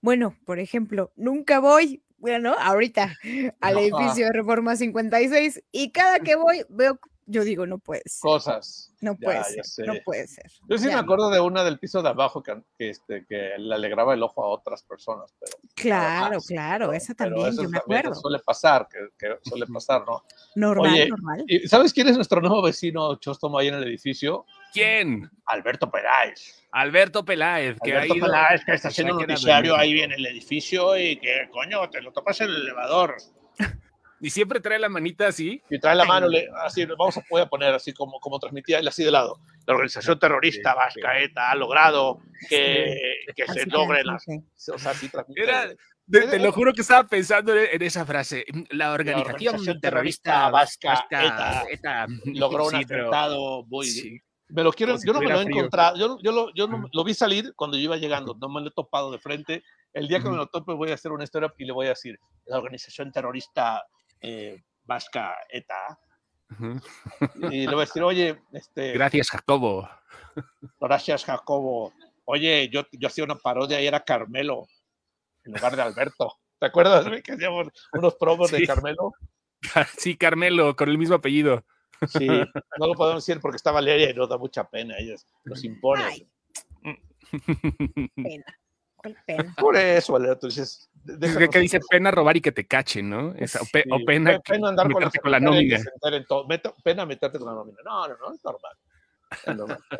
bueno, 0.00 0.36
por 0.44 0.58
ejemplo, 0.58 1.12
nunca 1.16 1.60
voy, 1.60 2.02
bueno, 2.18 2.54
ahorita 2.58 3.14
al 3.60 3.78
edificio 3.78 4.26
de 4.26 4.32
Reforma 4.32 4.76
56 4.76 5.62
y 5.72 5.92
cada 5.92 6.20
que 6.20 6.36
voy 6.36 6.64
veo 6.68 6.98
yo 7.26 7.44
digo, 7.44 7.66
no 7.66 7.78
puedes. 7.78 8.18
Cosas. 8.20 8.92
No 9.00 9.16
puede 9.16 9.42
ser, 9.64 9.86
no 9.86 9.94
puede 10.04 10.26
ser. 10.26 10.50
Yo 10.68 10.78
sí 10.78 10.86
me 10.86 10.94
acuerdo 10.94 11.30
de 11.30 11.40
una 11.40 11.62
del 11.62 11.78
piso 11.78 12.02
de 12.02 12.08
abajo 12.08 12.42
que, 12.42 12.62
este, 12.78 13.26
que 13.26 13.52
le 13.58 13.74
alegraba 13.74 14.14
el 14.14 14.22
ojo 14.22 14.42
a 14.42 14.48
otras 14.48 14.82
personas. 14.82 15.34
Pero 15.38 15.52
claro, 15.74 16.38
claro, 16.40 16.92
esa 16.92 17.14
también, 17.14 17.54
yo 17.54 17.68
me 17.68 17.78
acuerdo. 17.78 18.14
Suele 18.14 18.38
pasar, 18.38 18.88
que, 18.88 19.38
suele 19.42 19.66
pasar, 19.72 20.04
¿no? 20.06 20.24
Normal, 20.54 21.08
normal. 21.08 21.44
¿Sabes 21.66 21.92
quién 21.92 22.08
es 22.08 22.16
nuestro 22.16 22.40
nuevo 22.40 22.62
vecino 22.62 23.16
Chostomo 23.16 23.58
ahí 23.58 23.68
en 23.68 23.74
el 23.74 23.84
edificio? 23.84 24.46
¿Quién? 24.72 25.30
Alberto 25.46 25.90
Peláez. 25.90 26.64
Alberto 26.72 27.24
Peláez, 27.24 27.76
que 27.82 27.94
Alberto 27.94 28.14
Peláez, 28.14 28.64
que 28.64 28.74
está 28.74 28.88
haciendo 28.88 29.14
un 29.14 29.20
noticiario 29.20 29.76
ahí 29.76 30.00
en 30.00 30.12
el 30.12 30.26
edificio 30.26 30.98
y 30.98 31.16
que, 31.16 31.48
coño, 31.52 31.88
te 31.90 32.00
lo 32.00 32.12
topas 32.12 32.40
en 32.40 32.48
el 32.48 32.56
elevador. 32.56 33.16
Y 34.24 34.30
siempre 34.30 34.58
trae 34.58 34.78
la 34.78 34.88
manita 34.88 35.26
así. 35.26 35.60
Y 35.68 35.78
trae 35.78 35.94
la 35.94 36.06
mano, 36.06 36.28
así, 36.64 36.86
vamos 36.86 37.14
a, 37.18 37.20
poder 37.20 37.46
poner 37.46 37.74
así 37.74 37.92
como, 37.92 38.18
como 38.20 38.38
transmitía 38.38 38.78
él 38.78 38.88
así 38.88 39.04
de 39.04 39.10
lado. 39.10 39.38
La 39.66 39.74
organización 39.74 40.18
terrorista 40.18 40.74
vasca 40.74 41.20
ETA 41.20 41.50
ha 41.50 41.54
logrado 41.54 42.20
que, 42.48 42.96
que 43.36 43.46
se 43.46 43.66
logre 43.66 44.02
las... 44.02 44.24
O 44.26 44.78
sea, 44.78 44.92
así 44.92 45.10
transmite. 45.10 45.76
te, 46.10 46.38
lo 46.38 46.52
juro 46.52 46.72
que 46.72 46.80
estaba 46.80 47.06
pensando 47.06 47.54
en 47.54 47.82
esa 47.82 48.06
frase. 48.06 48.46
La 48.70 48.92
organización, 48.92 49.78
terrorista, 49.78 50.48
vasca, 50.48 51.04
ETA, 51.70 52.06
logró 52.24 52.68
un 52.68 52.76
atentado 52.76 53.66
muy... 53.66 54.22
Me 54.48 54.62
lo 54.62 54.72
quiero, 54.72 54.96
yo 55.04 55.12
no 55.12 55.20
me 55.20 55.28
lo 55.28 55.40
he 55.40 55.42
encontrado, 55.42 55.98
yo, 55.98 56.18
yo, 56.22 56.32
lo, 56.32 56.54
yo 56.54 56.66
no, 56.66 56.86
lo 56.92 57.04
vi 57.04 57.12
salir 57.12 57.52
cuando 57.56 57.76
yo 57.76 57.84
iba 57.84 57.96
llegando, 57.96 58.36
no 58.40 58.48
me 58.48 58.62
lo 58.62 58.68
he 58.68 58.70
topado 58.70 59.10
de 59.10 59.18
frente. 59.18 59.62
El 59.92 60.08
día 60.08 60.20
que 60.20 60.30
me 60.30 60.36
lo 60.36 60.46
tope 60.46 60.72
voy 60.72 60.90
a 60.90 60.94
hacer 60.94 61.12
una 61.12 61.24
historia 61.24 61.52
y 61.58 61.64
le 61.66 61.72
voy 61.72 61.86
a 61.86 61.90
decir, 61.90 62.18
la 62.46 62.58
organización 62.58 63.10
terrorista 63.10 63.82
eh, 64.20 64.62
vasca 64.84 65.36
ETA. 65.48 65.98
Y 67.50 67.66
le 67.66 67.74
voy 67.74 67.82
a 67.82 67.86
decir, 67.86 68.02
oye, 68.02 68.40
este. 68.52 68.92
Gracias, 68.92 69.30
Jacobo. 69.30 69.88
Gracias, 70.80 71.24
Jacobo. 71.24 71.92
Oye, 72.24 72.68
yo, 72.70 72.82
yo 72.92 73.08
hacía 73.08 73.24
una 73.24 73.36
parodia 73.36 73.80
y 73.80 73.86
era 73.86 74.04
Carmelo 74.04 74.66
en 75.44 75.52
lugar 75.52 75.76
de 75.76 75.82
Alberto. 75.82 76.38
¿Te 76.58 76.66
acuerdas 76.66 77.06
que 77.22 77.32
hacíamos 77.32 77.68
unos 77.92 78.14
promos 78.16 78.50
de 78.50 78.66
Carmelo? 78.66 79.12
Sí, 79.98 80.14
Carmelo, 80.14 80.76
con 80.76 80.90
el 80.90 80.98
mismo 80.98 81.14
apellido. 81.14 81.64
Sí, 82.06 82.26
no 82.26 82.86
lo 82.86 82.92
podemos 82.92 83.24
decir 83.24 83.40
porque 83.40 83.56
está 83.56 83.70
Valeria 83.70 84.10
y 84.10 84.14
nos 84.14 84.28
da 84.28 84.36
mucha 84.36 84.68
pena. 84.68 84.94
Ellos 84.98 85.26
nos 85.44 85.64
imponen. 85.64 86.28
Pena. 88.14 88.44
pena? 89.26 89.54
Por 89.58 89.76
eso, 89.76 90.12
Valeria, 90.12 90.38
tú 90.38 90.48
dices, 90.48 90.90
que 91.50 91.58
dice 91.58 91.80
pena 91.88 92.10
robar 92.10 92.36
y 92.36 92.40
que 92.40 92.52
te 92.52 92.66
cachen, 92.66 93.10
¿no? 93.10 93.28
o, 93.28 94.04
pena, 94.06 94.40
andar 94.62 94.90
con 94.90 95.30
la, 95.30 95.40
nómina. 95.40 95.78
pena 96.82 97.06
meterte 97.06 97.38
con 97.38 97.48
la 97.48 97.54
nómina. 97.54 97.78
No, 97.84 98.08
no, 98.08 98.16
no, 98.16 98.34
es 98.34 98.44
normal. 98.44 98.76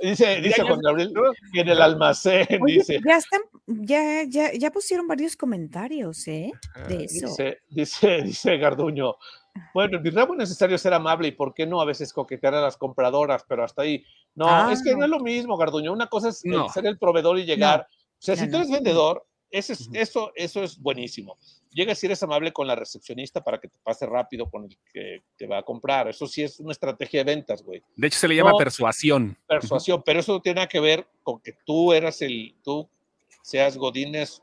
Dice, 0.00 0.40
dice 0.42 0.62
Juan 0.62 0.80
Gabriel 0.80 1.12
que 1.52 1.60
en 1.60 1.68
el 1.68 1.82
almacén, 1.82 2.46
dice. 2.66 3.00
Ya, 3.04 3.16
están, 3.16 3.40
ya, 3.66 4.22
ya, 4.24 4.52
ya 4.52 4.70
pusieron 4.70 5.06
varios 5.06 5.36
comentarios, 5.36 6.26
¿eh? 6.28 6.52
De 6.88 7.04
eso. 7.04 7.28
Dice, 7.28 7.58
dice, 7.68 8.22
dice 8.22 8.56
Garduño. 8.56 9.16
Bueno, 9.72 10.00
mi 10.00 10.10
ramo 10.10 10.32
es 10.34 10.38
necesario 10.38 10.76
ser 10.78 10.94
amable 10.94 11.28
y 11.28 11.32
por 11.32 11.54
qué 11.54 11.66
no 11.66 11.80
a 11.80 11.84
veces 11.84 12.12
coquetear 12.12 12.54
a 12.54 12.60
las 12.60 12.76
compradoras, 12.76 13.44
pero 13.48 13.62
hasta 13.62 13.82
ahí. 13.82 14.04
No, 14.34 14.70
es 14.70 14.82
que 14.82 14.96
no. 14.96 15.04
es 15.04 15.10
lo 15.10 15.20
mismo, 15.20 15.56
Garduño. 15.56 15.92
Una 15.92 16.08
cosa 16.08 16.30
es 16.30 16.42
ser 16.72 16.86
el 16.86 16.98
proveedor 16.98 17.38
y 17.38 17.44
llegar. 17.44 17.86
O 17.90 18.26
sea, 18.26 18.36
si 18.36 18.50
tú 18.50 18.56
eres 18.56 18.70
vendedor, 18.70 19.24
eso, 19.58 20.32
eso 20.34 20.64
es 20.64 20.78
buenísimo. 20.78 21.38
Llega 21.70 21.94
si 21.94 22.06
eres 22.06 22.22
amable 22.22 22.52
con 22.52 22.66
la 22.66 22.74
recepcionista 22.74 23.42
para 23.42 23.60
que 23.60 23.68
te 23.68 23.78
pase 23.82 24.06
rápido 24.06 24.50
con 24.50 24.64
el 24.64 24.76
que 24.92 25.22
te 25.36 25.46
va 25.46 25.58
a 25.58 25.62
comprar. 25.62 26.08
Eso 26.08 26.26
sí 26.26 26.42
es 26.42 26.58
una 26.60 26.72
estrategia 26.72 27.22
de 27.22 27.34
ventas, 27.34 27.62
güey. 27.62 27.82
De 27.96 28.06
hecho, 28.06 28.18
se 28.18 28.28
le 28.28 28.36
llama 28.36 28.56
persuasión. 28.58 29.36
Persuasión, 29.46 30.02
pero 30.04 30.20
eso 30.20 30.40
tiene 30.40 30.66
que 30.66 30.80
ver 30.80 31.06
con 31.22 31.40
que 31.40 31.52
tú 31.64 31.92
eras 31.92 32.20
el, 32.22 32.54
tú 32.62 32.88
seas 33.42 33.76
godines 33.76 34.42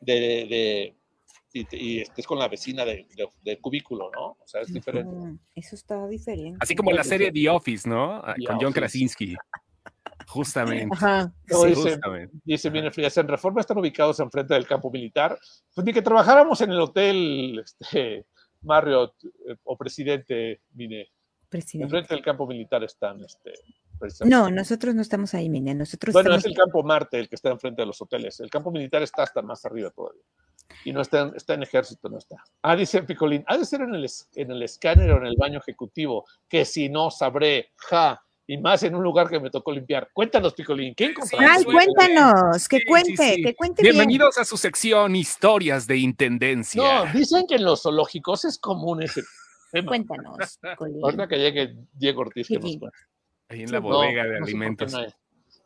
de, 0.00 0.94
y, 1.52 2.00
estés 2.00 2.26
con 2.26 2.38
la 2.38 2.48
vecina 2.48 2.84
del 2.84 3.06
de, 3.44 3.58
cubículo, 3.58 4.10
¿no? 4.14 4.36
O 4.40 4.46
sea, 4.46 4.62
es 4.62 4.72
diferente. 4.72 5.38
Eso 5.54 5.76
está 5.76 6.06
diferente. 6.08 6.58
Así 6.60 6.74
como 6.74 6.90
la 6.92 7.04
serie 7.04 7.30
The 7.30 7.48
Office, 7.48 7.88
¿no? 7.88 8.22
con 8.46 8.58
John 8.60 8.72
Krasinski. 8.72 9.36
Justamente. 10.28 10.94
dice, 12.44 12.68
viene 12.70 12.90
Frías, 12.90 13.16
en 13.16 13.28
Reforma 13.28 13.62
están 13.62 13.78
ubicados 13.78 14.20
enfrente 14.20 14.52
del 14.54 14.66
campo 14.66 14.90
militar. 14.90 15.38
Pues 15.74 15.84
ni 15.86 15.92
que 15.92 16.02
trabajáramos 16.02 16.60
en 16.60 16.70
el 16.70 16.80
hotel 16.80 17.64
este, 17.64 18.26
Marriott 18.60 19.14
eh, 19.24 19.56
o 19.64 19.76
presidente, 19.76 20.60
mire. 20.74 21.10
Presidente. 21.48 21.86
Enfrente 21.86 22.14
del 22.14 22.22
campo 22.22 22.46
militar 22.46 22.84
están. 22.84 23.24
Este, 23.24 23.52
no, 24.26 24.50
nosotros 24.50 24.94
no 24.94 25.00
estamos 25.00 25.32
ahí, 25.32 25.48
Mine. 25.48 25.74
Nosotros 25.74 26.12
bueno, 26.12 26.34
es 26.34 26.44
el 26.44 26.54
campo 26.54 26.82
Marte 26.82 27.18
el 27.18 27.28
que 27.28 27.34
está 27.34 27.50
enfrente 27.50 27.82
de 27.82 27.86
los 27.86 28.00
hoteles. 28.00 28.38
El 28.40 28.50
campo 28.50 28.70
militar 28.70 29.02
está 29.02 29.22
hasta 29.22 29.40
más 29.40 29.64
arriba 29.64 29.90
todavía. 29.90 30.22
Y 30.84 30.92
no 30.92 31.00
está, 31.00 31.32
está 31.34 31.54
en 31.54 31.62
ejército, 31.62 32.10
no 32.10 32.18
está. 32.18 32.36
Ah, 32.60 32.76
dice 32.76 33.02
Picolín, 33.02 33.44
ha 33.46 33.56
de 33.56 33.64
ser 33.64 33.80
en 33.80 33.94
el, 33.94 34.06
en 34.34 34.50
el 34.50 34.62
escáner 34.62 35.10
o 35.10 35.16
en 35.16 35.26
el 35.26 35.36
baño 35.36 35.58
ejecutivo, 35.58 36.26
que 36.46 36.66
si 36.66 36.90
no 36.90 37.10
sabré, 37.10 37.72
ja, 37.76 38.22
y 38.50 38.56
más 38.56 38.82
en 38.82 38.94
un 38.94 39.02
lugar 39.02 39.28
que 39.28 39.38
me 39.38 39.50
tocó 39.50 39.72
limpiar. 39.72 40.08
Cuéntanos, 40.10 40.54
Picolín, 40.54 40.94
¿qué 40.94 41.04
encontraste? 41.04 41.46
Ay, 41.46 41.64
cuéntanos, 41.64 42.66
que 42.66 42.82
cuente, 42.86 43.42
que 43.42 43.54
cuente 43.54 43.82
Bienvenidos 43.82 44.38
a 44.38 44.44
su 44.46 44.56
sección 44.56 45.14
Historias 45.14 45.86
de 45.86 45.98
Intendencia. 45.98 46.82
No, 46.82 47.12
dicen 47.12 47.46
que 47.46 47.56
en 47.56 47.64
los 47.64 47.82
zoológicos 47.82 48.46
es 48.46 48.58
común 48.58 49.02
ese 49.02 49.22
tema. 49.70 49.88
Cuéntanos, 49.88 50.58
Picolín. 50.62 50.98
Ahorita 51.04 51.28
que 51.28 51.36
llegue 51.36 51.76
Diego 51.92 52.22
Ortiz, 52.22 52.48
que 52.48 52.58
nos 52.58 52.78
cuenta. 52.78 52.98
Ahí 53.50 53.62
en 53.64 53.70
la 53.70 53.80
bodega 53.80 54.24
de 54.24 54.38
alimentos. 54.38 54.96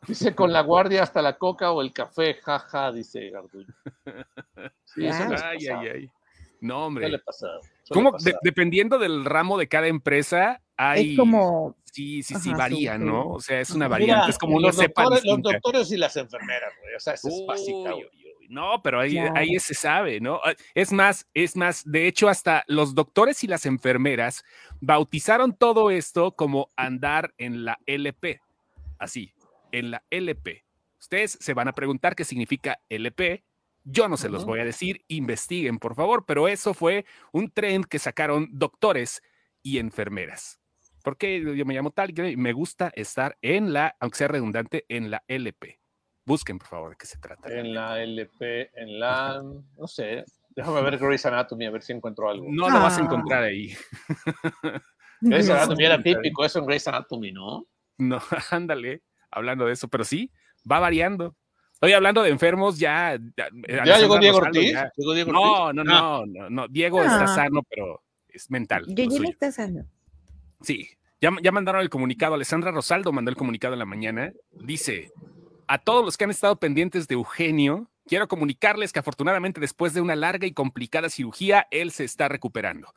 dice 0.05 0.35
con 0.35 0.51
la 0.51 0.59
guardia 0.59 1.03
hasta 1.03 1.21
la 1.21 1.37
coca 1.37 1.71
o 1.71 1.81
el 1.81 1.93
café, 1.93 2.33
jaja, 2.33 2.91
dice 2.91 3.29
Garduño. 3.29 3.73
Sí, 4.83 5.07
ay, 5.07 5.67
ay, 5.67 5.87
ay. 5.87 6.09
No, 6.59 6.87
hombre. 6.87 7.05
¿Qué 7.05 7.11
le 7.13 7.19
pasa? 7.19 7.47
¿Cómo? 7.89 8.15
dependiendo 8.41 8.99
del 8.99 9.23
ramo 9.23 9.57
de 9.57 9.69
cada 9.69 9.87
empresa, 9.87 10.61
hay. 10.75 11.11
Es 11.11 11.17
como. 11.17 11.77
Sí, 11.93 12.23
sí, 12.23 12.33
sí, 12.41 12.51
varía, 12.53 12.97
¿no? 12.97 13.27
O 13.27 13.39
sea, 13.39 13.61
es 13.61 13.69
una 13.69 13.87
variante. 13.87 14.31
es 14.31 14.39
como 14.39 14.57
uno 14.57 14.71
sepa. 14.71 15.05
Los 15.23 15.41
doctores 15.43 15.91
y 15.91 15.97
las 15.97 16.17
enfermeras, 16.17 16.73
güey. 16.81 16.95
O 16.95 16.99
sea, 16.99 17.13
eso 17.13 17.27
es 17.27 17.45
básica, 17.45 17.93
No, 18.49 18.81
pero 18.81 18.99
ahí, 18.99 19.15
ahí 19.19 19.59
se 19.59 19.75
sabe, 19.75 20.19
¿no? 20.19 20.41
Ah, 20.43 20.55
es 20.73 20.91
más, 20.91 21.27
es 21.35 21.55
más, 21.55 21.83
de 21.85 22.07
hecho, 22.07 22.29
hasta 22.29 22.63
los 22.65 22.95
doctores 22.95 23.43
y 23.43 23.47
las 23.47 23.67
enfermeras 23.67 24.43
bautizaron 24.81 25.55
todo 25.55 25.91
esto 25.91 26.31
como 26.31 26.71
andar 26.75 27.35
en 27.37 27.63
la 27.63 27.77
LP. 27.85 28.41
Así. 28.97 29.31
en 29.71 29.91
la 29.91 30.03
LP. 30.09 30.65
Ustedes 30.99 31.37
se 31.39 31.53
van 31.53 31.67
a 31.67 31.73
preguntar 31.73 32.15
qué 32.15 32.23
significa 32.23 32.79
LP. 32.89 33.43
Yo 33.83 34.07
no 34.07 34.17
se 34.17 34.29
los 34.29 34.45
voy 34.45 34.61
a 34.61 34.65
decir, 34.65 35.03
investiguen 35.09 35.77
por 35.77 35.93
favor, 35.93 36.25
pero 36.25 36.47
eso 36.47 36.73
fue 36.73 37.05
un 37.31 37.51
trend 37.51 37.85
que 37.85 37.99
sacaron 37.99 38.49
doctores 38.51 39.21
y 39.61 39.77
enfermeras. 39.77 40.62
Porque 41.03 41.43
yo 41.55 41.65
me 41.65 41.73
llamo 41.73 41.91
tal 41.91 42.17
y 42.17 42.37
me 42.37 42.53
gusta 42.53 42.91
estar 42.95 43.37
en 43.41 43.73
la, 43.73 43.95
aunque 43.99 44.17
sea 44.17 44.29
redundante, 44.29 44.85
en 44.87 45.11
la 45.11 45.23
LP. 45.27 45.79
Busquen, 46.25 46.57
por 46.57 46.67
favor, 46.67 46.89
de 46.91 46.95
qué 46.95 47.05
se 47.05 47.17
trata. 47.17 47.49
En 47.49 47.73
la 47.73 48.01
LP, 48.01 48.71
en 48.73 48.99
la, 48.99 49.43
no 49.43 49.87
sé, 49.87 50.23
déjame 50.55 50.81
ver 50.81 50.97
Grey's 50.97 51.25
Anatomy, 51.25 51.65
a 51.65 51.71
ver 51.71 51.81
si 51.81 51.91
encuentro 51.91 52.29
algo. 52.29 52.45
No 52.49 52.69
lo 52.69 52.79
vas 52.79 52.97
a 52.97 53.01
ah. 53.01 53.03
encontrar 53.03 53.43
ahí. 53.43 53.75
Grey's 55.21 55.49
Anatomy 55.49 55.83
era 55.83 56.01
típico, 56.01 56.45
eso 56.45 56.59
en 56.59 56.65
Grey's 56.65 56.87
Anatomy, 56.87 57.33
¿no? 57.33 57.67
No, 57.97 58.19
ándale, 58.51 59.03
hablando 59.29 59.65
de 59.65 59.73
eso, 59.73 59.89
pero 59.89 60.05
sí, 60.05 60.31
va 60.69 60.79
variando. 60.79 61.35
Estoy 61.73 61.91
hablando 61.91 62.23
de 62.23 62.29
enfermos 62.29 62.79
ya. 62.79 63.19
¿Ya, 63.35 63.49
¿Ya 63.83 63.97
llegó 63.97 64.17
Diego 64.17 64.37
Ortiz? 64.37 64.73
no, 65.27 65.73
no, 65.73 65.83
no, 65.83 66.25
no, 66.25 66.49
no, 66.49 66.67
Diego 66.69 67.01
está 67.01 67.25
ah. 67.25 67.27
sano, 67.27 67.61
pero 67.63 68.01
es 68.29 68.49
mental. 68.49 68.85
Diego 68.87 69.21
está 69.25 69.51
sano. 69.51 69.85
Sí, 70.63 70.89
ya, 71.21 71.29
ya 71.41 71.51
mandaron 71.51 71.81
el 71.81 71.89
comunicado. 71.89 72.33
Alessandra 72.33 72.71
Rosaldo 72.71 73.11
mandó 73.11 73.29
el 73.29 73.37
comunicado 73.37 73.73
en 73.73 73.79
la 73.79 73.85
mañana. 73.85 74.33
Dice: 74.51 75.11
A 75.67 75.77
todos 75.77 76.03
los 76.03 76.17
que 76.17 76.23
han 76.23 76.31
estado 76.31 76.57
pendientes 76.57 77.07
de 77.07 77.15
Eugenio, 77.15 77.89
quiero 78.07 78.27
comunicarles 78.27 78.91
que 78.91 78.99
afortunadamente 78.99 79.61
después 79.61 79.93
de 79.93 80.01
una 80.01 80.15
larga 80.15 80.47
y 80.47 80.53
complicada 80.53 81.09
cirugía, 81.09 81.67
él 81.71 81.91
se 81.91 82.03
está 82.03 82.27
recuperando. 82.27 82.93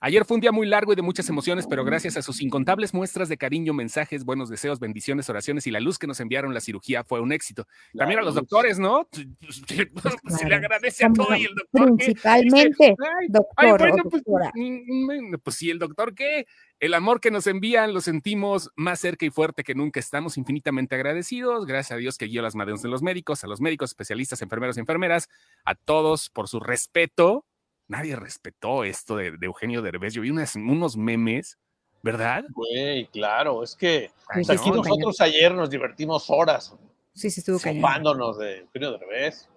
Ayer 0.00 0.24
fue 0.26 0.34
un 0.34 0.40
día 0.42 0.52
muy 0.52 0.66
largo 0.66 0.92
y 0.92 0.96
de 0.96 1.02
muchas 1.02 1.28
emociones, 1.28 1.66
pero 1.66 1.82
gracias 1.82 2.18
a 2.18 2.22
sus 2.22 2.42
incontables 2.42 2.92
muestras 2.92 3.30
de 3.30 3.38
cariño, 3.38 3.72
mensajes, 3.72 4.24
buenos 4.24 4.50
deseos, 4.50 4.78
bendiciones, 4.78 5.28
oraciones 5.30 5.66
y 5.66 5.70
la 5.70 5.80
luz 5.80 5.98
que 5.98 6.06
nos 6.06 6.20
enviaron, 6.20 6.52
la 6.52 6.60
cirugía 6.60 7.02
fue 7.02 7.20
un 7.20 7.32
éxito. 7.32 7.66
También 7.96 8.20
a 8.20 8.22
los 8.22 8.34
doctores, 8.34 8.78
¿no? 8.78 9.08
Se 10.28 10.48
le 10.48 10.54
agradece 10.54 11.06
a 11.06 11.12
todo 11.12 11.34
y 11.34 11.44
el 11.44 11.54
doctor. 11.54 11.96
Principalmente, 11.96 12.94
doctor. 13.30 13.78
bueno, 13.78 14.04
pues, 14.10 15.40
pues 15.42 15.56
sí, 15.56 15.70
el 15.70 15.78
doctor 15.78 16.14
¿qué? 16.14 16.46
El 16.80 16.94
amor 16.94 17.20
que 17.20 17.30
nos 17.30 17.46
envían 17.46 17.94
lo 17.94 18.00
sentimos 18.00 18.70
más 18.76 19.00
cerca 19.00 19.26
y 19.26 19.30
fuerte 19.30 19.64
que 19.64 19.74
nunca. 19.74 20.00
Estamos 20.00 20.36
infinitamente 20.36 20.94
agradecidos. 20.94 21.66
Gracias 21.66 21.92
a 21.92 21.98
Dios 21.98 22.18
que 22.18 22.26
guió 22.26 22.42
las 22.42 22.54
manos 22.54 22.82
de 22.82 22.88
los 22.88 23.02
médicos, 23.02 23.44
a 23.44 23.46
los 23.46 23.60
médicos, 23.60 23.90
especialistas, 23.90 24.42
enfermeros 24.42 24.76
y 24.76 24.80
enfermeras, 24.80 25.28
a 25.64 25.74
todos 25.74 26.30
por 26.30 26.48
su 26.48 26.60
respeto 26.60 27.44
nadie 27.88 28.16
respetó 28.16 28.84
esto 28.84 29.16
de, 29.16 29.36
Eugenio 29.40 29.82
Derbez. 29.82 30.14
Yo 30.14 30.22
vi 30.22 30.30
unos 30.30 30.96
memes, 30.96 31.58
¿verdad? 32.02 32.44
Güey, 32.50 33.06
claro, 33.08 33.62
es 33.62 33.74
que 33.74 34.10
pues 34.32 34.50
aquí 34.50 34.70
nosotros 34.70 35.20
ayer 35.20 35.54
nos 35.54 35.70
divertimos 35.70 36.28
horas. 36.28 36.74
Sí, 37.14 37.30
sí, 37.30 37.40
estuvo 37.40 37.58
de 37.58 38.58
Eugenio 38.58 38.92
Derbez, 38.92 39.48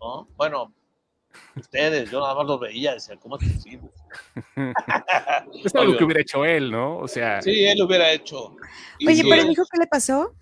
¿no? 0.00 0.28
Bueno, 0.36 0.72
ustedes, 1.56 2.10
yo 2.10 2.20
nada 2.20 2.34
más 2.34 2.46
los 2.46 2.60
veía, 2.60 2.94
decía, 2.94 3.16
¿cómo 3.16 3.38
es 3.38 3.52
posible? 3.52 3.90
es 5.64 5.74
algo 5.74 5.96
que 5.96 6.04
hubiera 6.04 6.20
hecho 6.20 6.44
él, 6.44 6.70
¿no? 6.70 6.98
O 6.98 7.08
sea. 7.08 7.42
Sí, 7.42 7.64
él 7.64 7.78
lo 7.78 7.86
hubiera 7.86 8.10
hecho. 8.12 8.56
Oye, 9.06 9.24
pero 9.28 9.44
dijo 9.44 9.64
qué 9.70 9.78
le 9.78 9.86
pasó. 9.86 10.34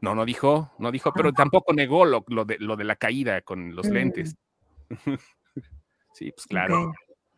No, 0.00 0.14
no 0.14 0.24
dijo, 0.24 0.72
no 0.78 0.92
dijo, 0.92 1.12
pero 1.12 1.32
tampoco 1.32 1.72
negó 1.72 2.04
lo, 2.04 2.22
de, 2.44 2.56
lo 2.60 2.76
de 2.76 2.84
la 2.84 2.96
caída 2.96 3.40
con 3.42 3.74
los 3.74 3.88
mm. 3.88 3.92
lentes. 3.92 4.36
Sí, 6.14 6.32
pues 6.32 6.46
claro. 6.46 6.92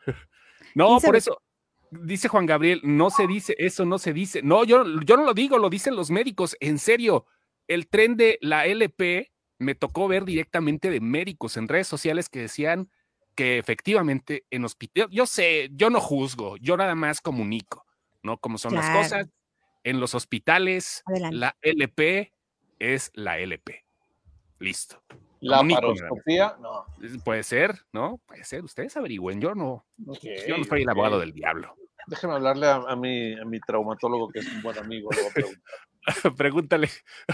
No, 0.75 1.01
por 1.01 1.17
eso, 1.17 1.43
dice 1.91 2.29
Juan 2.29 2.47
Gabriel, 2.47 2.81
no 2.85 3.11
se 3.11 3.27
dice, 3.27 3.55
eso 3.59 3.85
no 3.85 3.99
se 3.99 4.13
dice. 4.13 4.41
No, 4.41 4.63
yo, 4.65 4.85
yo 5.01 5.17
no 5.17 5.25
lo 5.25 5.35
digo, 5.35 5.59
lo 5.59 5.69
dicen 5.69 5.97
los 5.97 6.11
médicos. 6.11 6.57
En 6.61 6.79
serio, 6.79 7.27
el 7.67 7.89
tren 7.89 8.17
de 8.17 8.39
la 8.41 8.67
LP 8.67 9.33
me 9.61 9.75
tocó 9.75 10.09
ver 10.09 10.25
directamente 10.25 10.91
de 10.91 11.01
médicos 11.01 11.57
en 11.57 11.69
redes 11.69 11.87
sociales 11.87 12.29
que 12.29 12.41
decían 12.41 12.91
que 13.35 13.59
efectivamente 13.59 14.45
en 14.51 14.65
hospital, 14.65 15.09
yo 15.11 15.27
sé, 15.27 15.69
yo 15.73 15.91
no 15.91 16.01
juzgo, 16.01 16.57
yo 16.57 16.77
nada 16.77 16.95
más 16.95 17.21
comunico, 17.21 17.87
¿no? 18.23 18.39
Como 18.39 18.59
son 18.59 18.75
las 18.75 18.91
cosas. 18.91 19.29
En 19.85 20.01
los 20.01 20.15
hospitales, 20.15 21.03
la 21.31 21.57
LP 21.63 22.33
es 22.79 23.11
la 23.15 23.39
LP. 23.39 23.85
Listo. 24.59 25.03
La 25.41 25.63
paroscopía, 25.63 26.57
no. 26.61 26.85
Puede 27.25 27.43
ser, 27.43 27.79
¿no? 27.93 28.19
Puede 28.27 28.45
ser. 28.45 28.65
Ustedes 28.65 28.97
averigüen. 28.97 29.41
Yo 29.41 29.55
no. 29.55 29.87
yo 29.97 30.59
no 30.59 30.65
soy 30.65 30.83
el 30.83 30.89
abogado 30.89 31.19
del 31.19 31.33
diablo. 31.33 31.75
Déjeme 32.07 32.35
hablarle 32.35 32.67
a, 32.67 32.97
mi, 32.97 33.39
a, 33.39 33.45
mi, 33.45 33.61
traumatólogo, 33.61 34.29
que 34.31 34.41
es 34.41 34.49
un 34.53 34.63
buen 34.63 34.77
amigo. 34.79 35.11
Pregúntale. 36.37 36.89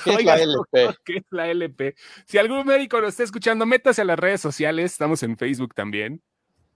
¿Qué 0.04 0.14
es 0.14 0.24
la 0.24 0.36
LP? 0.36 0.96
¿Qué 1.04 1.16
es 1.18 1.24
la 1.30 1.48
LP? 1.48 1.94
Si 2.26 2.38
algún 2.38 2.66
médico 2.66 3.00
lo 3.00 3.08
está 3.08 3.22
escuchando, 3.22 3.66
métase 3.66 4.02
a 4.02 4.04
las 4.04 4.18
redes 4.18 4.40
sociales. 4.40 4.92
Estamos 4.92 5.22
en 5.22 5.36
Facebook 5.36 5.74
también. 5.74 6.22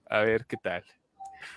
A 0.09 0.19
ver 0.19 0.45
qué 0.45 0.57
tal. 0.57 0.83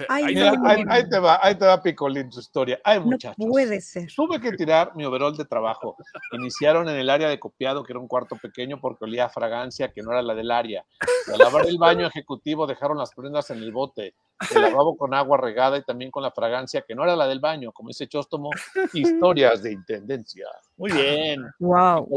Ahí, 0.08 0.34
te 0.34 1.18
va, 1.18 1.38
ahí 1.42 1.54
te 1.54 1.66
va 1.66 1.82
Picolín 1.82 2.30
su 2.32 2.40
historia. 2.40 2.80
Hay 2.84 3.00
muchachos. 3.00 3.38
No 3.38 3.50
puede 3.50 3.80
ser. 3.80 4.08
Tuve 4.14 4.40
que 4.40 4.52
tirar 4.52 4.94
mi 4.96 5.04
overol 5.04 5.36
de 5.36 5.44
trabajo. 5.44 5.96
Iniciaron 6.32 6.88
en 6.88 6.96
el 6.96 7.10
área 7.10 7.28
de 7.28 7.38
copiado, 7.38 7.82
que 7.82 7.92
era 7.92 8.00
un 8.00 8.08
cuarto 8.08 8.36
pequeño 8.36 8.80
porque 8.80 9.04
olía 9.04 9.26
a 9.26 9.28
fragancia 9.28 9.92
que 9.92 10.02
no 10.02 10.12
era 10.12 10.22
la 10.22 10.34
del 10.34 10.50
área. 10.50 10.84
al 11.32 11.38
lavar 11.38 11.66
el 11.66 11.78
baño 11.78 12.06
ejecutivo 12.06 12.66
dejaron 12.66 12.98
las 12.98 13.14
prendas 13.14 13.50
en 13.50 13.58
el 13.58 13.72
bote. 13.72 14.14
El 14.54 14.62
lavabo 14.62 14.96
con 14.96 15.14
agua 15.14 15.38
regada 15.38 15.78
y 15.78 15.84
también 15.84 16.10
con 16.10 16.22
la 16.22 16.30
fragancia 16.30 16.82
que 16.86 16.94
no 16.94 17.04
era 17.04 17.16
la 17.16 17.26
del 17.26 17.40
baño. 17.40 17.72
Como 17.72 17.88
dice 17.88 18.08
Chóstomo, 18.08 18.50
historias 18.92 19.62
de 19.62 19.72
intendencia. 19.72 20.46
Muy 20.76 20.92
bien. 20.92 21.44
Wow. 21.58 22.08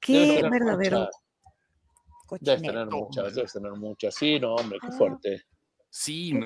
Qué 0.00 0.42
verdadero. 0.50 1.08
Debes 2.40 2.62
tener 2.62 2.86
muchas, 2.86 3.34
debes 3.34 3.52
tener 3.52 3.72
muchas. 3.72 4.14
Sí, 4.14 4.40
no, 4.40 4.54
hombre, 4.56 4.78
qué 4.80 4.90
fuerte. 4.92 5.42
Sí, 5.98 6.38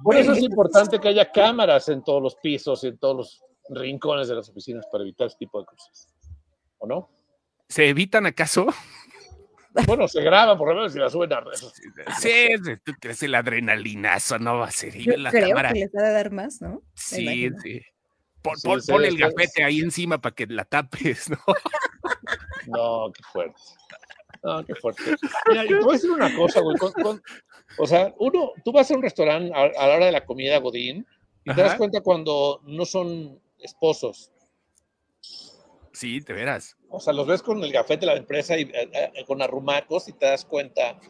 por 0.00 0.16
eso 0.16 0.32
es 0.32 0.42
importante 0.44 1.00
que 1.00 1.08
haya 1.08 1.32
cámaras 1.32 1.88
en 1.88 2.04
todos 2.04 2.22
los 2.22 2.36
pisos 2.36 2.84
y 2.84 2.86
en 2.86 2.98
todos 2.98 3.16
los 3.16 3.44
rincones 3.68 4.28
de 4.28 4.36
las 4.36 4.48
oficinas 4.48 4.86
para 4.92 5.02
evitar 5.02 5.26
este 5.26 5.40
tipo 5.40 5.58
de 5.58 5.66
cosas. 5.66 6.06
¿O 6.78 6.86
no? 6.86 7.10
¿Se 7.68 7.88
evitan 7.88 8.26
acaso? 8.26 8.66
Bueno, 9.86 10.08
se 10.08 10.22
graba 10.22 10.56
por 10.56 10.68
lo 10.70 10.74
menos 10.76 10.94
si 10.94 10.98
la 10.98 11.10
suben 11.10 11.30
a 11.34 11.40
redes. 11.40 11.70
Sí, 12.18 12.48
tú 12.82 12.92
crees 12.98 13.22
el 13.24 13.34
adrenalinazo, 13.34 14.38
no 14.38 14.56
va 14.56 14.68
a 14.68 14.70
ser. 14.70 14.96
Yo 14.96 15.18
la 15.18 15.30
creo 15.30 15.50
cámara. 15.50 15.70
que 15.74 15.80
les 15.80 15.90
va 15.94 16.00
a 16.00 16.12
dar 16.12 16.30
más, 16.30 16.62
¿no? 16.62 16.80
Sí, 16.94 17.50
sí. 17.62 17.82
Pon, 18.40 19.04
el 19.04 19.18
gafete 19.18 19.62
ahí 19.62 19.80
encima 19.80 20.18
para 20.18 20.34
que 20.34 20.46
la 20.46 20.64
tapes, 20.64 21.28
¿no? 21.28 21.36
No, 22.68 23.12
qué 23.12 23.22
fuerte. 23.24 23.60
No, 24.46 24.64
qué 24.64 24.76
fuerte. 24.76 25.02
Mira, 25.48 25.64
yo 25.64 25.78
te 25.78 25.84
voy 25.84 25.90
a 25.90 25.92
decir 25.94 26.10
una 26.10 26.36
cosa, 26.36 26.60
güey. 26.60 26.76
o 27.78 27.86
sea, 27.86 28.14
uno, 28.18 28.52
tú 28.64 28.70
vas 28.70 28.88
a 28.88 28.94
un 28.94 29.02
restaurante 29.02 29.52
a, 29.52 29.88
la 29.88 29.96
hora 29.96 30.06
de 30.06 30.12
la 30.12 30.24
comida, 30.24 30.58
Godín, 30.58 31.04
y 31.44 31.52
te 31.52 31.62
das 31.62 31.74
cuenta 31.74 32.00
cuando 32.00 32.60
no 32.64 32.84
son 32.84 33.40
esposos. 33.58 34.30
Sí, 35.92 36.20
te 36.20 36.32
verás. 36.32 36.76
O 36.90 37.00
sea, 37.00 37.12
los 37.12 37.26
ves 37.26 37.42
con 37.42 37.62
el 37.64 37.72
gafete 37.72 38.06
de 38.06 38.06
la 38.06 38.18
empresa 38.18 38.56
y 38.56 38.62
eh, 38.62 38.88
eh, 38.92 39.24
con 39.26 39.42
arrumacos 39.42 40.06
y 40.08 40.12
te 40.12 40.26
das 40.26 40.44
cuenta 40.44 41.00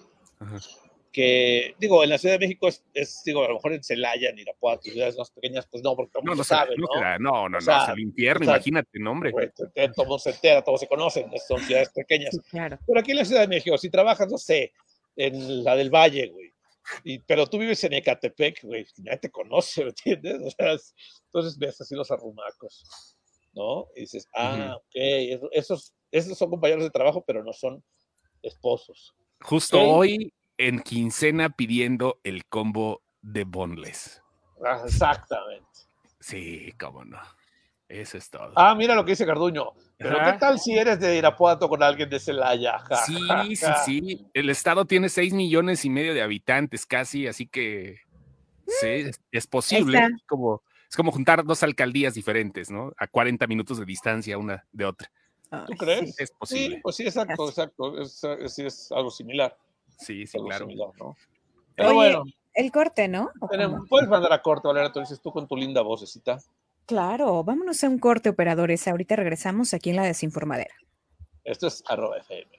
que, 1.16 1.74
digo, 1.78 2.04
en 2.04 2.10
la 2.10 2.18
Ciudad 2.18 2.34
de 2.34 2.46
México 2.46 2.68
es, 2.68 3.22
digo, 3.24 3.42
a 3.42 3.48
lo 3.48 3.54
mejor 3.54 3.72
en 3.72 3.82
Celaya, 3.82 4.28
en 4.28 4.38
Irapuato, 4.38 4.82
ciudades 4.82 5.16
más 5.16 5.30
pequeñas, 5.30 5.66
pues 5.66 5.82
no, 5.82 5.96
porque 5.96 6.12
no, 6.22 6.34
no, 6.34 6.44
saben, 6.44 6.78
¿no? 6.78 6.88
No, 7.18 7.48
no, 7.48 7.48
no, 7.48 7.58
es 7.58 7.88
el 7.88 8.00
infierno, 8.00 8.44
imagínate, 8.44 8.98
nombre. 8.98 9.30
Pues, 9.30 9.50
todos 9.94 10.24
se 10.24 10.30
entera, 10.32 10.62
todos 10.62 10.78
se 10.78 10.86
conocen, 10.86 11.30
son 11.48 11.58
ciudades 11.60 11.88
pequeñas. 11.88 12.38
claro. 12.50 12.78
Pero 12.86 13.00
aquí 13.00 13.12
en 13.12 13.16
la 13.16 13.24
Ciudad 13.24 13.40
de 13.40 13.48
México, 13.48 13.78
si 13.78 13.88
trabajas, 13.88 14.30
no 14.30 14.36
sé, 14.36 14.74
en 15.16 15.64
la 15.64 15.74
del 15.74 15.88
Valle, 15.88 16.26
güey, 16.26 16.52
y, 17.02 17.18
pero 17.20 17.46
tú 17.46 17.56
vives 17.56 17.82
en 17.84 17.94
Ecatepec, 17.94 18.62
güey, 18.64 18.86
nadie 18.98 19.16
te 19.16 19.30
conoce, 19.30 19.84
¿me 19.84 19.88
entiendes? 19.88 20.42
O 20.42 20.50
sea, 20.50 20.76
entonces 21.28 21.58
ves 21.58 21.80
así 21.80 21.94
los 21.94 22.10
arrumacos, 22.10 23.16
¿no? 23.54 23.86
Y 23.96 24.00
dices, 24.00 24.28
ah, 24.34 24.76
ok, 24.76 25.50
esos, 25.52 25.94
esos 26.10 26.36
son 26.36 26.50
compañeros 26.50 26.84
de 26.84 26.90
trabajo, 26.90 27.24
pero 27.26 27.42
no 27.42 27.54
son 27.54 27.82
esposos. 28.42 29.14
Justo 29.40 29.80
hoy 29.80 30.30
en 30.59 30.80
quincena 30.80 31.50
pidiendo 31.50 32.20
el 32.24 32.46
combo 32.46 33.02
de 33.22 33.44
Boneless. 33.44 34.22
Exactamente. 34.84 35.66
Sí, 36.20 36.72
cómo 36.78 37.04
no. 37.04 37.18
Eso 37.88 38.18
es 38.18 38.28
todo. 38.30 38.52
Ah, 38.57 38.74
mira 38.74 38.94
lo 38.94 39.04
que 39.04 39.12
dice 39.12 39.26
Carduño. 39.26 39.72
Pero 39.96 40.18
¿qué 40.24 40.38
tal 40.38 40.59
si 40.59 40.76
eres 40.76 40.98
de 40.98 41.16
Irapuato 41.16 41.68
con 41.68 41.82
alguien 41.82 42.11
de 42.11 42.18
Celaya? 42.18 42.82
sí, 43.07 43.57
sí, 43.57 43.66
sí. 43.84 44.26
El 44.34 44.50
estado 44.50 44.86
tiene 44.86 45.09
seis 45.09 45.32
millones 45.32 45.84
y 45.84 45.90
medio 45.90 46.12
de 46.12 46.22
habitantes 46.22 46.84
casi, 46.84 47.26
así 47.28 47.46
que 47.46 48.00
sí, 48.66 49.11
es 49.30 49.46
posible. 49.46 49.98
Es 49.98 50.22
como, 50.26 50.62
es 50.88 50.96
como 50.96 51.12
juntar 51.12 51.44
dos 51.44 51.62
alcaldías 51.62 52.14
diferentes, 52.14 52.70
¿no? 52.70 52.92
A 52.98 53.07
40 53.07 53.46
minutos 53.46 53.78
de 53.78 53.84
distancia 53.84 54.36
una 54.36 54.66
de 54.72 54.84
otra. 54.84 55.11
¿Tú 55.66 55.74
crees? 55.78 56.18
Es 56.18 56.32
posible. 56.32 56.76
Sí, 56.76 56.80
pues 56.82 56.96
sí, 56.96 57.04
exacto, 57.04 57.48
exacto. 57.48 58.00
Es, 58.00 58.24
es 58.59 58.90
algo 58.90 59.12
similar. 59.12 59.57
Sí, 59.97 60.26
sí, 60.26 60.38
claro. 60.38 60.68
Pero 61.74 61.94
bueno. 61.94 62.24
El 62.55 62.72
corte, 62.72 63.07
¿no? 63.07 63.30
puedes 63.90 64.09
mandar 64.09 64.32
a 64.32 64.40
corte, 64.40 64.66
Valera, 64.66 64.90
tú 64.90 65.01
dices 65.01 65.20
tú 65.20 65.30
con 65.30 65.47
tu 65.47 65.57
linda 65.57 65.82
vocecita. 65.82 66.38
Claro, 66.86 67.44
vámonos 67.44 67.84
a 67.84 67.88
un 67.88 67.99
corte, 67.99 68.30
operadores. 68.30 68.88
Ahorita 68.88 69.14
regresamos 69.14 69.74
aquí 69.74 69.90
en 69.90 69.97
la 69.97 70.05
desinformadera. 70.05 70.74
Esto 71.44 71.66
es 71.66 71.84
arroba 71.86 72.16
FM. 72.16 72.51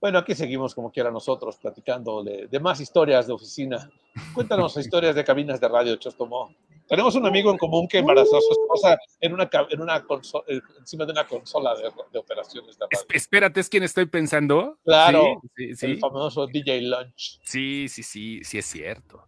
Bueno, 0.00 0.18
aquí 0.18 0.34
seguimos 0.34 0.74
como 0.74 0.92
quiera 0.92 1.10
nosotros, 1.10 1.56
platicando 1.56 2.22
de, 2.22 2.60
más 2.60 2.78
historias 2.78 3.26
de 3.26 3.32
oficina. 3.32 3.90
Cuéntanos 4.34 4.76
historias 4.76 5.14
de 5.14 5.24
cabinas 5.24 5.60
de 5.60 5.68
radio, 5.68 5.96
Chostomo. 5.96 6.54
Tenemos 6.88 7.14
un 7.14 7.26
amigo 7.26 7.50
en 7.50 7.58
común 7.58 7.88
que 7.88 7.98
embarazó 7.98 8.36
a 8.36 8.40
su 8.40 8.52
esposa 8.52 8.98
en 9.20 9.32
una, 9.32 9.48
en 9.70 9.80
una 9.80 10.04
eh, 10.48 10.60
encima 10.78 11.06
de 11.06 11.12
una 11.12 11.26
consola 11.26 11.74
de, 11.76 12.18
operaciones 12.18 12.78
de 12.78 12.86
radio. 12.90 13.06
Espérate, 13.12 13.60
¿es 13.60 13.68
quien 13.68 13.82
estoy 13.82 14.06
pensando? 14.06 14.78
Claro, 14.84 15.40
sí, 15.56 15.74
sí, 15.74 15.86
el 15.86 15.98
famoso 15.98 16.46
DJ 16.46 16.82
Lunch. 16.82 17.40
Sí, 17.42 17.86
sí, 17.88 18.02
sí, 18.02 18.40
sí 18.44 18.58
es 18.58 18.66
cierto. 18.66 19.26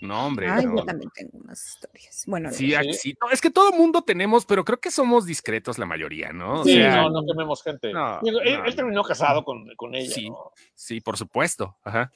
No, 0.00 0.26
hombre. 0.26 0.48
Ay, 0.48 0.64
yo 0.64 0.82
también 0.84 1.10
tengo 1.14 1.38
unas 1.38 1.62
historias. 1.66 2.24
Bueno, 2.26 2.50
sí, 2.52 2.72
sí. 2.92 3.14
es 3.30 3.40
que 3.40 3.50
todo 3.50 3.70
mundo 3.72 4.02
tenemos, 4.02 4.46
pero 4.46 4.64
creo 4.64 4.80
que 4.80 4.90
somos 4.90 5.26
discretos 5.26 5.78
la 5.78 5.84
mayoría, 5.84 6.32
¿no? 6.32 6.64
sí, 6.64 6.78
no, 6.78 7.10
no 7.10 7.24
quememos 7.26 7.62
gente. 7.62 7.90
él, 7.90 8.74
terminó 8.74 9.02
casado 9.02 9.44
con, 9.44 9.66
con 9.76 9.94
ella. 9.94 10.14
Sí, 10.14 10.30
¿no? 10.30 10.52
sí, 10.74 11.00
por 11.00 11.18
supuesto. 11.18 11.76
Ajá. 11.84 12.10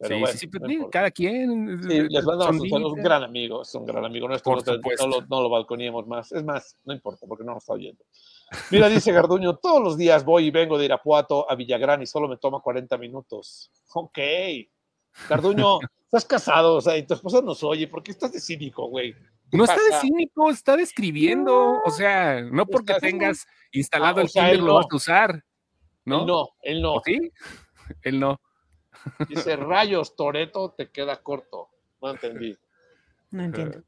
Sí, 0.00 0.38
sí, 0.38 0.46
pero 0.46 0.90
cada 0.90 1.10
quien. 1.10 1.82
Sí, 1.82 2.08
les 2.08 2.24
mandamos 2.24 2.60
un, 2.60 2.84
un 2.84 3.02
gran 3.02 3.22
amigo, 3.22 3.62
es 3.62 3.74
un 3.74 3.84
gran 3.84 4.04
amigo 4.04 4.28
nuestro. 4.28 4.56
No, 4.56 4.62
no, 4.62 5.06
lo, 5.06 5.26
no 5.26 5.42
lo 5.42 5.50
balconiemos 5.50 6.06
más. 6.06 6.32
Es 6.32 6.44
más, 6.44 6.76
no 6.84 6.94
importa, 6.94 7.26
porque 7.26 7.44
no 7.44 7.54
nos 7.54 7.62
está 7.62 7.74
oyendo. 7.74 8.04
Mira, 8.70 8.88
dice 8.88 9.12
Garduño, 9.12 9.56
todos 9.56 9.82
los 9.82 9.96
días 9.96 10.24
voy 10.24 10.46
y 10.46 10.50
vengo 10.50 10.78
de 10.78 10.86
Irapuato 10.86 11.50
a 11.50 11.54
Villagrán 11.54 12.02
y 12.02 12.06
solo 12.06 12.28
me 12.28 12.36
toma 12.36 12.60
40 12.60 12.98
minutos. 12.98 13.70
Ok. 13.94 14.18
Garduño, 15.28 15.78
estás 16.04 16.24
casado, 16.24 16.76
o 16.76 16.80
sea, 16.80 16.96
y 16.96 17.06
tu 17.06 17.14
esposa 17.14 17.40
nos 17.40 17.62
oye, 17.62 17.86
¿por 17.86 18.02
qué 18.02 18.12
estás 18.12 18.32
de 18.32 18.40
cínico, 18.40 18.88
güey? 18.88 19.14
No 19.52 19.64
está 19.64 19.76
de 19.76 20.00
cínico, 20.00 20.50
está 20.50 20.76
describiendo, 20.76 21.80
o 21.84 21.90
sea, 21.90 22.40
no 22.40 22.66
porque 22.66 22.94
tengas 23.00 23.46
instalado 23.72 24.20
ah, 24.20 24.22
el 24.22 24.30
Tinder 24.30 24.60
lo 24.60 24.74
vas 24.74 24.86
a 24.90 24.96
usar, 24.96 25.44
¿no? 26.04 26.20
Él 26.20 26.26
no, 26.26 26.48
él 26.62 26.82
no. 26.82 27.02
¿Sí? 27.04 27.32
Él 28.02 28.20
no. 28.20 28.40
Dice, 29.28 29.56
rayos, 29.56 30.14
Toreto, 30.16 30.70
te 30.76 30.90
queda 30.90 31.22
corto. 31.22 31.68
No 32.00 32.10
entendí. 32.10 32.56
No 33.32 33.44
entiendo. 33.44 33.80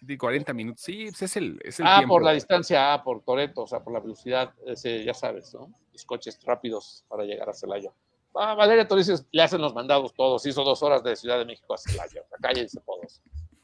De 0.00 0.16
40 0.16 0.54
minutos, 0.54 0.82
sí, 0.82 1.04
pues 1.10 1.20
es 1.20 1.36
el, 1.36 1.60
es 1.62 1.78
el 1.78 1.86
Ah, 1.86 2.02
por 2.08 2.22
la 2.22 2.32
distancia, 2.32 2.94
ah, 2.94 3.04
por 3.04 3.22
Toreto, 3.22 3.64
o 3.64 3.66
sea, 3.66 3.84
por 3.84 3.92
la 3.92 4.00
velocidad, 4.00 4.54
ese, 4.64 5.04
ya 5.04 5.12
sabes, 5.12 5.52
¿no? 5.52 5.70
Los 5.92 6.06
coches 6.06 6.40
rápidos 6.42 7.04
para 7.08 7.24
llegar 7.24 7.50
a 7.50 7.52
Celaya. 7.52 7.92
Ah, 8.34 8.54
Valeria 8.54 8.84
dices, 8.84 9.26
le 9.32 9.42
hacen 9.42 9.60
los 9.60 9.74
mandados 9.74 10.14
todos. 10.14 10.44
Hizo 10.46 10.62
dos 10.62 10.82
horas 10.82 11.02
de 11.02 11.16
Ciudad 11.16 11.38
de 11.38 11.44
México 11.44 11.74
a 11.74 11.78
Celaya. 11.78 12.22
Cállense 12.40 12.80
todos. 12.80 13.20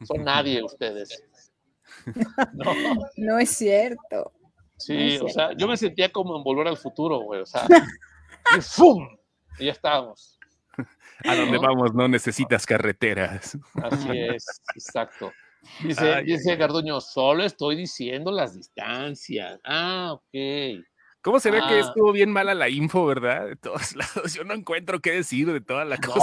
Son 0.07 0.23
nadie 0.25 0.63
ustedes. 0.63 1.23
No, 2.55 2.73
no 3.17 3.39
es 3.39 3.51
cierto. 3.51 4.33
Sí, 4.77 5.19
o 5.19 5.29
sea, 5.29 5.53
yo 5.53 5.69
me 5.69 5.77
sentía 5.77 6.11
como 6.11 6.37
en 6.37 6.43
volver 6.43 6.67
al 6.67 6.79
futuro, 6.79 7.21
güey. 7.21 7.43
O 7.43 7.47
sea, 7.47 7.67
y 8.57 8.61
¡fum! 8.61 9.07
Y 9.59 9.67
ya 9.67 9.73
estábamos. 9.73 10.39
A 11.25 11.37
donde 11.37 11.59
vamos 11.59 11.95
no 11.95 12.09
necesitas 12.09 12.67
carreteras. 12.67 13.57
Así 13.83 14.09
es, 14.11 14.45
exacto. 14.75 15.33
Dice, 15.83 16.23
dice 16.23 16.57
Garduño, 16.57 17.01
solo 17.01 17.45
estoy 17.45 17.77
diciendo 17.77 18.33
las 18.33 18.55
distancias. 18.55 19.61
Ah, 19.65 20.13
ok. 20.15 20.85
¿Cómo 21.23 21.39
se 21.39 21.53
ve 21.53 21.59
que 21.59 21.75
ah. 21.75 21.81
estuvo 21.81 22.11
bien 22.11 22.33
mala 22.33 22.53
la 22.53 22.69
info, 22.69 23.07
verdad? 23.07 23.47
De 23.47 23.57
todos 23.57 23.95
lados. 23.97 24.35
Yo 24.35 24.45
no 24.45 24.55
encuentro 24.55 25.01
qué 25.01 25.13
decir 25.13 25.51
de 25.53 25.61
toda 25.61 25.85
la 25.85 25.97
cosa. 25.99 26.21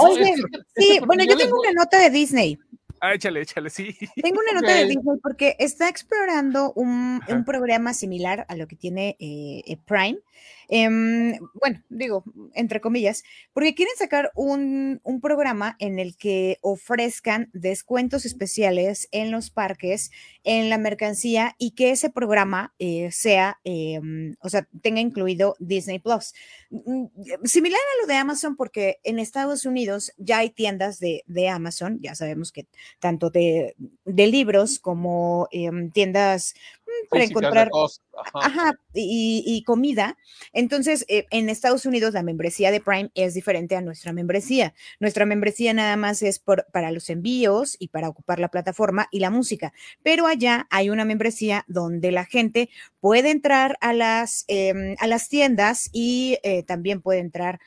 sí, 0.76 1.00
bueno, 1.06 1.24
yo 1.24 1.38
tengo 1.38 1.60
una 1.60 1.72
nota 1.72 1.98
de 2.00 2.10
Disney. 2.10 2.60
Ah, 3.02 3.14
échale, 3.14 3.42
échale, 3.42 3.70
sí. 3.70 3.96
Tengo 4.22 4.42
una 4.42 4.60
nota 4.60 4.74
de 4.74 4.86
Disney 4.86 5.18
porque 5.24 5.56
está 5.58 5.88
explorando 5.88 6.74
un, 6.74 7.22
un 7.30 7.46
programa 7.46 7.94
similar 7.94 8.46
a 8.50 8.58
lo 8.58 8.68
que 8.68 8.76
tiene 8.76 9.16
eh, 9.20 9.62
eh 9.66 9.78
Prime, 9.86 10.20
Em, 10.72 11.40
bueno, 11.56 11.82
digo, 11.90 12.24
entre 12.54 12.80
comillas, 12.80 13.24
porque 13.54 13.74
quieren 13.74 13.96
sacar 13.98 14.32
un, 14.36 15.02
programa 15.20 15.76
en 15.80 16.00
el 16.00 16.16
que 16.16 16.60
ofrezcan 16.62 17.50
descuentos 17.54 18.24
especiales 18.26 19.10
en 19.12 19.32
los 19.32 19.50
parques, 19.50 20.12
en 20.44 20.70
la 20.70 20.78
mercancía 20.78 21.56
y 21.58 21.72
que 21.72 21.90
ese 21.90 22.10
programa 22.10 22.74
eh, 22.80 23.10
sea, 23.12 23.60
em, 23.64 24.36
o 24.42 24.50
sea, 24.50 24.68
tenga 24.82 25.02
incluido 25.02 25.56
Disney 25.60 26.00
Plus. 26.00 26.34
Mm, 26.70 27.06
similar 27.44 27.80
a 27.80 28.02
lo 28.02 28.08
de 28.08 28.16
Amazon, 28.16 28.56
porque 28.56 29.00
en 29.04 29.18
Estados 29.18 29.66
Unidos 29.66 30.14
ya 30.18 30.38
hay 30.38 30.52
tiendas 30.52 31.00
de, 31.00 31.24
Amazon, 31.50 32.00
ya 32.02 32.14
sabemos 32.14 32.52
que 32.52 32.68
tanto 33.00 33.32
de, 33.32 33.76
libros 34.06 34.78
como 34.80 35.48
em, 35.52 35.90
tiendas 35.92 36.54
mm, 36.54 36.79
para 37.10 37.24
encontrar 37.24 37.70
ajá. 38.34 38.80
y, 38.94 39.64
comida. 39.66 40.18
Entonces, 40.54 41.06
eh, 41.08 41.26
en 41.32 41.50
Estados 41.50 41.86
Unidos 41.86 42.14
la 42.14 42.24
membresía 42.24 42.72
de 42.72 42.82
Prime 42.82 43.12
es 43.16 43.34
diferente 43.34 43.76
a 43.76 43.82
nuestra 43.82 44.14
membresía. 44.14 44.74
Nuestra 45.00 45.26
membresía 45.26 45.74
nada 45.74 45.96
más 45.96 46.22
es 46.22 46.40
por, 46.40 46.66
para 46.72 46.92
los 46.92 47.10
envíos 47.10 47.76
y 47.80 47.90
para 47.90 48.10
ocupar 48.10 48.40
la 48.40 48.50
plataforma 48.50 49.08
y 49.12 49.20
la 49.20 49.30
música, 49.30 49.74
pero 50.04 50.28
allá 50.28 50.68
hay 50.70 50.90
una 50.90 51.06
membresía 51.06 51.66
donde 51.68 52.12
la 52.12 52.26
gente 52.26 52.70
puede 53.00 53.32
entrar 53.32 53.78
a 53.82 53.94
las, 53.94 54.46
em, 54.48 54.96
a 55.00 55.08
las 55.08 55.30
tiendas 55.30 55.90
y 55.92 56.38
eh, 56.44 56.64
también 56.64 57.02
puede 57.02 57.20
entrar 57.20 57.60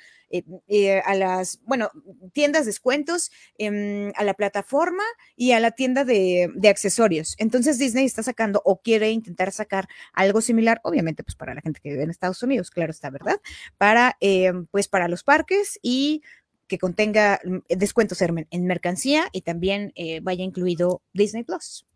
a 1.05 1.15
las, 1.15 1.61
bueno, 1.65 1.91
tiendas 2.33 2.67
descuentos, 2.67 3.31
em, 3.59 4.13
a 4.17 4.25
la 4.25 4.35
plataforma 4.35 5.03
y 5.37 5.53
a 5.53 5.61
la 5.61 5.73
tienda 5.73 6.05
de, 6.05 6.51
accesorios. 6.69 7.35
Entonces 7.39 7.79
Disney 7.79 8.05
está 8.07 8.23
sacando 8.23 8.63
o 8.65 8.81
quiere 8.81 9.11
intentar 9.11 9.53
sacar 9.53 9.89
algo 10.15 10.41
similar, 10.41 10.81
obviamente, 10.85 11.23
pues 11.23 11.37
para 11.37 11.55
la 11.55 11.61
gente 11.61 11.81
que 11.83 11.91
vive 11.91 12.05
en 12.05 12.11
Estados 12.11 12.43
Unidos, 12.43 12.71
claro 12.71 12.91
está, 12.91 13.11
¿verdad? 13.11 13.41
Para, 13.77 14.17
em, 14.21 14.67
pues 14.67 14.89
para 14.89 15.09
los 15.09 15.23
parques 15.23 15.79
y 15.83 16.23
que 16.67 16.79
contenga 16.79 17.41
mm, 17.45 17.59
descuentos 17.69 18.23
en 18.23 18.67
mercancía 18.67 19.29
y 19.33 19.43
también 19.43 19.93
eh, 19.95 20.21
vaya 20.23 20.45
incluido 20.45 21.03
Disney 21.13 21.45
Plus. 21.45 21.87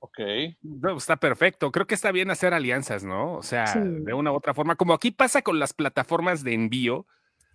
Ok. 0.00 0.20
está 0.96 1.16
perfecto. 1.16 1.72
Creo 1.72 1.86
que 1.86 1.94
está 1.94 2.12
bien 2.12 2.30
hacer 2.30 2.54
alianzas, 2.54 3.04
¿no? 3.04 3.34
O 3.34 3.42
sea, 3.42 3.74
de 3.74 4.14
una 4.14 4.32
u 4.32 4.36
otra 4.36 4.54
forma, 4.54 4.76
como 4.76 4.94
aquí 4.94 5.10
pasa 5.10 5.42
con 5.42 5.58
las 5.58 5.72
plataformas 5.72 6.44
de 6.44 6.54
envío, 6.54 7.06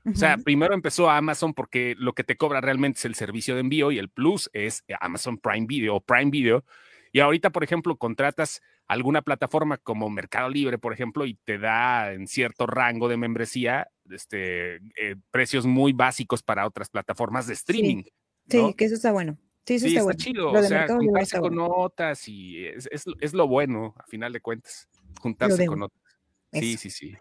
o 0.05 0.15
sea, 0.15 0.37
primero 0.37 0.73
empezó 0.73 1.09
Amazon 1.09 1.53
porque 1.53 1.95
lo 1.97 2.13
que 2.13 2.23
te 2.23 2.35
cobra 2.35 2.61
realmente 2.61 2.99
es 2.99 3.05
el 3.05 3.15
servicio 3.15 3.55
de 3.55 3.61
envío 3.61 3.91
y 3.91 3.99
el 3.99 4.09
plus 4.09 4.49
es 4.53 4.83
eh, 4.87 4.95
Amazon 4.99 5.37
Prime 5.37 5.65
Video 5.65 5.95
o 5.95 6.01
Prime 6.01 6.29
Video. 6.29 6.65
Y 7.11 7.19
ahorita, 7.19 7.51
por 7.51 7.63
ejemplo, 7.63 7.95
contratas 7.95 8.61
alguna 8.87 9.21
plataforma 9.21 9.77
como 9.77 10.09
Mercado 10.09 10.49
Libre, 10.49 10.77
por 10.77 10.93
ejemplo, 10.93 11.25
y 11.25 11.35
te 11.45 11.57
da 11.57 12.11
en 12.11 12.27
cierto 12.27 12.65
rango 12.65 13.07
de 13.07 13.17
membresía 13.17 13.87
este, 14.09 14.77
eh, 14.97 15.15
precios 15.31 15.65
muy 15.65 15.93
básicos 15.93 16.43
para 16.43 16.65
otras 16.65 16.89
plataformas 16.89 17.47
de 17.47 17.53
streaming. 17.53 18.03
Sí, 18.49 18.73
que 18.77 18.85
eso 18.85 18.95
está 18.95 19.11
bueno. 19.11 19.37
Sí, 19.65 19.75
eso 19.75 19.87
está, 19.87 20.13
chido. 20.15 20.51
o 20.51 20.63
sea, 20.63 20.87
juntarse 20.87 21.39
con 21.39 21.55
notas 21.55 22.27
y 22.27 22.65
es, 22.65 22.89
es, 22.91 23.33
lo 23.33 23.47
bueno, 23.47 23.95
a 23.97 24.03
final 24.07 24.33
de 24.33 24.41
cuentas, 24.41 24.89
juntarse 25.21 25.65
con 25.65 25.79
notas. 25.79 26.02
Sí, 26.53 26.77
sí, 26.77 26.89
sí. 26.89 27.17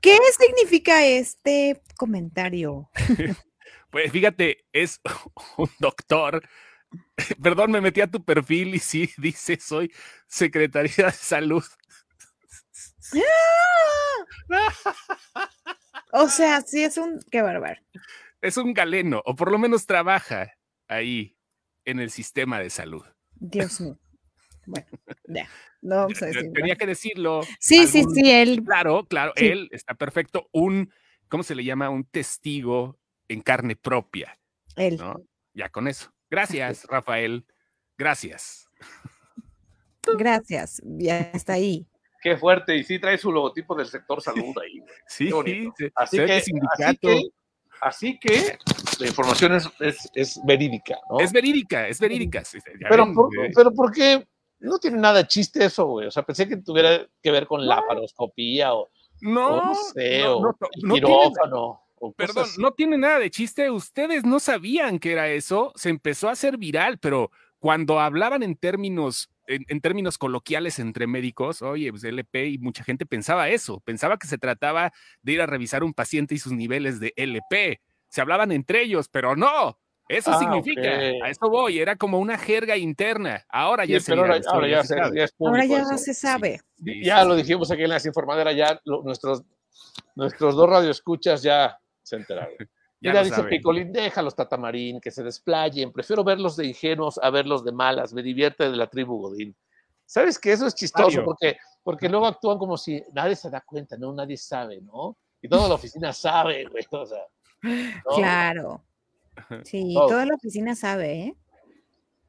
¿Qué 0.00 0.18
significa 0.38 1.04
este 1.04 1.82
comentario? 1.96 2.90
pues 3.90 4.12
fíjate, 4.12 4.64
es 4.72 5.00
un 5.56 5.70
doctor. 5.78 6.42
Perdón, 7.42 7.72
me 7.72 7.80
metí 7.80 8.00
a 8.00 8.10
tu 8.10 8.24
perfil 8.24 8.74
y 8.74 8.78
sí, 8.78 9.10
dice, 9.18 9.58
soy 9.60 9.92
Secretaría 10.26 11.06
de 11.06 11.12
Salud. 11.12 11.64
o 16.12 16.28
sea, 16.28 16.60
sí 16.60 16.82
es 16.82 16.96
un... 16.98 17.20
Qué 17.30 17.42
bárbaro. 17.42 17.80
Es 18.40 18.56
un 18.56 18.74
galeno, 18.74 19.22
o 19.24 19.34
por 19.34 19.50
lo 19.50 19.58
menos 19.58 19.86
trabaja 19.86 20.52
ahí 20.88 21.36
en 21.84 22.00
el 22.00 22.10
sistema 22.10 22.58
de 22.60 22.70
salud. 22.70 23.04
Dios 23.34 23.80
mío. 23.80 23.98
Bueno, 24.66 24.86
ya. 25.26 25.48
No 25.80 26.06
Tenía 26.54 26.76
que 26.76 26.86
decirlo. 26.86 27.42
Sí, 27.58 27.86
sí, 27.86 28.04
sí, 28.14 28.30
él. 28.30 28.62
Claro, 28.64 29.04
claro, 29.06 29.32
él 29.34 29.68
está 29.72 29.94
perfecto. 29.94 30.48
Un, 30.52 30.92
¿cómo 31.28 31.42
se 31.42 31.56
le 31.56 31.64
llama? 31.64 31.90
Un 31.90 32.04
testigo 32.04 32.98
en 33.28 33.40
carne 33.40 33.74
propia. 33.74 34.38
Él. 34.76 35.00
Ya 35.54 35.68
con 35.70 35.88
eso. 35.88 36.12
Gracias, 36.30 36.84
Rafael. 36.88 37.44
Gracias. 37.98 38.68
Gracias, 40.18 40.82
ya 40.84 41.18
está 41.34 41.54
ahí. 41.54 41.86
Qué 42.22 42.36
fuerte, 42.36 42.76
y 42.76 42.84
sí 42.84 42.98
trae 42.98 43.18
su 43.18 43.32
logotipo 43.32 43.74
del 43.74 43.86
sector 43.86 44.22
salud 44.22 44.54
ahí. 44.62 44.80
Sí, 45.06 45.30
así, 45.30 45.72
que, 45.76 45.92
así, 45.94 46.96
que, 46.96 47.22
así 47.80 48.18
que, 48.18 48.58
la 49.00 49.06
información 49.08 49.54
es, 49.54 50.10
es, 50.14 50.40
verídica, 50.44 50.98
¿no? 51.10 51.20
Es 51.20 51.32
verídica, 51.32 51.88
es 51.88 52.00
verídica. 52.00 52.42
pero, 52.88 53.12
pero 53.54 53.72
¿por 53.72 53.92
qué? 53.92 54.24
No 54.62 54.78
tiene 54.78 54.98
nada 54.98 55.18
de 55.18 55.26
chiste 55.26 55.64
eso, 55.64 55.86
güey. 55.86 56.06
O 56.06 56.10
sea, 56.10 56.22
pensé 56.22 56.48
que 56.48 56.56
tuviera 56.56 57.06
que 57.22 57.30
ver 57.30 57.46
con 57.46 57.66
la 57.66 57.82
paroscopía 57.86 58.74
o 58.74 58.90
no, 59.20 59.56
no 59.56 59.74
sé, 59.74 60.26
o 60.26 60.56
quirófano. 60.72 61.80
perdón, 62.16 62.48
no 62.58 62.72
tiene 62.72 62.98
nada 62.98 63.18
de 63.18 63.30
chiste. 63.30 63.70
Ustedes 63.70 64.24
no 64.24 64.40
sabían 64.40 64.98
que 64.98 65.12
era 65.12 65.28
eso. 65.28 65.72
Se 65.76 65.90
empezó 65.90 66.28
a 66.28 66.32
hacer 66.32 66.58
viral, 66.58 66.98
pero 66.98 67.30
cuando 67.58 68.00
hablaban 68.00 68.42
en 68.42 68.56
términos 68.56 69.32
en, 69.46 69.80
términos 69.80 70.18
coloquiales 70.18 70.78
entre 70.78 71.06
médicos, 71.06 71.62
oye, 71.62 71.90
pues 71.90 72.04
LP 72.04 72.48
y 72.48 72.58
mucha 72.58 72.84
gente 72.84 73.06
pensaba 73.06 73.48
eso, 73.48 73.80
pensaba 73.80 74.16
que 74.16 74.26
se 74.26 74.38
trataba 74.38 74.92
de 75.22 75.32
ir 75.32 75.40
a 75.40 75.46
revisar 75.46 75.82
un 75.82 75.94
paciente 75.94 76.34
y 76.34 76.38
sus 76.38 76.52
niveles 76.52 77.00
de 77.00 77.12
LP. 77.16 77.80
Se 78.08 78.20
hablaban 78.20 78.52
entre 78.52 78.82
ellos, 78.82 79.08
pero 79.08 79.36
no. 79.36 79.78
Eso 80.12 80.30
ah, 80.30 80.38
significa, 80.38 80.90
a 80.90 81.30
eso 81.30 81.48
voy, 81.48 81.78
era 81.78 81.96
como 81.96 82.18
una 82.18 82.36
jerga 82.36 82.76
interna. 82.76 83.44
Ahora 83.48 83.84
ya 83.84 83.98
se 83.98 84.12
ahora, 84.12 84.36
ya, 84.36 84.42
se, 84.42 84.50
ahora 84.50 85.64
ya 85.64 85.96
se 85.96 86.14
sabe. 86.14 86.60
ya 87.02 87.24
lo 87.24 87.34
dijimos 87.34 87.70
aquí 87.70 87.82
en 87.82 87.88
las 87.88 88.04
informaderas, 88.04 88.54
ya 88.54 88.80
nuestros, 88.84 89.42
nuestros 90.14 90.54
dos 90.54 90.68
radioescuchas 90.68 91.42
ya 91.42 91.78
se 92.02 92.16
enteraron. 92.16 92.54
Ya 93.04 93.20
dice 93.24 93.42
Picolín, 93.42 93.92
déjalos 93.92 94.36
Tatamarín, 94.36 95.00
que 95.00 95.10
se 95.10 95.24
desplayen. 95.24 95.90
Prefiero 95.90 96.22
verlos 96.22 96.56
de 96.56 96.66
ingenuos 96.66 97.18
a 97.20 97.30
verlos 97.30 97.64
de 97.64 97.72
malas. 97.72 98.12
Me 98.12 98.22
divierte 98.22 98.70
de 98.70 98.76
la 98.76 98.86
tribu 98.86 99.18
Godín. 99.18 99.56
¿Sabes 100.06 100.38
que 100.38 100.52
Eso 100.52 100.68
es 100.68 100.74
chistoso 100.76 101.24
porque, 101.24 101.56
porque 101.82 102.08
luego 102.08 102.28
actúan 102.28 102.58
como 102.58 102.76
si 102.76 103.02
nadie 103.12 103.34
se 103.34 103.50
da 103.50 103.60
cuenta, 103.60 103.96
¿no? 103.96 104.12
Nadie 104.12 104.36
sabe, 104.36 104.80
¿no? 104.80 105.16
Y 105.40 105.48
toda 105.48 105.66
la 105.66 105.74
oficina 105.74 106.12
sabe, 106.12 106.64
güey. 106.66 106.86
O 106.92 107.04
sea, 107.04 107.24
Claro. 108.14 108.84
Sí, 109.64 109.94
toda 109.94 110.26
la 110.26 110.34
oficina 110.34 110.74
sabe, 110.74 111.12
¿eh? 111.20 111.36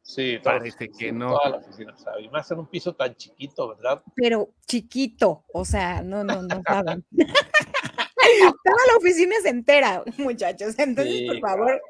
Sí, 0.01 0.37
parece 0.43 0.89
que 0.91 1.11
no. 1.11 1.29
Toda 1.29 1.49
la 1.49 1.57
oficina 1.57 1.95
sabe. 1.95 2.23
Y 2.23 2.29
más 2.29 2.51
en 2.51 2.59
un 2.59 2.67
piso 2.67 2.93
tan 2.93 3.15
chiquito, 3.15 3.69
¿verdad? 3.69 4.03
Pero 4.15 4.49
chiquito, 4.67 5.45
o 5.53 5.63
sea, 5.63 6.01
no, 6.01 6.23
no, 6.23 6.41
no 6.41 6.61
saben. 6.67 7.05
Toda 8.63 8.87
la 8.91 8.97
oficina 8.97 9.35
se 9.41 9.49
entera, 9.49 10.03
muchachos. 10.17 10.77
Entonces, 10.77 11.23
por 11.27 11.39
favor, 11.39 11.81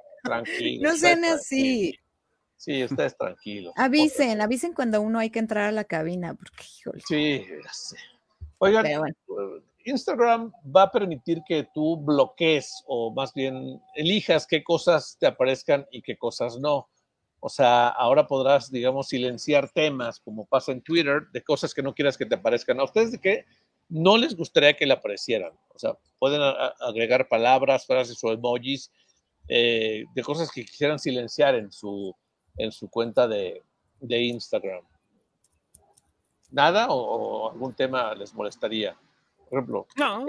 no 0.79 0.95
sean 0.95 1.25
así. 1.25 1.99
Sí, 2.55 2.83
ustedes 2.83 3.17
tranquilos. 3.17 3.73
Avisen, 3.75 4.39
avisen 4.41 4.73
cuando 4.73 5.01
uno 5.01 5.19
hay 5.19 5.29
que 5.29 5.39
entrar 5.39 5.65
a 5.65 5.71
la 5.71 5.83
cabina, 5.83 6.33
porque 6.33 6.63
híjole. 6.79 7.01
Sí, 7.05 7.45
ya 7.63 7.73
sé. 7.73 7.97
Oigan, 8.59 8.85
eh, 8.85 8.99
Instagram 9.85 10.51
va 10.75 10.83
a 10.83 10.91
permitir 10.91 11.41
que 11.47 11.67
tú 11.73 11.97
bloquees 11.97 12.83
o 12.87 13.13
más 13.13 13.33
bien 13.33 13.81
elijas 13.95 14.47
qué 14.47 14.63
cosas 14.63 15.17
te 15.19 15.27
aparezcan 15.27 15.85
y 15.91 16.01
qué 16.01 16.17
cosas 16.17 16.57
no. 16.57 16.87
O 17.39 17.49
sea, 17.49 17.89
ahora 17.89 18.25
podrás, 18.25 18.71
digamos, 18.71 19.09
silenciar 19.09 19.69
temas 19.69 20.19
como 20.21 20.45
pasa 20.45 20.71
en 20.71 20.81
Twitter 20.81 21.23
de 21.33 21.43
cosas 21.43 21.73
que 21.73 21.83
no 21.83 21.93
quieras 21.93 22.17
que 22.17 22.25
te 22.25 22.35
aparezcan. 22.35 22.79
¿A 22.79 22.85
ustedes 22.85 23.11
de 23.11 23.19
qué 23.19 23.45
no 23.89 24.15
les 24.15 24.35
gustaría 24.35 24.77
que 24.77 24.85
le 24.85 24.93
aparecieran? 24.93 25.51
O 25.75 25.77
sea, 25.77 25.97
pueden 26.19 26.41
agregar 26.79 27.27
palabras, 27.27 27.85
frases 27.85 28.23
o 28.23 28.31
emojis 28.31 28.91
eh, 29.49 30.05
de 30.15 30.23
cosas 30.23 30.49
que 30.51 30.63
quisieran 30.63 30.99
silenciar 30.99 31.55
en 31.55 31.69
su, 31.71 32.15
en 32.57 32.71
su 32.71 32.89
cuenta 32.89 33.27
de, 33.27 33.61
Instagram. 33.99 34.83
¿Nada 36.51 36.87
o, 36.89 37.51
algún 37.51 37.73
tema 37.73 38.13
les 38.15 38.33
molestaría? 38.33 38.95
Por 39.53 39.59
ejemplo, 39.59 39.87
no. 39.97 40.25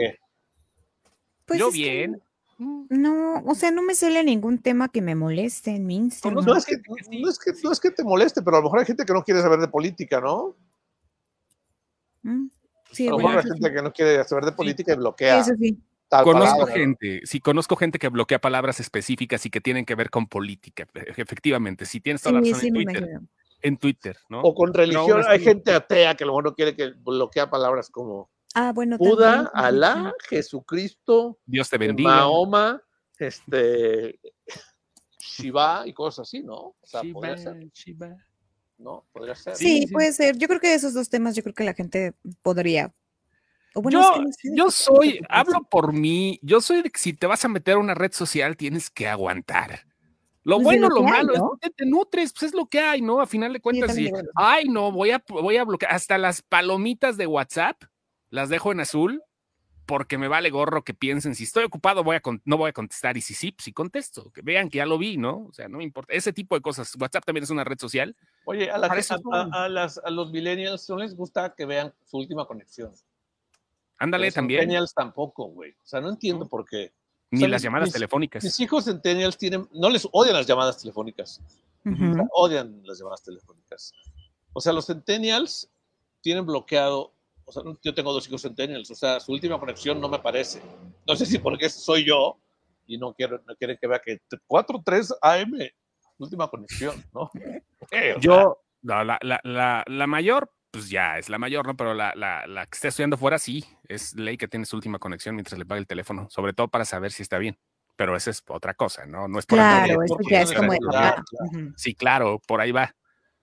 Pues 1.46 1.58
Yo 1.58 1.70
bien. 1.70 2.20
No, 2.58 3.42
o 3.46 3.54
sea, 3.54 3.70
no 3.70 3.80
me 3.80 3.94
sale 3.94 4.22
ningún 4.22 4.58
tema 4.58 4.90
que 4.90 5.00
me 5.00 5.14
moleste 5.14 5.70
en 5.70 5.86
mi 5.86 5.96
Instagram. 5.96 6.44
No, 6.44 6.54
es 6.54 6.66
que, 6.66 6.76
no, 6.76 7.72
es 7.72 7.80
que, 7.80 7.90
te 7.90 8.04
moleste, 8.04 8.42
pero 8.42 8.58
a 8.58 8.60
lo 8.60 8.64
mejor 8.64 8.80
hay 8.80 8.84
gente 8.84 9.06
que 9.06 9.14
no 9.14 9.24
quiere 9.24 9.40
saber 9.40 9.60
de 9.60 9.68
política, 9.68 10.20
¿no? 10.20 10.54
Mm, 12.22 12.48
sí, 12.92 13.08
a 13.08 13.12
lo 13.12 13.16
mejor 13.16 13.38
hay 13.38 13.44
gente 13.44 13.72
que 13.72 13.82
no 13.82 13.92
quiere 13.94 14.24
saber 14.24 14.44
de 14.44 14.52
política 14.52 14.92
y 14.92 14.96
bloquea. 14.96 15.40
Eso 15.40 15.54
sí. 15.58 15.78
Conozco 16.22 16.66
gente, 16.66 17.22
sí, 17.24 17.40
conozco 17.40 17.76
gente 17.76 17.98
que 17.98 18.08
bloquea 18.08 18.38
palabras 18.42 18.78
específicas 18.78 19.46
y 19.46 19.50
que 19.50 19.62
tienen 19.62 19.86
que 19.86 19.94
ver 19.94 20.10
con 20.10 20.26
política, 20.26 20.86
efectivamente. 21.16 21.86
Si 21.86 22.02
tienes 22.02 22.20
toda 22.20 22.40
la 22.40 22.40
razón 22.40 22.66
en 22.66 22.74
Twitter, 22.74 23.20
en 23.62 23.76
Twitter, 23.78 24.18
¿no? 24.28 24.42
O 24.42 24.54
con 24.54 24.74
religión, 24.74 25.22
hay 25.26 25.40
gente 25.40 25.72
atea 25.72 26.14
que 26.14 26.26
lo 26.26 26.40
no 26.42 26.54
quiere 26.54 26.76
que 26.76 26.90
bloquea 26.90 27.48
palabras 27.48 27.88
como 27.88 28.30
Ah, 28.56 28.72
bueno, 28.72 28.96
Buda, 28.98 29.50
Alá, 29.52 30.14
Jesucristo, 30.28 31.40
Dios 31.44 31.68
te 31.68 31.76
bendiga. 31.76 32.08
Mahoma, 32.08 32.80
este, 33.18 34.20
Shiva 35.18 35.82
y 35.86 35.92
cosas 35.92 36.28
así, 36.28 36.40
¿no? 36.40 36.54
O 36.54 36.76
sea, 36.84 37.02
podría 37.12 37.36
ser. 37.36 37.56
¿No? 38.78 39.06
Podría 39.12 39.34
ser. 39.34 39.56
Sí, 39.56 39.88
puede 39.90 40.12
ser. 40.12 40.38
Yo 40.38 40.46
creo 40.46 40.60
que 40.60 40.72
esos 40.72 40.94
dos 40.94 41.08
temas, 41.08 41.34
yo 41.34 41.42
creo 41.42 41.54
que 41.54 41.64
la 41.64 41.74
gente 41.74 42.14
podría. 42.42 42.94
yo, 43.90 44.24
yo 44.54 44.70
soy, 44.70 45.20
hablo 45.28 45.64
por 45.68 45.92
mí, 45.92 46.38
yo 46.40 46.60
soy 46.60 46.82
de 46.82 46.90
que 46.90 47.00
si 47.00 47.12
te 47.12 47.26
vas 47.26 47.44
a 47.44 47.48
meter 47.48 47.74
a 47.74 47.78
una 47.78 47.94
red 47.94 48.12
social 48.12 48.56
tienes 48.56 48.88
que 48.88 49.08
aguantar. 49.08 49.80
Lo 50.44 50.56
pues 50.56 50.64
bueno, 50.64 50.90
lo, 50.90 51.02
malo, 51.02 51.32
es 51.34 51.40
que 51.60 51.70
te 51.70 51.86
nutres, 51.86 52.32
pues 52.32 52.44
es 52.44 52.54
lo 52.54 52.66
que 52.66 52.78
hay, 52.78 53.00
¿no? 53.02 53.20
A 53.20 53.26
final 53.26 53.52
de 53.52 53.60
cuentas, 53.60 53.94
sí. 53.94 54.12
Ay, 54.36 54.68
no, 54.68 54.92
voy 54.92 55.10
a, 55.10 55.24
voy 55.26 55.56
a 55.56 55.64
bloquear 55.64 55.92
hasta 55.92 56.18
las 56.18 56.42
palomitas 56.42 57.16
de 57.16 57.26
WhatsApp 57.26 57.82
las 58.34 58.48
dejo 58.48 58.72
en 58.72 58.80
azul 58.80 59.22
porque 59.86 60.18
me 60.18 60.26
vale 60.26 60.50
gorro 60.50 60.82
que 60.82 60.92
piensen, 60.92 61.36
si 61.36 61.44
estoy 61.44 61.64
ocupado 61.64 62.02
voy 62.02 62.16
a 62.16 62.22
no 62.44 62.56
voy 62.56 62.70
a 62.70 62.72
contestar 62.72 63.16
y 63.16 63.20
si 63.20 63.32
sí, 63.32 63.52
pues 63.52 63.64
sí 63.64 63.72
contesto, 63.72 64.32
que 64.32 64.42
vean 64.42 64.70
que 64.70 64.78
ya 64.78 64.86
lo 64.86 64.98
vi, 64.98 65.16
¿no? 65.16 65.46
O 65.48 65.52
sea, 65.52 65.68
no 65.68 65.78
me 65.78 65.84
importa. 65.84 66.12
Ese 66.12 66.32
tipo 66.32 66.56
de 66.56 66.60
cosas. 66.60 66.96
WhatsApp 66.98 67.24
también 67.24 67.44
es 67.44 67.50
una 67.50 67.62
red 67.62 67.78
social. 67.78 68.16
Oye, 68.44 68.70
a, 68.70 68.76
a, 68.76 70.10
los 70.10 70.32
millennials 70.32 70.88
no 70.90 70.96
les 70.96 71.14
gusta 71.14 71.54
que 71.54 71.64
vean 71.64 71.94
su 72.06 72.16
última 72.16 72.44
conexión. 72.44 72.92
Ándale 73.98 74.32
también. 74.32 74.62
Millennials 74.62 74.94
tampoco, 74.94 75.44
güey. 75.44 75.70
O 75.72 75.86
sea, 75.86 76.00
no 76.00 76.08
entiendo 76.08 76.48
por 76.48 76.64
qué. 76.64 76.92
Ni 77.30 77.46
las 77.46 77.62
llamadas 77.62 77.92
telefónicas. 77.92 78.42
Mis 78.42 78.58
hijos 78.58 78.86
centennials 78.86 79.38
tienen, 79.38 79.68
no 79.72 79.90
les 79.90 80.08
odian 80.10 80.34
las 80.34 80.46
llamadas 80.46 80.78
telefónicas. 80.78 81.40
odian 82.32 82.80
las 82.84 82.98
llamadas 82.98 83.22
telefónicas. 83.22 83.92
O 84.52 84.60
sea, 84.60 84.72
los 84.72 84.86
centennials 84.86 85.70
tienen 86.20 86.46
bloqueado 86.46 87.13
o 87.44 87.52
sea, 87.52 87.62
yo 87.82 87.94
tengo 87.94 88.12
dos 88.12 88.26
hijos 88.26 88.42
centennials, 88.42 88.90
o 88.90 88.94
sea, 88.94 89.20
su 89.20 89.32
última 89.32 89.58
conexión 89.58 90.00
no 90.00 90.08
me 90.08 90.18
parece. 90.18 90.62
No 91.06 91.16
sé 91.16 91.26
si 91.26 91.38
porque 91.38 91.68
soy 91.68 92.04
yo 92.04 92.38
y 92.86 92.98
no 92.98 93.14
quiero, 93.14 93.42
no 93.46 93.54
quieren 93.56 93.78
que 93.80 93.86
vea 93.86 94.00
que 94.00 94.20
4-3 94.48 95.16
AM, 95.22 95.52
última 96.18 96.48
conexión, 96.48 97.04
¿no? 97.12 97.30
yo, 98.20 98.58
la, 98.82 99.04
la, 99.04 99.18
la, 99.42 99.84
la, 99.86 100.06
mayor, 100.06 100.50
pues 100.70 100.88
ya 100.88 101.18
es 101.18 101.28
la 101.28 101.38
mayor, 101.38 101.66
¿no? 101.66 101.76
Pero 101.76 101.94
la, 101.94 102.12
la, 102.14 102.66
que 102.66 102.74
está 102.74 102.88
estudiando 102.88 103.16
fuera, 103.16 103.38
sí, 103.38 103.64
es 103.88 104.14
ley 104.14 104.36
que 104.36 104.48
tiene 104.48 104.66
su 104.66 104.76
última 104.76 104.98
conexión 104.98 105.34
mientras 105.34 105.58
le 105.58 105.66
paga 105.66 105.78
el 105.78 105.86
teléfono, 105.86 106.28
sobre 106.30 106.52
todo 106.52 106.68
para 106.68 106.84
saber 106.84 107.12
si 107.12 107.22
está 107.22 107.38
bien. 107.38 107.58
Pero 107.96 108.16
esa 108.16 108.30
es 108.30 108.42
otra 108.48 108.74
cosa, 108.74 109.06
¿no? 109.06 109.28
No 109.28 109.38
es 109.38 109.46
por 109.46 109.56
Claro, 109.56 110.02
eso 110.02 110.16
ya 110.28 110.40
es 110.42 110.52
como... 110.52 110.72
Sí, 111.76 111.94
claro, 111.94 112.40
por 112.44 112.60
ahí 112.60 112.72
va. 112.72 112.92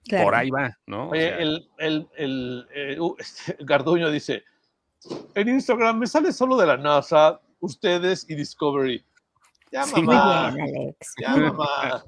Por 0.10 0.36
ahí 0.36 0.50
va, 0.50 0.78
¿no? 0.88 1.10
Oye, 1.10 1.42
el, 1.42 1.70
el, 1.78 2.08
el, 2.18 2.68
eh, 2.74 3.00
uh, 3.00 3.16
este, 3.20 3.56
Garduño 3.60 4.10
dice, 4.10 4.44
en 5.36 5.48
Instagram 5.48 6.00
me 6.00 6.08
sale 6.08 6.32
solo 6.32 6.58
de 6.58 6.66
la 6.66 6.78
NASA, 6.78 7.40
ustedes 7.60 8.26
y 8.30 8.36
Discovery. 8.36 9.04
Ya, 9.72 9.86
mamá. 9.86 10.52
Muy 10.52 10.62
bien, 10.62 10.76
Alex. 10.78 11.14
Ya, 11.20 11.36
mamá. 11.36 12.04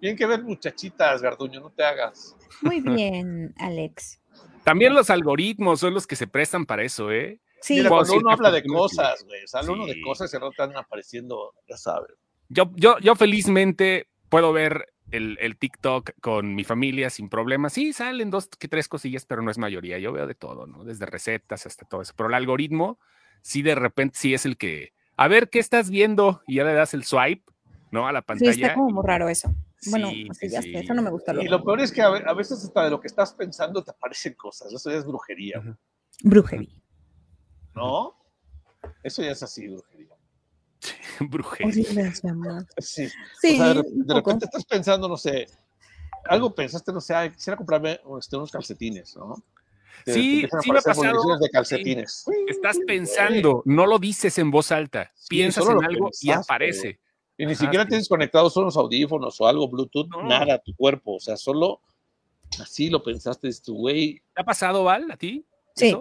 Bien 0.00 0.16
que 0.16 0.26
ver 0.26 0.42
muchachitas, 0.42 1.22
Garduño, 1.22 1.60
no 1.60 1.70
te 1.70 1.84
hagas. 1.84 2.36
Muy 2.62 2.80
bien, 2.80 3.54
Alex. 3.58 4.20
También 4.64 4.94
los 4.94 5.10
algoritmos 5.10 5.80
son 5.80 5.94
los 5.94 6.06
que 6.06 6.16
se 6.16 6.26
prestan 6.26 6.66
para 6.66 6.82
eso, 6.82 7.10
¿eh? 7.10 7.40
Sí. 7.60 7.82
cuando 7.88 8.14
uno 8.14 8.30
habla 8.30 8.50
de 8.50 8.62
cosas, 8.64 9.24
güey, 9.24 9.46
sale 9.46 9.70
uno 9.70 9.86
de 9.86 10.00
cosas 10.00 10.32
y 10.32 10.38
no 10.38 10.50
están 10.50 10.76
apareciendo, 10.76 11.54
ya 11.68 11.76
sabes. 11.76 12.12
Yo, 12.48 12.70
yo, 12.76 12.98
yo 12.98 13.16
felizmente 13.16 14.08
puedo 14.28 14.52
ver 14.52 14.92
el, 15.10 15.56
TikTok 15.58 16.10
con 16.20 16.54
mi 16.54 16.64
familia 16.64 17.10
sin 17.10 17.28
problemas. 17.28 17.72
Sí, 17.72 17.92
salen 17.92 18.30
dos 18.30 18.48
que 18.48 18.68
tres 18.68 18.88
cosillas, 18.88 19.24
pero 19.24 19.42
no 19.42 19.50
es 19.50 19.58
mayoría. 19.58 19.98
Yo 19.98 20.12
veo 20.12 20.26
de 20.26 20.34
todo, 20.34 20.66
¿no? 20.66 20.84
Desde 20.84 21.06
recetas 21.06 21.66
hasta 21.66 21.86
todo 21.86 22.02
eso. 22.02 22.12
Pero 22.16 22.28
el 22.28 22.34
algoritmo, 22.34 22.98
sí, 23.42 23.62
de 23.62 23.74
repente, 23.74 24.18
sí 24.18 24.34
es 24.34 24.44
el 24.46 24.56
que, 24.56 24.92
a 25.16 25.28
ver, 25.28 25.50
¿qué 25.50 25.58
estás 25.58 25.90
viendo? 25.90 26.42
Y 26.46 26.56
ya 26.56 26.64
le 26.64 26.74
das 26.74 26.94
el 26.94 27.04
swipe, 27.04 27.50
¿no? 27.90 28.06
A 28.06 28.12
la 28.12 28.22
pantalla. 28.22 28.52
Sí, 28.52 28.62
está 28.62 28.74
como 28.74 28.90
muy 28.90 29.06
raro 29.06 29.28
eso. 29.28 29.54
Bueno, 29.86 30.10
ya 30.12 30.60
eso 30.60 30.94
no 30.94 31.02
me 31.02 31.10
gusta. 31.10 31.32
y 31.40 31.46
lo 31.46 31.62
peor 31.62 31.80
es 31.80 31.92
que 31.92 32.02
a, 32.02 32.10
veces 32.34 32.64
hasta 32.64 32.84
de 32.84 32.90
lo 32.90 33.00
que 33.00 33.06
estás 33.06 33.32
pensando 33.32 33.82
te 33.82 33.92
aparecen 33.92 34.34
cosas. 34.34 34.72
Eso 34.72 34.90
ya 34.90 34.98
es 34.98 35.06
brujería. 35.06 35.62
Brujería. 36.22 36.82
¿No? 37.74 38.16
Eso 39.02 39.22
ya 39.22 39.30
es 39.30 39.42
así, 39.42 39.68
brujería. 39.68 40.17
Brujería. 41.28 42.12
Sí. 42.78 43.08
sí 43.40 43.58
de, 43.58 44.14
repente 44.14 44.46
estás 44.46 44.64
pensando, 44.64 45.08
no 45.08 45.16
sé, 45.16 45.46
algo 46.24 46.54
pensaste, 46.54 46.92
no 46.92 47.00
sé, 47.00 47.14
quisiera 47.34 47.56
comprarme 47.56 48.00
este, 48.18 48.36
unos 48.36 48.50
calcetines, 48.50 49.16
¿no? 49.16 49.34
sí, 50.06 50.46
sí 50.62 50.72
me 50.72 50.78
ha 50.78 50.82
pasado. 50.82 51.38
De 51.38 51.50
calcetines. 51.50 52.24
Estás 52.48 52.78
pensando, 52.86 53.62
no 53.64 53.86
lo 53.86 53.98
dices 53.98 54.38
en 54.38 54.50
voz 54.50 54.72
alta, 54.72 55.12
piensas 55.28 55.68
en 55.68 55.84
algo 55.84 56.10
y 56.20 56.30
aparece. 56.30 57.00
Y 57.36 57.46
ni 57.46 57.54
siquiera 57.54 57.86
tienes 57.86 58.08
conectados 58.08 58.56
unos 58.56 58.76
audífonos 58.76 59.40
o 59.40 59.46
algo 59.46 59.68
Bluetooth, 59.68 60.08
nada 60.24 60.58
tu 60.58 60.74
cuerpo, 60.74 61.16
o 61.16 61.20
sea, 61.20 61.36
solo 61.36 61.80
así 62.60 62.90
lo 62.90 63.02
pensaste, 63.02 63.50
tu 63.64 63.74
güey. 63.74 64.22
¿Te 64.34 64.42
ha 64.42 64.44
pasado, 64.44 64.84
Val, 64.84 65.10
a 65.10 65.16
ti? 65.16 65.44
Sí. 65.76 65.96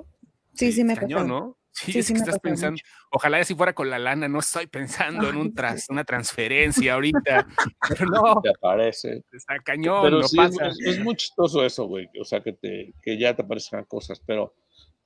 Sí, 0.54 0.72
sí, 0.72 0.84
me 0.84 0.94
ha 0.94 0.96
pasado. 0.96 1.28
¿no? 1.28 1.57
Sí, 1.86 2.00
es 2.00 2.08
que 2.08 2.18
estás 2.18 2.40
pensando, 2.40 2.82
ojalá 3.12 3.44
si 3.44 3.54
fuera 3.54 3.74
con 3.74 3.90
la 3.90 4.00
lana, 4.00 4.28
no 4.28 4.40
estoy 4.40 4.66
pensando 4.66 5.30
en 5.30 5.38
un 5.38 5.54
tras, 5.54 5.88
una 5.90 6.04
transferencia 6.04 6.96
ahorita, 6.96 7.48
pero 7.90 8.06
no. 8.06 8.42
Te 8.42 8.50
aparece. 8.50 9.24
Está 9.32 9.60
cañón, 9.60 10.02
pero 10.02 10.24
sí, 10.24 10.38
pasa. 10.38 10.68
Es, 10.68 10.80
es, 10.84 11.00
muy 11.00 11.16
chistoso 11.16 11.64
eso, 11.64 11.86
güey, 11.86 12.10
o 12.20 12.26
sea, 12.26 12.42
que, 12.42 12.54
te, 12.54 12.96
que 13.02 13.20
ya 13.20 13.36
te 13.36 13.44
aparezcan 13.44 13.86
cosas, 13.86 14.20
pero 14.26 14.56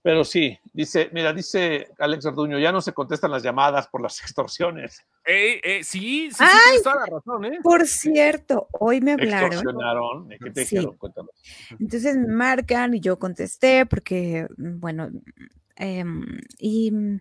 pero 0.03 0.23
sí, 0.23 0.57
dice, 0.73 1.09
mira, 1.13 1.31
dice 1.31 1.89
Alex 1.99 2.25
Arduño, 2.25 2.57
ya 2.57 2.71
no 2.71 2.81
se 2.81 2.91
contestan 2.91 3.29
las 3.29 3.43
llamadas 3.43 3.87
por 3.87 4.01
las 4.01 4.19
extorsiones. 4.21 5.05
Eh, 5.25 5.61
eh, 5.63 5.83
sí, 5.83 6.31
sí, 6.31 6.37
sí, 6.37 6.45
tienes 6.63 6.83
toda 6.83 6.95
la 6.95 7.05
razón, 7.05 7.45
¿eh? 7.45 7.59
Por 7.61 7.85
cierto, 7.85 8.67
hoy 8.71 9.01
me 9.01 9.11
hablaron. 9.11 9.53
Extorsionaron, 9.53 10.29
¿qué 10.29 10.51
te 10.51 10.61
dijeron? 10.61 10.97
Cuéntanos. 10.97 11.31
Entonces 11.79 12.17
me 12.17 12.33
marcan 12.33 12.95
y 12.95 12.99
yo 12.99 13.19
contesté 13.19 13.85
porque, 13.85 14.47
bueno, 14.57 15.11
eh, 15.81 16.05
y 16.59 16.91
mm, 16.91 17.19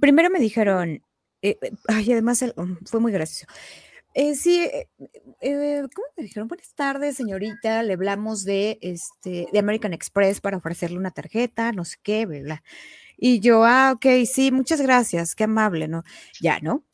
primero 0.00 0.30
me 0.30 0.40
dijeron, 0.40 1.02
eh, 1.42 1.58
ay, 1.88 2.12
además 2.12 2.44
fue 2.86 3.00
muy 3.00 3.12
gracioso. 3.12 3.46
Eh, 4.14 4.36
sí, 4.36 4.62
eh, 4.62 4.88
eh, 5.40 5.82
¿cómo 5.92 6.06
me 6.16 6.22
dijeron? 6.22 6.46
Buenas 6.48 6.72
tardes, 6.74 7.16
señorita. 7.16 7.82
Le 7.82 7.94
hablamos 7.94 8.44
de 8.44 8.78
este 8.80 9.48
de 9.52 9.58
American 9.58 9.92
Express 9.92 10.40
para 10.40 10.56
ofrecerle 10.56 10.98
una 10.98 11.10
tarjeta, 11.10 11.72
no 11.72 11.84
sé 11.84 11.96
qué, 12.02 12.24
bla. 12.24 12.62
Y 13.16 13.40
yo, 13.40 13.64
ah, 13.64 13.92
ok, 13.94 14.06
sí, 14.26 14.50
muchas 14.52 14.80
gracias, 14.80 15.34
qué 15.34 15.44
amable, 15.44 15.88
¿no? 15.88 16.04
Ya, 16.40 16.60
¿no? 16.60 16.84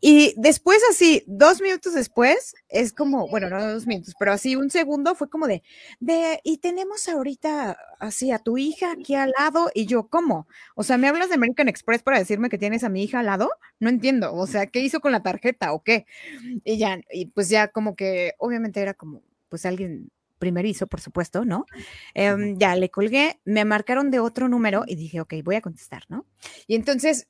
Y 0.00 0.34
después 0.38 0.80
así, 0.90 1.22
dos 1.26 1.60
minutos 1.60 1.94
después, 1.94 2.54
es 2.70 2.92
como, 2.92 3.28
bueno, 3.28 3.50
no 3.50 3.64
dos 3.72 3.86
minutos, 3.86 4.14
pero 4.18 4.32
así 4.32 4.56
un 4.56 4.70
segundo 4.70 5.14
fue 5.14 5.28
como 5.28 5.46
de, 5.46 5.62
de, 6.00 6.40
y 6.42 6.58
tenemos 6.58 7.06
ahorita 7.08 7.76
así 7.98 8.32
a 8.32 8.38
tu 8.38 8.56
hija 8.58 8.92
aquí 8.92 9.14
al 9.14 9.32
lado, 9.38 9.70
y 9.74 9.86
yo, 9.86 10.08
¿cómo? 10.08 10.48
O 10.74 10.82
sea, 10.84 10.96
¿me 10.98 11.08
hablas 11.08 11.28
de 11.28 11.34
American 11.34 11.68
Express 11.68 12.02
para 12.02 12.18
decirme 12.18 12.48
que 12.48 12.58
tienes 12.58 12.82
a 12.84 12.88
mi 12.88 13.02
hija 13.04 13.20
al 13.20 13.26
lado? 13.26 13.50
No 13.78 13.90
entiendo, 13.90 14.34
o 14.34 14.46
sea, 14.46 14.66
¿qué 14.66 14.80
hizo 14.80 15.00
con 15.00 15.12
la 15.12 15.22
tarjeta 15.22 15.72
o 15.74 15.82
qué? 15.82 16.06
Y 16.64 16.78
ya, 16.78 17.00
y 17.12 17.26
pues 17.26 17.48
ya 17.50 17.68
como 17.68 17.94
que, 17.96 18.32
obviamente 18.38 18.80
era 18.80 18.94
como, 18.94 19.22
pues 19.50 19.66
alguien 19.66 20.10
primerizo, 20.40 20.88
por 20.88 21.00
supuesto, 21.00 21.44
¿no? 21.44 21.66
Eh, 22.14 22.54
ya 22.56 22.74
le 22.74 22.90
colgué, 22.90 23.38
me 23.44 23.64
marcaron 23.64 24.10
de 24.10 24.18
otro 24.18 24.48
número 24.48 24.82
y 24.88 24.96
dije, 24.96 25.20
ok, 25.20 25.34
voy 25.44 25.54
a 25.54 25.60
contestar, 25.60 26.02
¿no? 26.08 26.26
Y 26.66 26.74
entonces 26.74 27.28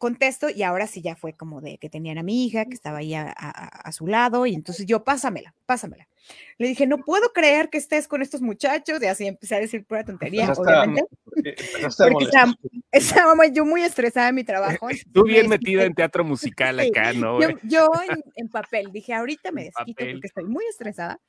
contesto 0.00 0.48
y 0.48 0.62
ahora 0.62 0.86
sí 0.86 1.02
ya 1.02 1.14
fue 1.14 1.34
como 1.34 1.60
de 1.60 1.76
que 1.76 1.90
tenían 1.90 2.16
a 2.16 2.22
mi 2.22 2.46
hija, 2.46 2.64
que 2.64 2.74
estaba 2.74 2.98
ahí 2.98 3.14
a, 3.14 3.30
a, 3.30 3.92
su 3.92 4.06
lado 4.06 4.46
y 4.46 4.54
entonces 4.54 4.86
yo, 4.86 5.04
pásamela, 5.04 5.54
pásamela. 5.66 6.08
Le 6.56 6.68
dije, 6.68 6.86
no 6.86 6.98
puedo 6.98 7.32
creer 7.34 7.68
que 7.68 7.76
estés 7.76 8.08
con 8.08 8.22
estos 8.22 8.40
muchachos 8.40 9.02
y 9.02 9.06
así 9.06 9.26
empecé 9.26 9.56
a 9.56 9.60
decir 9.60 9.84
pura 9.84 10.02
tontería, 10.04 10.46
pues 10.46 10.58
obviamente. 10.58 11.04
Porque 11.22 11.54
estaba, 11.86 12.54
estaba, 12.92 13.46
yo 13.48 13.66
muy 13.66 13.82
estresada 13.82 14.30
en 14.30 14.36
mi 14.36 14.44
trabajo. 14.44 14.88
Tú 15.12 15.24
bien 15.24 15.48
metida 15.48 15.84
en 15.84 15.94
teatro 15.94 16.24
musical 16.24 16.80
acá, 16.80 17.12
¿no? 17.12 17.38
Yo, 17.38 17.48
yo 17.62 17.90
en, 18.08 18.24
en, 18.36 18.48
papel, 18.48 18.90
dije, 18.92 19.12
ahorita 19.12 19.52
me 19.52 19.64
desquito 19.64 20.02
porque 20.12 20.26
estoy 20.26 20.44
muy 20.44 20.64
estresada 20.64 21.20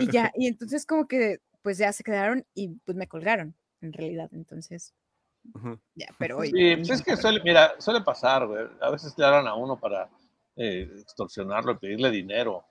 y 0.00 0.10
ya, 0.10 0.32
y 0.34 0.48
entonces 0.48 0.84
como 0.84 1.06
que 1.06 1.38
pues 1.62 1.78
ya 1.78 1.92
se 1.92 2.02
quedaron 2.02 2.44
y 2.52 2.70
pues 2.84 2.96
me 2.96 3.06
colgaron 3.06 3.54
en 3.80 3.92
realidad, 3.92 4.28
entonces. 4.32 4.92
Ya, 5.94 6.06
pero 6.18 6.38
hoy. 6.38 6.50
Sí, 6.50 6.76
pues 6.76 6.90
es 6.90 7.02
que 7.02 7.16
suele, 7.16 7.40
mira, 7.42 7.74
suele 7.78 8.00
pasar, 8.02 8.46
güey. 8.46 8.66
A 8.80 8.90
veces 8.90 9.14
le 9.16 9.24
hablan 9.24 9.46
a 9.46 9.54
uno 9.54 9.78
para 9.78 10.08
eh, 10.56 10.88
extorsionarlo 11.00 11.72
y 11.72 11.76
pedirle 11.76 12.10
dinero. 12.10 12.64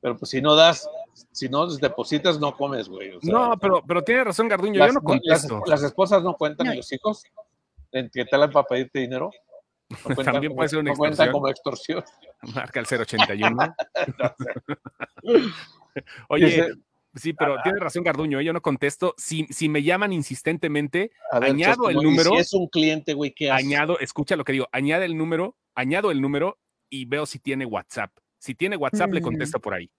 Pero 0.00 0.16
pues 0.16 0.30
si 0.30 0.42
no 0.42 0.56
das, 0.56 0.88
si 1.30 1.48
no 1.48 1.66
depositas, 1.66 2.40
no 2.40 2.56
comes, 2.56 2.88
güey. 2.88 3.12
O 3.16 3.20
sea, 3.20 3.32
no, 3.32 3.56
pero, 3.56 3.82
pero 3.86 4.02
tiene 4.02 4.24
razón 4.24 4.48
Garduño, 4.48 4.78
las, 4.78 4.88
yo 4.88 4.94
no 4.94 5.02
contesto. 5.02 5.60
Las, 5.60 5.68
las, 5.68 5.82
esposas 5.84 6.22
no 6.22 6.34
cuentan 6.34 6.66
no. 6.66 6.72
y 6.72 6.76
los 6.76 6.92
hijos 6.92 7.22
en 7.92 8.10
que 8.10 8.24
te 8.24 8.36
para 8.48 8.64
pedirte 8.64 8.98
dinero. 8.98 9.30
No 10.08 10.14
También 10.24 10.54
puede 10.54 10.68
ser 10.68 10.78
una 10.80 10.90
no 10.90 10.96
cuentan 10.96 11.30
como 11.30 11.48
extorsión. 11.48 12.02
Marca 12.54 12.80
el 12.80 12.86
081. 12.86 13.56
Oye, 16.28 16.46
Dice, 16.46 16.72
sí, 17.14 17.32
pero 17.32 17.56
tiene 17.62 17.78
razón 17.78 18.04
Garduño, 18.04 18.40
¿eh? 18.40 18.44
yo 18.44 18.52
no 18.52 18.60
contesto. 18.60 19.14
Si, 19.16 19.46
si 19.50 19.68
me 19.68 19.82
llaman 19.82 20.12
insistentemente, 20.12 21.10
ver, 21.32 21.44
añado 21.44 21.88
el 21.90 21.96
número. 21.96 22.30
Si 22.30 22.36
es 22.36 22.52
un 22.52 22.68
cliente, 22.68 23.14
güey, 23.14 23.32
¿qué 23.32 23.50
haces? 23.50 23.66
Añado, 23.66 23.98
escucha 23.98 24.36
lo 24.36 24.44
que 24.44 24.52
digo, 24.52 24.68
añade 24.72 25.04
el 25.04 25.16
número, 25.16 25.56
añado 25.74 26.10
el 26.10 26.20
número 26.20 26.58
y 26.88 27.04
veo 27.04 27.26
si 27.26 27.38
tiene 27.38 27.64
WhatsApp. 27.66 28.10
Si 28.38 28.54
tiene 28.54 28.76
WhatsApp, 28.76 29.10
mm. 29.10 29.14
le 29.14 29.20
contesto 29.22 29.60
por 29.60 29.74
ahí. 29.74 29.90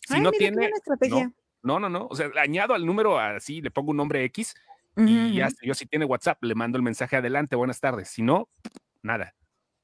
Si 0.00 0.14
Ay, 0.14 0.20
no 0.20 0.30
mira, 0.30 0.38
tiene. 0.38 0.66
Estrategia. 0.66 1.32
No, 1.62 1.78
no, 1.80 1.88
no, 1.88 1.98
no. 2.00 2.06
O 2.10 2.16
sea, 2.16 2.30
añado 2.40 2.74
al 2.74 2.84
número 2.84 3.18
así, 3.18 3.62
le 3.62 3.70
pongo 3.70 3.92
un 3.92 3.96
nombre 3.96 4.24
X 4.24 4.54
uh 4.96 5.00
-huh. 5.00 5.30
y 5.30 5.34
ya, 5.36 5.48
yo 5.62 5.74
si 5.74 5.86
tiene 5.86 6.04
WhatsApp, 6.04 6.42
le 6.44 6.54
mando 6.54 6.76
el 6.76 6.82
mensaje 6.82 7.16
adelante, 7.16 7.56
buenas 7.56 7.80
tardes. 7.80 8.08
Si 8.08 8.22
no, 8.22 8.48
nada, 9.02 9.34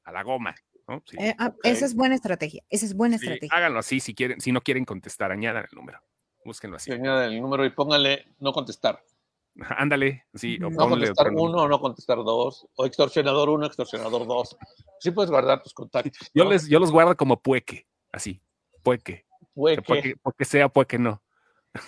a 0.04 0.12
la 0.12 0.22
goma. 0.22 0.54
¿no? 0.88 1.02
Sí. 1.06 1.16
Eh, 1.20 1.34
ah, 1.38 1.54
esa 1.62 1.86
es 1.86 1.94
buena 1.94 2.16
estrategia. 2.16 2.62
Esa 2.68 2.84
es 2.84 2.94
buena 2.94 3.16
Sí, 3.16 3.26
estrategia. 3.26 3.56
háganlo 3.56 3.78
así 3.78 4.00
si 4.00 4.12
quieren, 4.14 4.40
si 4.40 4.50
no 4.52 4.60
quieren 4.60 4.84
contestar, 4.84 5.30
añadan 5.30 5.64
el 5.70 5.76
número. 5.76 6.00
Búsquenlo 6.50 6.78
así. 6.78 6.90
El 6.90 7.40
número 7.40 7.64
y 7.64 7.70
póngale 7.70 8.24
no 8.40 8.52
contestar. 8.52 9.00
Ándale, 9.60 10.24
sí. 10.34 10.58
O 10.60 10.68
No 10.68 10.88
contestar 10.88 11.30
uno, 11.32 11.68
no 11.68 11.78
contestar 11.78 12.16
dos. 12.24 12.66
O 12.74 12.86
extorsionador 12.86 13.50
uno, 13.50 13.66
extorsionador 13.66 14.26
dos. 14.26 14.56
Sí 14.98 15.12
puedes 15.12 15.30
guardar 15.30 15.62
tus 15.62 15.72
contactos. 15.72 16.28
Yo, 16.34 16.44
les, 16.46 16.66
yo 16.68 16.80
los 16.80 16.90
guardo 16.90 17.16
como 17.16 17.40
pueque, 17.40 17.86
así. 18.10 18.42
Pueque. 18.82 19.26
Pueque, 19.54 20.16
pueque 20.20 20.44
sea, 20.44 20.68
pueque 20.68 20.98
no. 20.98 21.22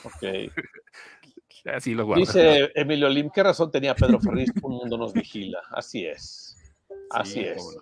ok. 0.04 0.22
Así 1.64 1.94
los 1.94 2.06
guardo. 2.06 2.20
Dice 2.20 2.70
Emilio 2.76 3.08
Lim, 3.08 3.30
¿qué 3.30 3.42
razón 3.42 3.72
tenía 3.72 3.96
Pedro 3.96 4.20
Ferriz? 4.20 4.52
Un 4.62 4.74
mundo 4.76 4.96
nos 4.96 5.12
vigila. 5.12 5.60
Así 5.70 6.06
es. 6.06 6.56
Así 7.10 7.32
Sí, 7.34 7.40
es. 7.40 7.78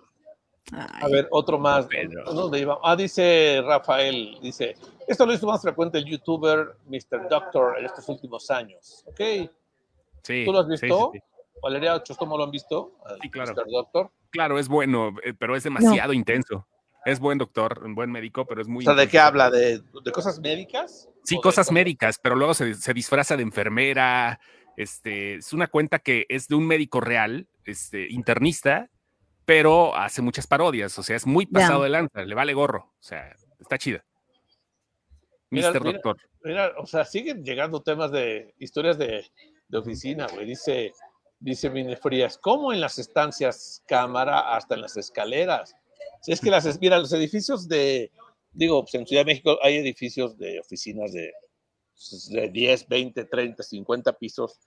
A 0.73 1.07
ver, 1.09 1.27
otro 1.31 1.59
más. 1.59 1.85
Pedro. 1.87 2.23
¿Dónde 2.33 2.59
iba? 2.59 2.79
Ah, 2.83 2.95
dice 2.95 3.61
Rafael, 3.65 4.37
dice, 4.41 4.75
esto 5.07 5.25
lo 5.25 5.33
hizo 5.33 5.45
más 5.47 5.61
frecuente 5.61 5.97
el 5.97 6.05
youtuber 6.05 6.75
Mr. 6.87 7.27
Doctor 7.29 7.77
en 7.79 7.85
estos 7.85 8.07
últimos 8.09 8.49
años. 8.49 9.03
Ok, 9.07 9.19
Sí, 10.23 10.43
¿tú 10.45 10.53
lo 10.53 10.59
has 10.59 10.67
sí, 10.67 10.77
sí, 10.77 10.85
visto? 10.85 11.11
sí. 11.13 11.19
Valeria 11.61 12.01
Chostomo 12.03 12.37
lo 12.37 12.43
han 12.43 12.51
visto. 12.51 12.93
Sí, 13.21 13.29
claro. 13.29 13.53
Mr. 13.53 13.65
Doctor. 13.69 14.11
Claro, 14.29 14.59
es 14.59 14.67
bueno, 14.67 15.15
eh, 15.23 15.33
pero 15.37 15.55
es 15.55 15.63
demasiado 15.63 16.13
intenso. 16.13 16.67
Es 17.03 17.19
buen 17.19 17.39
doctor, 17.39 17.81
un 17.83 17.95
buen 17.95 18.11
médico, 18.11 18.45
pero 18.45 18.61
es 18.61 18.67
muy 18.67 18.85
O 18.85 18.85
sea, 18.85 18.93
¿de 18.93 19.07
qué 19.07 19.17
habla? 19.17 19.49
¿De, 19.49 19.79
de 19.79 20.11
cosas 20.11 20.39
médicas? 20.39 21.09
Sí, 21.23 21.35
¿O 21.35 21.39
de 21.39 21.41
cosas 21.41 21.71
médicas, 21.71 22.19
pero 22.21 22.35
luego 22.35 22.53
se, 22.53 22.75
se 22.75 22.93
disfraza 22.93 23.35
de 23.35 23.43
enfermera. 23.43 24.39
Este, 24.77 25.35
es 25.35 25.51
una 25.51 25.67
cuenta 25.67 25.99
que 25.99 26.25
es 26.29 26.47
de 26.47 26.55
un 26.55 26.67
médico 26.67 27.01
real, 27.01 27.47
este, 27.65 28.07
internista, 28.09 28.90
pero 29.51 29.93
hace 29.97 30.21
muchas 30.21 30.47
parodias. 30.47 30.97
O 30.97 31.03
sea, 31.03 31.17
es 31.17 31.27
muy 31.27 31.45
pasado 31.45 31.83
de 31.83 31.89
lanza, 31.89 32.23
le 32.23 32.35
vale 32.35 32.53
gorro. 32.53 32.93
O 32.97 33.03
sea, 33.03 33.35
está 33.59 33.77
chida. 33.77 34.05
Mira, 35.49 35.71
Mr. 35.71 35.81
mira. 35.81 35.91
Doctor. 35.91 36.17
Mira, 36.45 36.71
o 36.77 36.85
sea, 36.85 37.03
siguen 37.03 37.43
llegando 37.43 37.83
temas 37.83 38.11
de 38.11 38.55
historias 38.59 38.97
de, 38.97 39.29
de 39.67 39.77
oficina, 39.77 40.25
güey. 40.31 40.45
Dice, 40.45 40.93
dice 41.37 41.69
Mine 41.69 41.97
Frías, 41.97 42.37
¿cómo 42.37 42.71
en 42.71 42.79
las 42.79 42.97
estancias 42.97 43.83
cámara 43.87 44.55
hasta 44.55 44.75
en 44.75 44.83
las 44.83 44.95
escaleras? 44.95 45.75
Si 46.21 46.31
es 46.31 46.39
que 46.39 46.49
las, 46.49 46.79
mira, 46.79 46.97
los 46.97 47.11
edificios 47.11 47.67
de, 47.67 48.09
digo, 48.53 48.81
pues 48.83 48.95
en 48.95 49.05
Ciudad 49.05 49.25
de 49.25 49.33
México 49.33 49.59
hay 49.61 49.75
edificios 49.75 50.37
de 50.37 50.61
oficinas 50.61 51.11
de, 51.11 51.33
pues, 51.93 52.29
de 52.31 52.49
10, 52.49 52.87
20, 52.87 53.25
30, 53.25 53.63
50 53.63 54.13
pisos. 54.13 54.61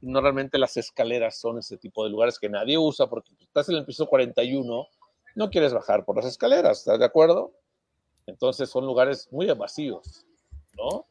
Normalmente 0.00 0.58
las 0.58 0.76
escaleras 0.76 1.38
son 1.38 1.58
ese 1.58 1.76
tipo 1.76 2.04
de 2.04 2.10
lugares 2.10 2.38
que 2.38 2.48
nadie 2.48 2.78
usa 2.78 3.08
porque 3.08 3.30
pues, 3.34 3.48
estás 3.48 3.68
en 3.68 3.76
el 3.76 3.84
piso 3.84 4.06
41, 4.06 4.86
no 5.34 5.50
quieres 5.50 5.72
bajar 5.72 6.04
por 6.04 6.16
las 6.16 6.26
escaleras, 6.26 6.78
¿estás 6.78 6.98
de 6.98 7.04
acuerdo? 7.04 7.52
Entonces 8.26 8.68
son 8.68 8.84
lugares 8.86 9.28
muy 9.32 9.46
vacíos, 9.52 10.26
¿no? 10.76 11.06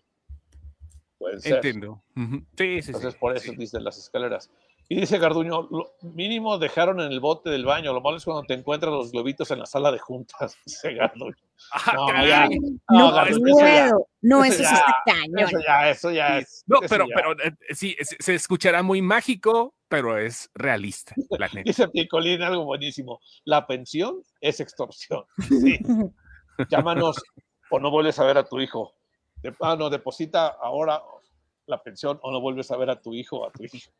Pueden 1.17 1.41
ser. 1.41 1.55
Entiendo. 1.55 2.03
Sí, 2.15 2.81
sí, 2.81 2.91
Entonces, 2.91 3.13
sí, 3.13 3.19
por 3.19 3.35
eso 3.35 3.51
sí. 3.51 3.57
dicen 3.57 3.83
las 3.83 3.97
escaleras. 3.97 4.51
Y 4.89 4.95
dice 5.01 5.17
Garduño, 5.17 5.67
lo 5.69 5.91
mínimo 6.01 6.57
dejaron 6.57 7.01
en 7.01 7.11
el 7.11 7.19
bote 7.19 7.49
del 7.49 7.65
baño. 7.65 7.91
Lo 7.91 7.99
malo 7.99 8.15
es 8.17 8.23
cuando 8.23 8.43
te 8.43 8.53
encuentras 8.53 8.91
los 8.93 9.11
globitos 9.11 9.51
en 9.51 9.59
la 9.59 9.65
sala 9.65 9.91
de 9.91 9.99
juntas, 9.99 10.55
dice 10.65 10.93
Garduño. 10.93 11.35
Ah, 11.73 11.91
No, 11.93 12.25
ya. 12.25 12.47
No, 12.89 13.11
Garduño, 13.11 13.47
eso 13.47 13.65
ya- 13.65 13.89
puedo. 13.89 14.07
No, 14.21 14.43
eso 14.45 14.63
ya- 14.63 14.69
está 14.71 14.95
cañón. 15.05 15.39
Eso 15.39 15.59
ya, 15.65 15.89
eso 15.89 16.11
ya 16.11 16.37
es. 16.37 16.63
No, 16.67 16.79
pero, 16.87 17.05
ya. 17.07 17.15
pero 17.15 17.31
eh, 17.43 17.51
sí, 17.71 17.97
se, 17.99 18.15
se 18.19 18.35
escuchará 18.35 18.81
muy 18.81 19.01
mágico, 19.01 19.73
pero 19.89 20.17
es 20.17 20.49
realista, 20.55 21.13
la 21.31 21.47
neta. 21.47 21.61
Dice 21.65 21.87
Picolín 21.89 22.41
algo 22.41 22.63
buenísimo. 22.63 23.19
La 23.43 23.67
pensión 23.67 24.21
es 24.39 24.59
extorsión. 24.61 25.25
Sí. 25.49 25.79
Llámanos 26.69 27.21
o 27.69 27.79
no 27.79 27.91
vuelves 27.91 28.17
a 28.19 28.23
ver 28.25 28.37
a 28.37 28.43
tu 28.47 28.59
hijo. 28.59 28.93
De- 29.41 29.53
ah, 29.61 29.75
no, 29.77 29.89
deposita 29.89 30.47
ahora 30.47 31.01
la 31.67 31.81
pensión 31.83 32.19
o 32.23 32.31
no 32.31 32.39
vuelves 32.41 32.71
a 32.71 32.77
ver 32.77 32.89
a 32.89 32.99
tu 33.01 33.13
hijo 33.13 33.39
o 33.41 33.47
a 33.47 33.51
tu 33.51 33.63
hija. 33.65 33.91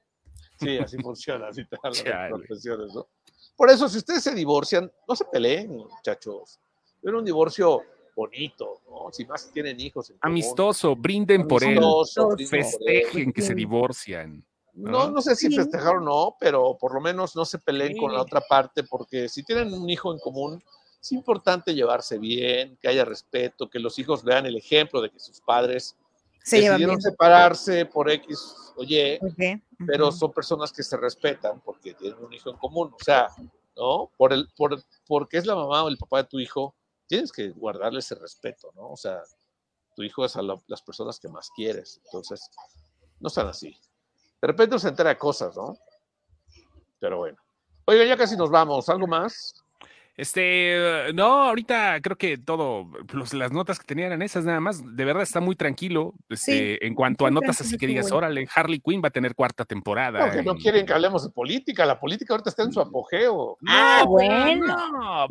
Sí, 0.59 0.77
así 0.77 0.97
funciona, 0.97 1.47
así 1.47 1.65
te 1.65 1.77
dan 1.81 1.91
las 1.93 2.03
Chale. 2.03 2.47
pensiones, 2.47 2.93
¿no? 2.93 3.07
Por 3.55 3.69
eso, 3.69 3.89
si 3.89 3.97
ustedes 3.97 4.23
se 4.23 4.33
divorcian, 4.33 4.91
no 5.07 5.15
se 5.15 5.25
peleen, 5.25 5.75
muchachos. 5.75 6.59
Era 7.01 7.17
un 7.17 7.25
divorcio 7.25 7.81
bonito, 8.15 8.81
¿no? 8.89 9.11
Si 9.11 9.25
más 9.25 9.51
tienen 9.51 9.79
hijos. 9.79 10.09
en 10.09 10.17
común. 10.17 10.31
Amistoso, 10.33 10.95
brinden 10.95 11.47
por 11.47 11.63
él. 11.63 11.77
Amistoso, 11.77 12.29
brinden 12.29 12.49
por 12.49 12.57
él. 12.57 12.65
Festejen 12.65 13.33
que 13.33 13.41
se 13.41 13.55
divorcian. 13.55 14.43
No, 14.73 15.09
no 15.09 15.21
sé 15.21 15.35
si 15.35 15.49
festejar 15.55 15.95
o 15.95 16.01
no, 16.01 16.35
pero 16.39 16.77
por 16.79 16.93
lo 16.93 17.01
menos 17.01 17.35
no 17.35 17.45
se 17.45 17.57
peleen 17.57 17.97
con 17.97 18.13
la 18.13 18.21
otra 18.21 18.41
parte, 18.41 18.83
porque 18.83 19.27
si 19.27 19.41
tienen 19.43 19.73
un 19.73 19.89
hijo 19.89 20.13
en 20.13 20.19
común, 20.19 20.63
es 21.01 21.11
importante 21.13 21.73
llevarse 21.73 22.19
bien, 22.19 22.77
que 22.79 22.87
haya 22.87 23.03
respeto, 23.03 23.69
que 23.69 23.79
los 23.79 23.97
hijos 23.97 24.23
vean 24.23 24.45
el 24.45 24.55
ejemplo 24.55 25.01
de 25.01 25.09
que 25.09 25.19
sus 25.19 25.41
padres 25.41 25.95
se 26.47 26.61
decidieron 26.61 27.01
separarse 27.01 27.85
por 27.85 28.09
X 28.09 28.55
o 28.77 28.83
Y, 28.83 29.19
pero 29.85 30.11
son 30.11 30.31
personas 30.31 30.71
que 30.71 30.81
se 30.81 30.95
respetan 30.95 31.59
porque 31.59 31.93
tienen 31.93 32.23
un 32.23 32.31
hijo 32.31 32.49
en 32.49 32.57
común. 32.57 32.93
O 32.93 33.03
sea, 33.03 33.27
¿no? 33.75 34.09
Por 34.15 34.31
el, 34.31 34.47
por, 34.55 34.81
porque 35.05 35.37
es 35.37 35.45
la 35.45 35.55
mamá 35.55 35.83
o 35.83 35.89
el 35.89 35.97
papá 35.97 36.23
de 36.23 36.29
tu 36.29 36.39
hijo, 36.39 36.73
tienes 37.05 37.33
que 37.33 37.49
guardarle 37.49 37.99
ese 37.99 38.15
respeto, 38.15 38.71
¿no? 38.75 38.91
O 38.91 38.97
sea, 38.97 39.21
tu 39.93 40.03
hijo 40.03 40.23
es 40.23 40.37
a 40.37 40.41
las 40.41 40.81
personas 40.81 41.19
que 41.19 41.27
más 41.27 41.49
quieres. 41.53 41.99
Entonces, 42.05 42.49
no 43.19 43.27
están 43.27 43.47
así. 43.47 43.77
De 44.41 44.47
repente 44.47 44.79
se 44.79 44.87
entera 44.87 45.09
de 45.09 45.17
cosas, 45.17 45.55
¿no? 45.55 45.77
Pero 46.99 47.17
bueno. 47.17 47.37
Oiga, 47.85 48.05
ya 48.05 48.15
casi 48.15 48.37
nos 48.37 48.49
vamos. 48.49 48.87
¿Algo 48.87 49.07
más? 49.07 49.65
Este, 50.17 51.13
no, 51.13 51.43
ahorita 51.43 52.01
creo 52.01 52.17
que 52.17 52.39
todo, 52.39 52.87
las 53.33 53.51
notas 53.51 53.77
que 53.77 53.85
tenían 53.85 54.07
eran 54.07 54.23
esas 54.23 54.45
nada 54.45 54.59
más. 54.59 54.81
De 54.95 55.05
verdad 55.05 55.21
está 55.21 55.39
muy 55.39 55.55
tranquilo. 55.55 56.15
Este, 56.27 56.83
en 56.87 56.95
cuanto 56.95 57.27
a 57.27 57.31
notas 57.31 57.61
así 57.61 57.77
que 57.77 57.85
digas, 57.85 58.11
órale, 58.11 58.47
Harley 58.53 58.79
Quinn 58.79 58.99
va 59.03 59.09
a 59.09 59.11
tener 59.11 59.35
cuarta 59.35 59.63
temporada. 59.63 60.25
No, 60.25 60.31
que 60.31 60.41
no 60.41 60.55
quieren 60.55 60.87
que 60.87 60.93
hablemos 60.93 61.23
de 61.23 61.29
política. 61.29 61.85
La 61.85 61.99
política 61.99 62.33
ahorita 62.33 62.49
está 62.49 62.63
en 62.63 62.73
su 62.73 62.81
apogeo. 62.81 63.59
ah, 63.67 64.05
bueno. 64.07 64.65
No, 64.65 65.27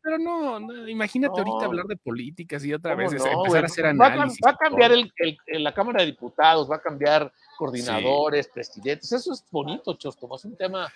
pero 0.00 0.18
no, 0.18 0.88
imagínate 0.88 1.40
ahorita 1.40 1.64
hablar 1.64 1.86
de 1.86 1.96
políticas 1.96 2.64
y 2.64 2.72
otra 2.72 2.94
vez 2.94 3.12
empezar 3.12 3.64
a 3.64 3.66
hacer 3.66 3.86
análisis. 3.86 4.38
Va 4.46 4.50
a, 4.50 4.56
cambiar 4.56 4.92
el, 4.92 5.12
la 5.48 5.74
Cámara 5.74 6.00
de 6.00 6.06
Diputados, 6.06 6.70
va 6.70 6.76
a 6.76 6.80
cambiar 6.80 7.32
coordinadores, 7.58 8.46
presidentes. 8.46 9.10
Eso 9.10 9.32
es 9.32 9.44
bonito, 9.50 9.94
Chostomo. 9.94 10.36
Es 10.36 10.44
un 10.44 10.56
tema 10.56 10.88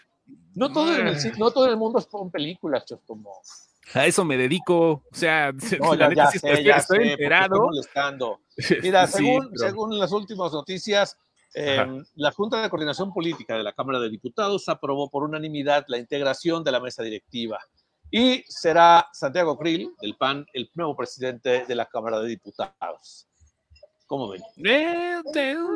no 0.54 0.72
todo, 0.72 0.94
en 0.96 1.08
el, 1.08 1.38
no 1.38 1.50
todo 1.50 1.68
el 1.68 1.76
mundo 1.76 1.98
es 1.98 2.06
con 2.06 2.30
películas, 2.30 2.84
Chostomo. 2.84 3.40
A 3.94 4.06
eso 4.06 4.24
me 4.24 4.36
dedico, 4.36 4.90
o 4.90 5.04
sea, 5.12 5.52
la 5.96 6.08
neta, 6.08 6.30
sí 6.30 6.36
estoy, 6.36 6.68
estoy 6.68 7.08
enterado. 7.10 7.66
molestando. 7.66 8.40
Mira, 8.82 9.06
según, 9.06 9.50
según 9.56 9.98
las 9.98 10.12
últimas 10.12 10.52
noticias, 10.52 11.16
em, 11.54 12.04
la 12.16 12.32
Junta 12.32 12.60
de 12.60 12.68
Coordinación 12.68 13.12
Política 13.12 13.56
de 13.56 13.62
la 13.62 13.72
Cámara 13.72 14.00
de 14.00 14.10
Diputados 14.10 14.68
aprobó 14.68 15.08
por 15.08 15.22
unanimidad 15.22 15.84
la 15.88 15.98
integración 15.98 16.64
de 16.64 16.72
la 16.72 16.80
mesa 16.80 17.02
directiva 17.02 17.58
y 18.10 18.42
será 18.48 19.08
Santiago 19.12 19.58
Krill, 19.58 19.94
del 20.00 20.16
PAN, 20.16 20.46
el 20.52 20.70
nuevo 20.74 20.96
presidente 20.96 21.64
de 21.66 21.74
la 21.74 21.86
Cámara 21.86 22.20
de 22.20 22.28
Diputados. 22.28 23.26
¿Cómo 24.06 24.28
ven? 24.28 24.42
Eh, 24.64 25.20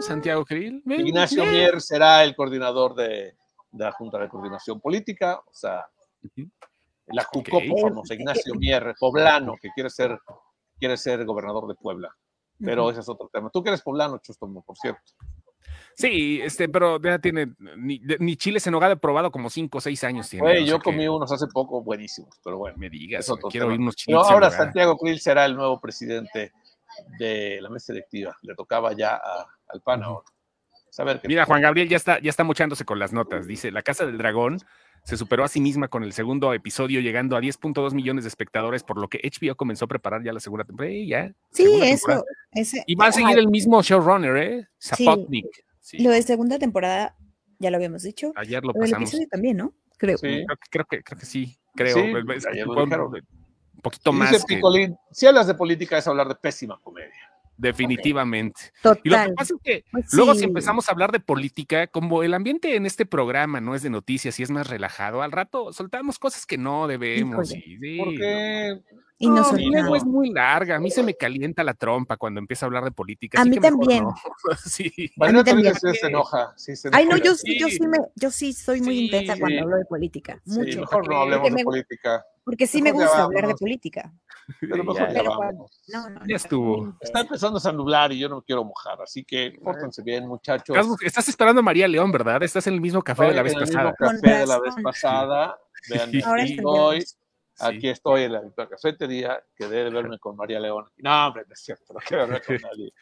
Santiago 0.00 0.44
Krill. 0.44 0.82
Ignacio 0.86 1.44
Mier 1.44 1.80
será 1.82 2.24
el 2.24 2.34
coordinador 2.34 2.94
de, 2.94 3.36
de 3.72 3.84
la 3.84 3.92
Junta 3.92 4.18
de 4.18 4.28
Coordinación 4.28 4.80
Política, 4.80 5.40
o 5.44 5.52
sea, 5.52 5.86
la 7.06 7.24
JUCOP, 7.24 7.62
famosa, 7.80 8.14
Ignacio 8.14 8.54
Mier, 8.54 8.94
poblano, 8.98 9.54
que 9.60 9.70
quiere 9.74 9.90
ser, 9.90 10.18
quiere 10.78 10.96
ser 10.96 11.24
gobernador 11.24 11.66
de 11.66 11.74
Puebla. 11.74 12.14
Pero 12.64 12.90
ese 12.90 13.00
es 13.00 13.08
otro 13.08 13.28
tema. 13.32 13.50
Tú 13.50 13.62
que 13.62 13.70
eres 13.70 13.82
poblano, 13.82 14.18
Chustomo, 14.18 14.62
por 14.62 14.76
cierto. 14.76 15.00
Sí, 15.94 16.40
este, 16.40 16.68
pero 16.68 17.00
ya 17.00 17.18
tiene, 17.18 17.54
ni, 17.76 18.00
ni 18.18 18.36
chile 18.36 18.60
en 18.64 18.72
nogada 18.72 18.96
probado 18.96 19.30
como 19.30 19.50
cinco 19.50 19.78
o 19.78 19.80
seis 19.80 20.02
años 20.04 20.28
tiene. 20.28 20.64
yo 20.64 20.80
comí 20.80 21.08
unos 21.08 21.30
hace 21.32 21.46
poco 21.48 21.82
buenísimos, 21.82 22.38
pero 22.44 22.58
bueno. 22.58 22.76
Me 22.78 22.88
digas, 22.88 23.30
quiero 23.50 23.68
oír 23.68 23.80
unos 23.80 23.96
chiles. 23.96 24.20
ahora 24.22 24.50
Santiago 24.50 24.96
Krill 24.96 25.18
será 25.18 25.44
el 25.44 25.56
nuevo 25.56 25.80
presidente 25.80 26.52
de 27.18 27.58
la 27.60 27.68
mesa 27.68 27.92
directiva. 27.92 28.36
Le 28.42 28.54
tocaba 28.54 28.92
ya 28.92 29.20
al 29.68 29.80
PAN 29.82 30.02
ahora. 30.02 30.26
Mira, 31.26 31.47
Juan 31.47 31.62
Gabriel 31.62 31.88
ya 31.88 31.97
está, 31.97 32.20
ya 32.20 32.30
está 32.30 32.45
mochándose 32.45 32.84
con 32.84 32.99
las 32.99 33.12
notas. 33.12 33.47
Dice, 33.47 33.70
La 33.70 33.82
Casa 33.82 34.05
del 34.05 34.18
Dragón 34.18 34.59
se 35.05 35.16
superó 35.16 35.43
a 35.43 35.49
sí 35.49 35.61
misma 35.61 35.88
con 35.88 36.05
el 36.05 36.12
segundo 36.12 36.53
episodio, 36.53 37.01
llegando 37.01 37.36
a 37.36 37.40
10.2 37.40 37.93
millones 37.95 38.24
de 38.24 38.28
espectadores, 38.28 38.84
por 38.84 38.99
lo 38.99 39.09
que 39.09 39.18
HBO 39.18 39.57
comenzó 39.57 39.86
a 39.86 39.88
preparar 39.88 40.22
ya 40.22 40.32
la 40.32 40.40
segunda 40.40 40.64
temporada. 40.64 40.95
ya, 41.05 41.34
sí, 41.51 41.66
eso. 41.82 42.24
y 42.86 42.95
va 42.95 43.07
a 43.07 43.12
seguir 43.12 43.38
el 43.38 43.49
mismo 43.49 43.82
showrunner, 43.82 44.36
¿eh? 44.36 44.68
Zapotnik. 44.78 45.64
Lo 45.99 46.11
de 46.11 46.22
segunda 46.22 46.59
temporada, 46.59 47.16
ya 47.59 47.70
lo 47.70 47.76
habíamos 47.76 48.03
dicho. 48.03 48.32
Ayer 48.36 48.62
lo 48.62 48.72
pasamos. 48.72 48.93
El 48.93 49.03
episodio 49.03 49.28
también, 49.28 49.57
¿no? 49.57 49.74
Creo. 49.97 50.18
Sí. 50.18 50.45
Creo, 50.70 50.84
que, 50.84 51.03
creo 51.03 51.18
que 51.18 51.26
sí, 51.26 51.57
creo. 51.74 51.97
un 51.97 53.80
poquito 53.82 54.12
más. 54.12 54.30
Dice 54.30 54.45
Picolín, 54.47 54.97
si 55.11 55.26
hablas 55.26 55.47
de 55.47 55.55
política 55.55 55.99
es 55.99 56.07
hablar 56.07 56.28
de 56.28 56.34
pésima 56.34 56.78
comedia. 56.82 57.31
Definitivamente. 57.62 58.72
Y 59.04 59.08
lo 59.08 59.16
que 59.16 59.32
pasa 59.32 59.54
es 59.54 59.60
que 59.62 59.84
pues 59.90 60.12
luego 60.12 60.34
si 60.34 60.44
empezamos 60.44 60.88
a 60.88 60.92
hablar 60.92 61.12
de 61.12 61.20
política, 61.20 61.86
como 61.86 62.22
el 62.22 62.34
ambiente 62.34 62.74
en 62.74 62.86
este 62.86 63.06
programa 63.06 63.60
no 63.60 63.74
es 63.74 63.82
de 63.82 63.90
noticias 63.90 64.38
y 64.40 64.42
es 64.42 64.50
más 64.50 64.66
relajado, 64.66 65.22
al 65.22 65.32
rato 65.32 65.72
soltamos 65.72 66.18
cosas 66.18 66.44
que 66.44 66.58
no 66.58 66.88
debemos. 66.88 67.54
Y, 67.54 67.98
Porque 67.98 68.82
y 69.22 69.28
no, 69.28 69.52
luego 69.52 69.94
es 69.94 70.04
muy 70.04 70.30
larga. 70.30 70.74
A 70.74 70.80
mí 70.80 70.90
se 70.90 71.04
me 71.04 71.14
calienta 71.14 71.62
la 71.62 71.74
trompa 71.74 72.16
cuando 72.16 72.40
empieza 72.40 72.66
a 72.66 72.68
hablar 72.68 72.82
de 72.82 72.90
política. 72.90 73.40
A 73.40 73.44
mí 73.44 73.56
también. 73.58 74.04
sí. 74.64 75.12
A 75.20 75.30
mí 75.30 75.44
también. 75.44 75.74
Se 75.76 76.08
enoja. 76.08 76.52
Sí, 76.56 76.74
se 76.74 76.88
enoja. 76.88 76.98
Ay, 76.98 77.06
no, 77.06 77.16
yo 77.16 77.36
sí, 77.36 77.56
yo 77.56 77.68
sí, 77.68 77.86
me, 77.86 77.98
yo 78.16 78.32
sí 78.32 78.52
soy 78.52 78.80
muy 78.80 79.04
intensa 79.04 79.38
cuando 79.38 79.62
hablo 79.62 79.76
de 79.76 79.84
política. 79.84 80.40
Mucho. 80.44 80.80
mejor 80.80 81.08
no 81.08 81.18
hablemos 81.18 81.54
de 81.54 81.62
política. 81.62 82.26
Porque 82.44 82.66
sí 82.66 82.82
me 82.82 82.90
gusta 82.90 83.22
hablar 83.22 83.46
de 83.46 83.54
política. 83.54 84.12
Pero 84.61 84.84
mejor 84.84 85.12
ya, 85.12 85.22
no, 85.22 86.11
no, 86.11 86.20
ya 86.26 86.36
estuvo. 86.36 86.95
Está 87.01 87.20
empezando 87.20 87.61
a 87.62 87.72
nublar 87.72 88.12
y 88.12 88.18
yo 88.18 88.28
no 88.28 88.36
me 88.36 88.43
quiero 88.43 88.64
mojar, 88.64 89.01
así 89.03 89.24
que 89.24 89.59
pórtense 89.62 90.03
bien, 90.03 90.26
muchachos. 90.26 90.76
Estás 91.03 91.28
esperando 91.28 91.61
a 91.61 91.62
María 91.62 91.88
León, 91.88 92.11
¿verdad? 92.12 92.43
Estás 92.43 92.66
en 92.66 92.74
el 92.74 92.80
mismo 92.80 93.03
café 93.03 93.26
de 93.26 93.34
la 93.34 93.43
vez 93.43 93.55
pasada. 93.55 93.95
En 93.99 94.07
el 94.07 94.11
mismo 94.11 94.20
café 94.22 94.38
de 94.38 94.47
la 94.47 94.61
vez 94.61 94.74
pasada. 94.82 95.59
Vean, 95.88 96.11
Ahora 96.24 96.45
hoy 96.64 97.05
Aquí 97.61 97.88
estoy 97.88 98.24
en 98.24 98.32
la 98.32 98.68
cafetería, 98.68 99.43
quedé 99.55 99.84
de 99.84 99.90
verme 99.90 100.18
con 100.18 100.36
María 100.36 100.59
León. 100.59 100.86
No, 100.99 101.26
hombre, 101.28 101.45
no 101.47 101.53
es 101.53 101.61
cierto, 101.61 101.93
no 101.93 102.01
quiero 102.01 102.26
verme 102.28 102.40
con 102.40 102.57
nadie. 102.57 102.93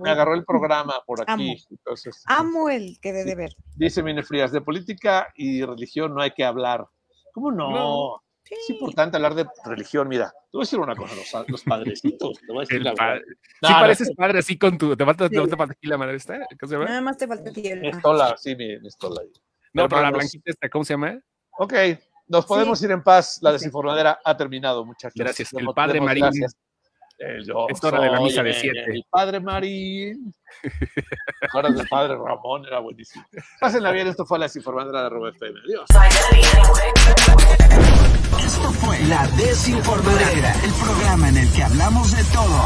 me, 0.00 0.10
agarró 0.10 0.34
el 0.34 0.44
programa 0.44 0.94
por 1.06 1.20
aquí. 1.20 1.32
Amo, 1.32 1.54
entonces, 1.70 2.24
Amo 2.26 2.68
el 2.68 2.98
que 3.00 3.12
debe 3.12 3.34
ver. 3.34 3.52
Dice 3.76 4.02
Mine 4.02 4.22
Frías, 4.22 4.52
de 4.52 4.60
política 4.60 5.28
y 5.36 5.64
religión 5.64 6.14
no 6.14 6.22
hay 6.22 6.32
que 6.32 6.44
hablar. 6.44 6.86
¿Cómo 7.32 7.50
no? 7.52 8.21
Es 8.50 8.70
importante 8.70 9.16
hablar 9.16 9.34
de 9.34 9.46
religión. 9.64 10.08
Mira, 10.08 10.30
te 10.30 10.48
voy 10.52 10.62
a 10.62 10.64
decir 10.64 10.78
una 10.78 10.94
cosa, 10.94 11.14
los, 11.14 11.48
los 11.48 11.62
padrecitos. 11.62 12.38
Te 12.38 12.52
voy 12.52 12.58
a 12.58 12.60
decir 12.60 12.82
la 12.82 12.94
padre. 12.94 13.22
sí, 13.26 13.72
pareces 13.72 14.10
padre 14.14 14.38
así 14.40 14.58
con 14.58 14.76
tu. 14.76 14.96
Te 14.96 15.04
falta, 15.04 15.28
sí. 15.28 15.34
te 15.34 15.56
falta 15.56 15.72
aquí 15.72 15.86
la 15.86 15.98
madre 15.98 16.16
esta. 16.16 16.38
¿Cómo 16.60 16.68
se 16.68 16.74
llama? 16.74 16.84
Nada 16.86 17.00
más 17.00 17.16
te 17.16 17.26
falta 17.26 17.50
aquí 17.50 17.66
el. 17.68 17.86
Estola, 17.86 18.34
sí, 18.36 18.54
mi 18.56 18.74
estola. 18.86 19.22
No, 19.72 19.88
pero 19.88 20.02
la 20.02 20.10
blanquita 20.10 20.50
esta, 20.50 20.68
¿cómo 20.68 20.84
se 20.84 20.94
llama? 20.94 21.18
Ok, 21.58 21.72
nos 22.26 22.46
podemos 22.46 22.82
ir 22.82 22.90
en 22.90 23.02
paz. 23.02 23.38
La 23.42 23.52
desinformadera 23.52 24.20
ha 24.24 24.36
terminado, 24.36 24.84
muchachos. 24.84 25.14
Gracias. 25.16 25.52
El 25.52 25.66
padre 25.74 26.00
Marín. 26.00 26.24
Eh, 26.24 26.46
yo 27.46 27.66
es 27.68 27.82
hora 27.84 28.00
de 28.00 28.10
la 28.10 28.20
misa 28.20 28.42
de 28.42 28.52
siete. 28.54 28.84
El 28.88 29.04
padre 29.08 29.40
Marín. 29.40 30.34
Ahora 31.52 31.70
del 31.70 31.88
padre 31.88 32.16
Ramón 32.16 32.64
era 32.66 32.78
buenísimo. 32.80 33.24
Pásenla 33.60 33.90
bien, 33.90 34.08
esto 34.08 34.24
fue 34.24 34.38
la 34.38 34.46
desinformadera 34.46 35.04
de 35.04 35.08
Robert 35.08 35.36
FM. 35.36 35.60
Adiós. 35.64 35.86
Esto 38.44 38.70
fue 38.72 38.98
La 39.06 39.26
Desinformadera, 39.28 40.52
el 40.64 40.72
programa 40.72 41.28
en 41.28 41.36
el 41.38 41.52
que 41.52 41.62
hablamos 41.62 42.12
de 42.12 42.24
todo. 42.32 42.62